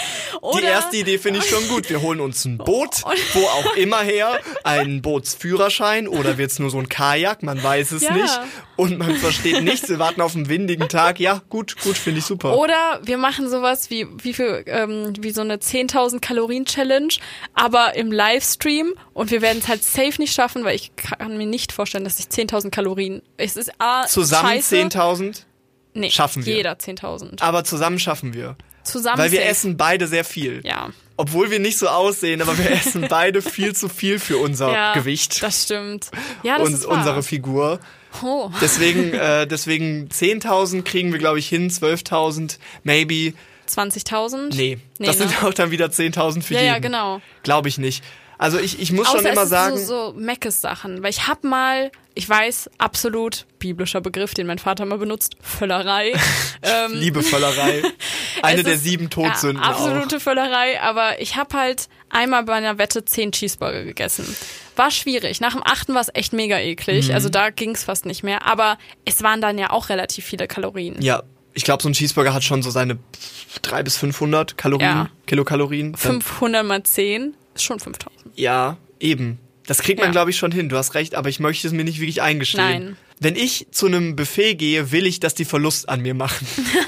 Die 0.59 0.65
erste 0.65 0.97
Idee 0.97 1.19
finde 1.19 1.39
ich 1.39 1.47
schon 1.49 1.67
gut. 1.69 1.89
Wir 1.89 2.03
holen 2.03 2.19
uns 2.21 2.45
ein 2.45 2.59
Boot, 2.59 3.03
wo 3.35 3.41
auch 3.47 3.77
immer 3.77 4.01
her, 4.01 4.41
einen 4.65 5.01
Bootsführerschein 5.01 6.09
oder 6.09 6.37
wird's 6.37 6.59
nur 6.59 6.69
so 6.71 6.79
ein 6.79 6.89
Kajak, 6.89 7.43
man 7.45 7.63
weiß 7.63 7.93
es 7.93 8.03
Ja. 8.03 8.13
nicht. 8.15 8.41
Und 8.75 8.99
man 8.99 9.15
versteht 9.15 9.63
nichts, 9.63 9.89
wir 9.89 10.01
warten 10.01 10.21
auf 10.21 10.35
einen 10.35 10.49
windigen 10.49 10.89
Tag. 10.89 11.21
Ja, 11.21 11.43
gut, 11.49 11.77
gut, 11.85 11.97
finde 11.97 12.19
ich 12.19 12.25
super. 12.25 12.57
Oder 12.59 13.01
wir 13.05 13.19
machen 13.19 13.49
sowas 13.49 13.91
wie, 13.91 14.07
wie 14.21 14.33
für, 14.33 14.67
ähm, 14.67 15.13
wie 15.21 15.31
so 15.31 15.43
eine 15.43 15.59
10.000 15.59 16.21
Kalorien 16.21 16.65
Challenge, 16.65 17.13
aber 17.55 17.95
im 17.95 18.11
Livestream 18.11 18.95
und 19.13 19.31
wir 19.31 19.43
werden 19.43 19.59
es 19.59 19.69
halt 19.69 19.85
safe 19.85 20.15
nicht 20.19 20.32
schaffen, 20.33 20.65
weil 20.65 20.75
ich 20.77 20.95
kann 20.97 21.37
mir 21.37 21.47
nicht 21.47 21.73
vorstellen, 21.73 22.05
dass 22.05 22.19
ich 22.19 22.27
10.000 22.27 22.71
Kalorien, 22.71 23.23
es 23.37 23.57
ist 23.57 23.71
A, 23.79 24.07
Zusammen 24.07 24.49
scheiße, 24.49 24.77
10.000, 24.77 25.43
nee, 25.95 26.11
schaffen 26.11 26.45
wir. 26.47 26.55
Jeder 26.57 26.73
10.000. 26.75 27.41
aber 27.43 27.65
zusammen 27.65 27.99
schaffen 27.99 28.35
wir. 28.35 28.57
Zusammen 28.85 29.19
Weil 29.19 29.31
wir 29.31 29.39
safe. 29.39 29.51
essen 29.51 29.77
beide 29.77 30.09
sehr 30.09 30.25
viel. 30.25 30.61
Ja. 30.65 30.91
Obwohl 31.17 31.51
wir 31.53 31.61
nicht 31.61 31.79
so 31.79 31.87
aussehen, 31.89 32.43
aber 32.43 32.59
wir 32.59 32.71
essen 32.73 33.07
beide 33.09 33.41
viel 33.41 33.77
zu 33.77 33.89
viel 33.89 34.19
für 34.19 34.39
unser 34.39 34.73
ja, 34.73 34.93
Gewicht 34.95 35.41
Das 35.43 35.65
stimmt. 35.65 36.11
Ja, 36.43 36.59
das 36.59 36.67
und 36.67 36.75
ist 36.75 36.89
wahr. 36.89 36.99
unsere 36.99 37.23
Figur. 37.23 37.79
Oh. 38.23 38.51
Deswegen, 38.61 39.13
äh, 39.15 39.47
deswegen 39.47 40.09
10.000 40.09 40.83
kriegen 40.83 41.13
wir, 41.13 41.19
glaube 41.19 41.39
ich, 41.39 41.49
hin, 41.49 41.71
12.000, 41.71 42.59
maybe. 42.83 43.35
20.000? 43.69 44.55
Nee, 44.55 44.79
nee 44.99 45.07
das 45.07 45.19
ne? 45.19 45.29
sind 45.29 45.45
auch 45.45 45.55
dann 45.55 45.71
wieder 45.71 45.87
10.000 45.87 46.43
für 46.43 46.55
Ja, 46.55 46.61
jeden. 46.61 46.73
ja, 46.73 46.79
genau. 46.81 47.21
Glaube 47.43 47.69
ich 47.69 47.79
nicht. 47.79 48.03
Also 48.39 48.59
ich, 48.59 48.81
ich 48.81 48.91
muss 48.93 49.07
Außer 49.09 49.19
schon 49.19 49.27
immer 49.27 49.37
es 49.43 49.45
ist 49.45 49.51
sagen, 49.51 49.79
so, 49.79 50.13
so 50.13 50.19
Meckes-Sachen. 50.19 51.03
Weil 51.03 51.11
ich 51.11 51.29
hab 51.29 51.45
mal, 51.45 51.93
ich 52.15 52.29
weiß, 52.29 52.71
absolut 52.79 53.47
biblischer 53.59 54.01
Begriff, 54.01 54.35
den 54.35 54.47
mein 54.47 54.59
Vater 54.59 54.85
mal 54.85 54.99
benutzt, 54.99 55.37
Völlerei. 55.41 56.13
ähm, 56.63 56.93
liebe 56.95 57.23
Völlerei. 57.23 57.83
Eine 58.43 58.63
der 58.65 58.75
ist- 58.75 58.85
sieben 58.85 59.11
Todsünden 59.11 59.63
ja, 59.63 59.71
absolute 59.71 60.19
Völlerei, 60.19 60.81
aber 60.81 61.21
ich 61.21 61.37
habe 61.37 61.57
halt 61.57 61.89
einmal 62.11 62.43
bei 62.45 62.55
einer 62.55 62.79
Wette 62.79 63.05
zehn 63.05 63.31
Cheeseburger 63.33 63.85
gegessen. 63.85 64.25
War 64.75 64.91
schwierig. 64.91 65.41
Nach 65.41 65.53
dem 65.53 65.63
achten 65.65 65.95
war 65.95 66.01
es 66.01 66.09
echt 66.15 66.33
mega 66.33 66.59
eklig. 66.59 67.09
Mhm. 67.09 67.15
Also 67.15 67.29
da 67.29 67.51
ging's 67.51 67.85
fast 67.85 68.07
nicht 68.07 68.23
mehr. 68.23 68.47
Aber 68.47 68.79
es 69.05 69.23
waren 69.23 69.41
dann 69.41 69.59
ja 69.59 69.71
auch 69.71 69.89
relativ 69.91 70.25
viele 70.25 70.49
Kalorien. 70.49 70.97
auch. 70.99 71.03
Ja, 71.03 71.23
ich 71.55 71.65
glaube, 71.65 71.83
so 71.83 71.89
ein 71.91 71.93
Cheeseburger 71.93 72.33
hat 72.33 72.43
schon 72.43 72.63
so 72.63 72.71
seine 72.71 72.99
300 73.61 73.85
bis 73.85 73.97
500 73.99 74.57
Kalorien, 74.57 74.89
Ja. 74.89 75.11
Kilokalorien. 75.27 75.93
Dann- 75.93 76.01
500 76.01 76.65
mal 76.65 76.83
10 76.83 77.35
ist 77.55 77.63
schon 77.65 77.81
5000. 77.81 78.37
Ja, 78.37 78.77
eben. 79.01 79.39
Das 79.67 79.79
kriegt 79.79 79.99
man, 80.01 80.09
Ja. 80.09 80.13
glaube 80.13 80.31
ich, 80.31 80.37
schon 80.37 80.51
hin. 80.53 80.69
Du 80.69 80.77
hast 80.77 80.95
recht, 80.95 81.15
aber 81.15 81.29
ich 81.29 81.39
möchte 81.41 81.67
es 81.67 81.73
mir 81.73 81.85
nicht 81.85 82.01
wirklich 82.01 82.21
eingestehen. 82.23 82.65
Nein. 82.65 82.97
Wenn 83.23 83.37
ich 83.37 83.69
zu 83.71 83.87
einem 83.87 84.17
Buffet 84.17 84.55
gehe, 84.57 84.91
will 84.91 85.07
ich, 85.07 85.21
dass 85.21 85.35
die 85.35 85.45
Verlust 85.45 85.89
an 85.89 86.01
mir 86.01 86.13
machen. 86.15 86.45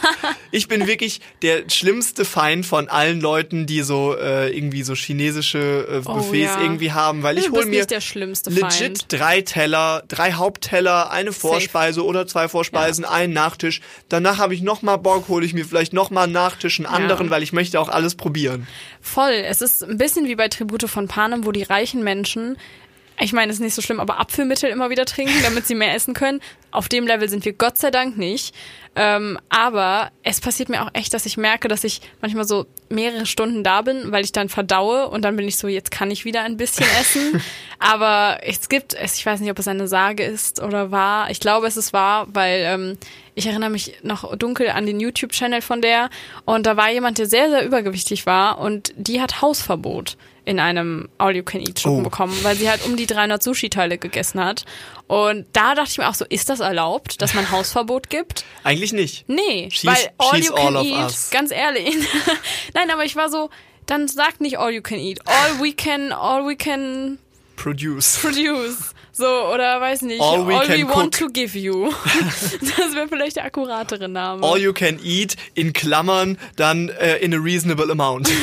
ich 0.50 0.66
bin 0.66 0.88
wirklich 0.88 1.20
der 1.42 1.62
schlimmste 1.70 2.24
Feind 2.24 2.66
von 2.66 2.88
allen 2.88 3.20
Leuten, 3.20 3.66
die 3.66 3.82
so 3.82 4.16
äh, 4.16 4.50
irgendwie 4.50 4.82
so 4.82 4.94
chinesische 4.94 5.86
äh, 5.88 5.96
Oh, 6.04 6.14
Buffets 6.14 6.54
ja. 6.56 6.60
irgendwie 6.60 6.90
haben, 6.90 7.22
weil 7.22 7.38
ich 7.38 7.50
hole 7.50 7.66
mir 7.66 7.86
legit 7.86 8.72
Feind. 8.72 9.06
drei 9.08 9.42
Teller, 9.42 10.02
drei 10.08 10.32
Hauptteller, 10.32 11.12
eine 11.12 11.32
Vorspeise 11.32 12.04
oder 12.04 12.26
zwei 12.26 12.48
Vorspeisen, 12.48 13.04
einen 13.04 13.32
Nachtisch. 13.32 13.80
Danach 14.08 14.38
habe 14.38 14.54
ich 14.54 14.62
noch 14.62 14.82
mal 14.82 14.96
Bock, 14.96 15.28
hole 15.28 15.46
ich 15.46 15.54
mir 15.54 15.64
vielleicht 15.64 15.92
noch 15.92 16.10
mal 16.10 16.24
einen 16.24 16.32
Nachtisch, 16.32 16.80
einen 16.80 16.86
anderen, 16.86 17.30
weil 17.30 17.44
ich 17.44 17.52
möchte 17.52 17.78
auch 17.78 17.88
alles 17.88 18.16
probieren. 18.16 18.66
Voll. 19.00 19.32
Es 19.32 19.60
ist 19.60 19.84
ein 19.84 19.98
bisschen 19.98 20.26
wie 20.26 20.34
bei 20.34 20.48
Tribute 20.48 20.88
von 20.90 21.06
Panem, 21.06 21.44
wo 21.44 21.52
die 21.52 21.62
reichen 21.62 22.02
Menschen, 22.02 22.56
ich 23.20 23.32
meine, 23.32 23.50
es 23.50 23.58
ist 23.58 23.62
nicht 23.62 23.74
so 23.74 23.82
schlimm, 23.82 24.00
aber 24.00 24.18
Apfelmittel 24.18 24.70
immer 24.70 24.90
wieder 24.90 25.04
trinken, 25.04 25.40
damit 25.44 25.66
sie 25.66 25.76
mehr 25.76 25.94
essen 25.94 26.14
können. 26.14 26.40
Auf 26.72 26.88
dem 26.88 27.06
Level 27.06 27.28
sind 27.28 27.44
wir 27.44 27.52
Gott 27.52 27.78
sei 27.78 27.90
Dank 27.90 28.16
nicht. 28.16 28.54
Ähm, 28.96 29.38
aber 29.48 30.10
es 30.22 30.40
passiert 30.40 30.68
mir 30.68 30.82
auch 30.82 30.90
echt, 30.92 31.14
dass 31.14 31.26
ich 31.26 31.36
merke, 31.36 31.68
dass 31.68 31.84
ich 31.84 32.00
manchmal 32.20 32.44
so 32.44 32.66
mehrere 32.88 33.26
Stunden 33.26 33.64
da 33.64 33.82
bin, 33.82 34.12
weil 34.12 34.24
ich 34.24 34.32
dann 34.32 34.48
verdaue 34.48 35.08
und 35.08 35.22
dann 35.22 35.36
bin 35.36 35.48
ich 35.48 35.56
so, 35.56 35.66
jetzt 35.66 35.90
kann 35.90 36.10
ich 36.10 36.24
wieder 36.24 36.42
ein 36.42 36.56
bisschen 36.56 36.86
essen. 37.00 37.40
aber 37.78 38.38
es 38.42 38.68
gibt, 38.68 38.94
es, 38.94 39.16
ich 39.16 39.26
weiß 39.26 39.40
nicht, 39.40 39.50
ob 39.50 39.58
es 39.58 39.68
eine 39.68 39.88
Sage 39.88 40.24
ist 40.24 40.60
oder 40.60 40.90
wahr. 40.90 41.30
Ich 41.30 41.40
glaube, 41.40 41.66
es 41.66 41.76
ist 41.76 41.92
wahr, 41.92 42.26
weil 42.32 42.62
ähm, 42.64 42.98
ich 43.34 43.46
erinnere 43.46 43.70
mich 43.70 43.94
noch 44.02 44.36
dunkel 44.36 44.68
an 44.68 44.86
den 44.86 45.00
YouTube-Channel 45.00 45.60
von 45.60 45.82
der 45.82 46.08
und 46.44 46.66
da 46.66 46.76
war 46.76 46.90
jemand, 46.90 47.18
der 47.18 47.26
sehr, 47.26 47.50
sehr 47.50 47.64
übergewichtig 47.64 48.26
war 48.26 48.58
und 48.58 48.92
die 48.96 49.20
hat 49.20 49.42
Hausverbot 49.42 50.16
in 50.44 50.60
einem 50.60 51.08
All-You-Can-Eat-Schuppen 51.18 52.00
Oh. 52.00 52.02
bekommen, 52.02 52.36
weil 52.42 52.56
sie 52.56 52.68
halt 52.68 52.84
um 52.84 52.96
die 52.96 53.06
300 53.06 53.42
Sushi-Teile 53.42 53.98
gegessen 53.98 54.44
hat. 54.44 54.64
Und 55.06 55.46
da 55.52 55.74
dachte 55.74 55.90
ich 55.92 55.98
mir 55.98 56.08
auch 56.08 56.14
so, 56.14 56.24
ist 56.28 56.48
das 56.48 56.60
erlaubt, 56.60 57.20
dass 57.22 57.34
man 57.34 57.50
Hausverbot 57.50 58.10
gibt? 58.10 58.44
Eigentlich 58.62 58.92
nicht. 58.92 59.28
Nee, 59.28 59.68
She's- 59.70 59.86
weil 59.86 60.10
all 60.18 60.36
she's 60.36 60.46
you 60.48 60.54
can 60.54 60.66
all 60.66 60.76
of 60.76 60.86
eat, 60.86 60.98
us. 61.04 61.30
ganz 61.30 61.50
ehrlich. 61.50 61.94
Nein, 62.74 62.90
aber 62.90 63.04
ich 63.04 63.16
war 63.16 63.28
so, 63.30 63.50
dann 63.86 64.08
sag 64.08 64.40
nicht 64.40 64.58
all 64.58 64.70
you 64.72 64.82
can 64.82 64.98
eat. 64.98 65.20
All 65.26 65.60
we 65.62 65.72
can, 65.72 66.12
all 66.12 66.46
we 66.46 66.56
can 66.56 67.18
Produce. 67.56 68.18
produce. 68.20 68.94
So, 69.12 69.26
oder 69.26 69.80
weiß 69.80 70.02
nicht, 70.02 70.20
All 70.20 70.40
all 70.40 70.46
we 70.48 70.54
we, 70.58 70.66
can 70.66 70.88
want 70.88 71.20
cook. 71.20 71.28
to 71.28 71.32
give 71.32 71.56
you. 71.56 71.90
das 72.76 72.94
wäre 72.96 73.06
vielleicht 73.08 73.36
der 73.36 73.44
akkuratere 73.44 74.08
Name. 74.08 74.44
All 74.44 74.58
you 74.58 74.72
can 74.72 74.98
eat 75.04 75.36
in 75.54 75.72
Klammern 75.72 76.36
dann 76.56 76.88
äh, 76.88 77.18
in 77.18 77.32
a 77.32 77.38
reasonable 77.38 77.90
amount. 77.92 78.28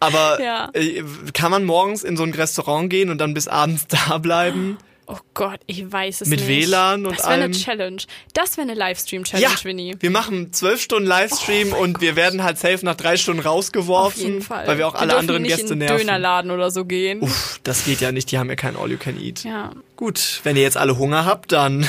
Aber 0.00 0.40
Ja. 0.42 0.70
äh, 0.72 1.02
kann 1.34 1.50
man 1.50 1.64
morgens 1.64 2.02
in 2.02 2.16
so 2.16 2.22
ein 2.24 2.32
Restaurant 2.32 2.90
gehen 2.90 3.10
und 3.10 3.18
dann 3.18 3.34
bis 3.34 3.46
abends 3.48 3.86
da 4.08 4.18
bleiben? 4.18 4.78
oh 5.12 5.18
Gott, 5.34 5.58
ich 5.66 5.90
weiß 5.90 6.20
es 6.20 6.28
Mit 6.28 6.38
nicht. 6.38 6.48
WLAN 6.68 7.04
und 7.04 7.16
Das 7.18 7.24
wäre 7.24 7.32
eine 7.32 7.42
allem? 7.44 7.52
Challenge. 7.52 8.02
Das 8.32 8.56
wäre 8.56 8.68
eine 8.68 8.78
Livestream-Challenge, 8.78 9.56
Winnie. 9.64 9.96
wir 9.98 10.10
machen 10.10 10.52
zwölf 10.52 10.80
Stunden 10.80 11.08
Livestream 11.08 11.72
und 11.72 12.00
wir 12.00 12.14
werden 12.14 12.44
halt 12.44 12.58
safe 12.58 12.84
nach 12.84 12.94
drei 12.94 13.16
Stunden 13.16 13.40
Oh 13.40 13.48
Auf 13.48 13.54
rausgeworfen, 13.56 14.22
jeden 14.22 14.42
Fall. 14.42 14.68
weil 14.68 14.78
wir 14.78 14.86
auch 14.86 14.94
alle 14.94 15.16
anderen 15.16 15.42
nicht 15.42 15.56
Gäste 15.56 15.72
in 15.72 15.80
nerven. 15.80 15.98
Dönerladen 15.98 16.52
oder 16.52 16.70
so 16.70 16.84
gehen. 16.84 17.22
Uff, 17.22 17.58
das 17.64 17.84
geht 17.86 18.00
ja 18.00 18.12
nicht, 18.12 18.30
die 18.30 18.38
haben 18.38 18.48
ja 18.50 18.54
kein 18.54 18.76
All 18.76 18.88
You 18.88 18.98
Can 18.98 19.20
Eat. 19.20 19.42
Ja. 19.42 19.72
Gut, 19.96 20.42
wenn 20.44 20.54
ihr 20.54 20.62
jetzt 20.62 20.76
alle 20.76 20.96
Hunger 20.96 21.24
habt, 21.24 21.50
dann 21.50 21.84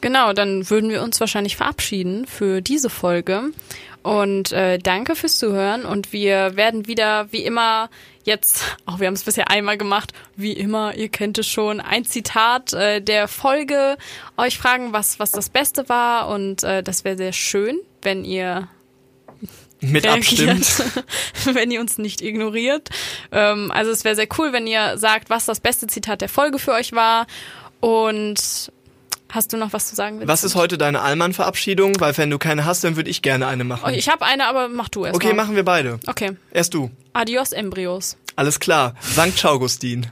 Genau, 0.00 0.32
dann 0.32 0.70
würden 0.70 0.90
wir 0.90 1.02
uns 1.02 1.18
wahrscheinlich 1.20 1.56
verabschieden 1.56 2.26
für 2.26 2.60
diese 2.62 2.88
Folge. 2.88 3.50
Und 4.08 4.52
äh, 4.52 4.78
danke 4.78 5.14
fürs 5.14 5.36
Zuhören. 5.36 5.84
Und 5.84 6.14
wir 6.14 6.56
werden 6.56 6.86
wieder, 6.86 7.30
wie 7.30 7.44
immer, 7.44 7.90
jetzt, 8.24 8.64
auch 8.86 9.00
wir 9.00 9.06
haben 9.06 9.12
es 9.12 9.24
bisher 9.24 9.50
einmal 9.50 9.76
gemacht, 9.76 10.14
wie 10.34 10.54
immer, 10.54 10.94
ihr 10.94 11.10
kennt 11.10 11.36
es 11.36 11.46
schon, 11.46 11.78
ein 11.82 12.06
Zitat 12.06 12.72
äh, 12.72 13.02
der 13.02 13.28
Folge 13.28 13.98
euch 14.38 14.56
fragen, 14.56 14.94
was, 14.94 15.18
was 15.20 15.30
das 15.30 15.50
Beste 15.50 15.90
war. 15.90 16.28
Und 16.28 16.62
äh, 16.62 16.82
das 16.82 17.04
wäre 17.04 17.18
sehr 17.18 17.34
schön, 17.34 17.80
wenn 18.00 18.24
ihr 18.24 18.68
Mit 19.82 20.06
reagiert, 20.06 20.56
abstimmt. 20.56 21.04
wenn 21.52 21.70
ihr 21.70 21.82
uns 21.82 21.98
nicht 21.98 22.22
ignoriert. 22.22 22.88
Ähm, 23.30 23.70
also 23.70 23.90
es 23.90 24.04
wäre 24.04 24.16
sehr 24.16 24.28
cool, 24.38 24.54
wenn 24.54 24.66
ihr 24.66 24.96
sagt, 24.96 25.28
was 25.28 25.44
das 25.44 25.60
beste 25.60 25.86
Zitat 25.86 26.22
der 26.22 26.30
Folge 26.30 26.58
für 26.58 26.72
euch 26.72 26.94
war. 26.94 27.26
Und 27.80 28.72
hast 29.30 29.52
du 29.52 29.56
noch 29.56 29.72
was 29.72 29.88
zu 29.88 29.94
sagen? 29.94 30.20
Was 30.24 30.44
ist 30.44 30.54
heute 30.54 30.78
deine 30.78 31.00
Allmann-Verabschiedung? 31.00 32.00
Weil 32.00 32.16
wenn 32.16 32.30
du 32.30 32.38
keine 32.38 32.64
hast, 32.64 32.84
dann 32.84 32.96
würde 32.96 33.10
ich 33.10 33.22
gerne 33.22 33.46
eine 33.46 33.64
machen. 33.64 33.84
Oh, 33.86 33.90
ich 33.90 34.08
habe 34.08 34.24
eine, 34.24 34.46
aber 34.46 34.68
mach 34.68 34.88
du 34.88 35.04
erst 35.04 35.16
okay, 35.16 35.28
mal. 35.28 35.44
machen 35.44 35.56
wir 35.56 35.64
beide. 35.64 36.00
Okay. 36.06 36.36
Erst 36.52 36.74
du. 36.74 36.90
Adios, 37.12 37.52
Embryos. 37.52 38.16
Alles 38.36 38.60
klar. 38.60 38.94
Sankt 39.00 39.44
Augustin. 39.44 40.10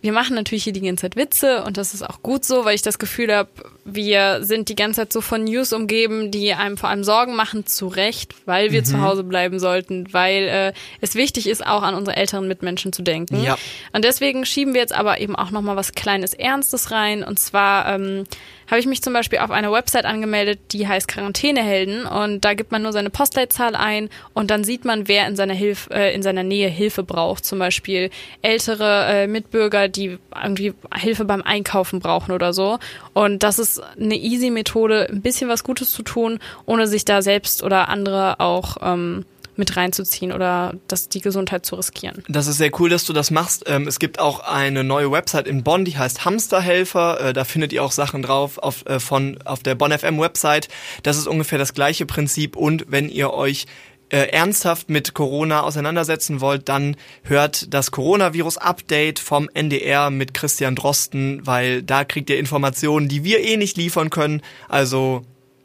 Wir 0.00 0.12
machen 0.12 0.34
natürlich 0.34 0.64
hier 0.64 0.72
die 0.72 0.80
ganze 0.80 1.02
Zeit 1.02 1.16
Witze 1.16 1.64
und 1.64 1.76
das 1.76 1.94
ist 1.94 2.02
auch 2.02 2.22
gut 2.22 2.44
so, 2.44 2.64
weil 2.64 2.74
ich 2.74 2.82
das 2.82 2.98
Gefühl 2.98 3.34
habe, 3.34 3.50
wir 3.84 4.42
sind 4.42 4.68
die 4.68 4.74
ganze 4.74 5.02
Zeit 5.02 5.12
so 5.12 5.20
von 5.20 5.44
News 5.44 5.72
umgeben, 5.72 6.30
die 6.30 6.54
einem 6.54 6.76
vor 6.76 6.88
allem 6.88 7.04
Sorgen 7.04 7.36
machen, 7.36 7.66
zu 7.66 7.88
Recht, 7.88 8.34
weil 8.46 8.72
wir 8.72 8.84
zu 8.84 9.00
Hause 9.00 9.24
bleiben 9.24 9.58
sollten, 9.58 10.12
weil 10.12 10.48
äh, 10.48 10.72
es 11.00 11.14
wichtig 11.14 11.48
ist, 11.48 11.66
auch 11.66 11.82
an 11.82 11.94
unsere 11.94 12.16
älteren 12.16 12.48
Mitmenschen 12.48 12.92
zu 12.92 13.02
denken. 13.02 13.42
Ja. 13.42 13.56
Und 13.92 14.04
deswegen 14.04 14.46
schieben 14.46 14.74
wir 14.74 14.80
jetzt 14.80 14.94
aber 14.94 15.20
eben 15.20 15.36
auch 15.36 15.50
nochmal 15.50 15.76
was 15.76 15.92
kleines 15.92 16.34
Ernstes 16.34 16.90
rein. 16.90 17.22
Und 17.22 17.38
zwar 17.38 17.94
ähm, 17.94 18.24
habe 18.72 18.80
ich 18.80 18.86
mich 18.86 19.02
zum 19.02 19.12
Beispiel 19.12 19.40
auf 19.40 19.50
einer 19.50 19.70
Website 19.70 20.06
angemeldet, 20.06 20.58
die 20.72 20.88
heißt 20.88 21.06
Quarantänehelden 21.06 22.06
und 22.06 22.42
da 22.42 22.54
gibt 22.54 22.72
man 22.72 22.80
nur 22.80 22.94
seine 22.94 23.10
Postleitzahl 23.10 23.76
ein 23.76 24.08
und 24.32 24.50
dann 24.50 24.64
sieht 24.64 24.86
man, 24.86 25.08
wer 25.08 25.26
in 25.26 25.36
seiner 25.36 25.52
Hilfe, 25.52 25.90
äh, 25.92 26.14
in 26.14 26.22
seiner 26.22 26.42
Nähe 26.42 26.68
Hilfe 26.68 27.02
braucht. 27.02 27.44
Zum 27.44 27.58
Beispiel 27.58 28.08
ältere 28.40 29.04
äh, 29.08 29.26
Mitbürger, 29.26 29.88
die 29.88 30.16
irgendwie 30.34 30.72
Hilfe 30.96 31.26
beim 31.26 31.42
Einkaufen 31.42 32.00
brauchen 32.00 32.32
oder 32.32 32.54
so. 32.54 32.78
Und 33.12 33.42
das 33.42 33.58
ist 33.58 33.82
eine 34.00 34.16
easy 34.16 34.48
Methode, 34.48 35.06
ein 35.10 35.20
bisschen 35.20 35.50
was 35.50 35.64
Gutes 35.64 35.90
zu 35.90 36.02
tun, 36.02 36.38
ohne 36.64 36.86
sich 36.86 37.04
da 37.04 37.20
selbst 37.20 37.62
oder 37.62 37.90
andere 37.90 38.40
auch 38.40 38.78
ähm, 38.80 39.26
mit 39.56 39.76
reinzuziehen 39.76 40.32
oder 40.32 40.74
das, 40.88 41.08
die 41.08 41.20
Gesundheit 41.20 41.66
zu 41.66 41.76
riskieren. 41.76 42.22
Das 42.28 42.46
ist 42.46 42.58
sehr 42.58 42.70
cool, 42.80 42.90
dass 42.90 43.04
du 43.04 43.12
das 43.12 43.30
machst. 43.30 43.64
Ähm, 43.66 43.86
es 43.86 43.98
gibt 43.98 44.18
auch 44.18 44.40
eine 44.40 44.84
neue 44.84 45.10
Website 45.10 45.46
in 45.46 45.62
Bonn, 45.62 45.84
die 45.84 45.96
heißt 45.96 46.24
Hamsterhelfer. 46.24 47.20
Äh, 47.20 47.32
da 47.32 47.44
findet 47.44 47.72
ihr 47.72 47.84
auch 47.84 47.92
Sachen 47.92 48.22
drauf 48.22 48.58
auf, 48.58 48.86
äh, 48.86 49.00
von, 49.00 49.38
auf 49.44 49.62
der 49.62 49.74
Bonn 49.74 49.92
FM 49.92 50.18
Website. 50.18 50.68
Das 51.02 51.16
ist 51.16 51.26
ungefähr 51.26 51.58
das 51.58 51.74
gleiche 51.74 52.06
Prinzip. 52.06 52.56
Und 52.56 52.86
wenn 52.88 53.08
ihr 53.08 53.32
euch 53.32 53.66
äh, 54.12 54.28
ernsthaft 54.28 54.90
mit 54.90 55.14
Corona 55.14 55.62
auseinandersetzen 55.62 56.40
wollt, 56.40 56.68
dann 56.68 56.96
hört 57.22 57.72
das 57.72 57.90
Coronavirus-Update 57.90 59.18
vom 59.18 59.48
NDR 59.54 60.10
mit 60.10 60.34
Christian 60.34 60.76
Drosten, 60.76 61.46
weil 61.46 61.82
da 61.82 62.04
kriegt 62.04 62.28
ihr 62.28 62.38
Informationen, 62.38 63.08
die 63.08 63.24
wir 63.24 63.40
eh 63.40 63.56
nicht 63.56 63.76
liefern 63.76 64.10
können. 64.10 64.42
Also 64.68 65.22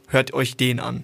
hört 0.08 0.34
euch 0.34 0.56
den 0.56 0.80
an. 0.80 1.04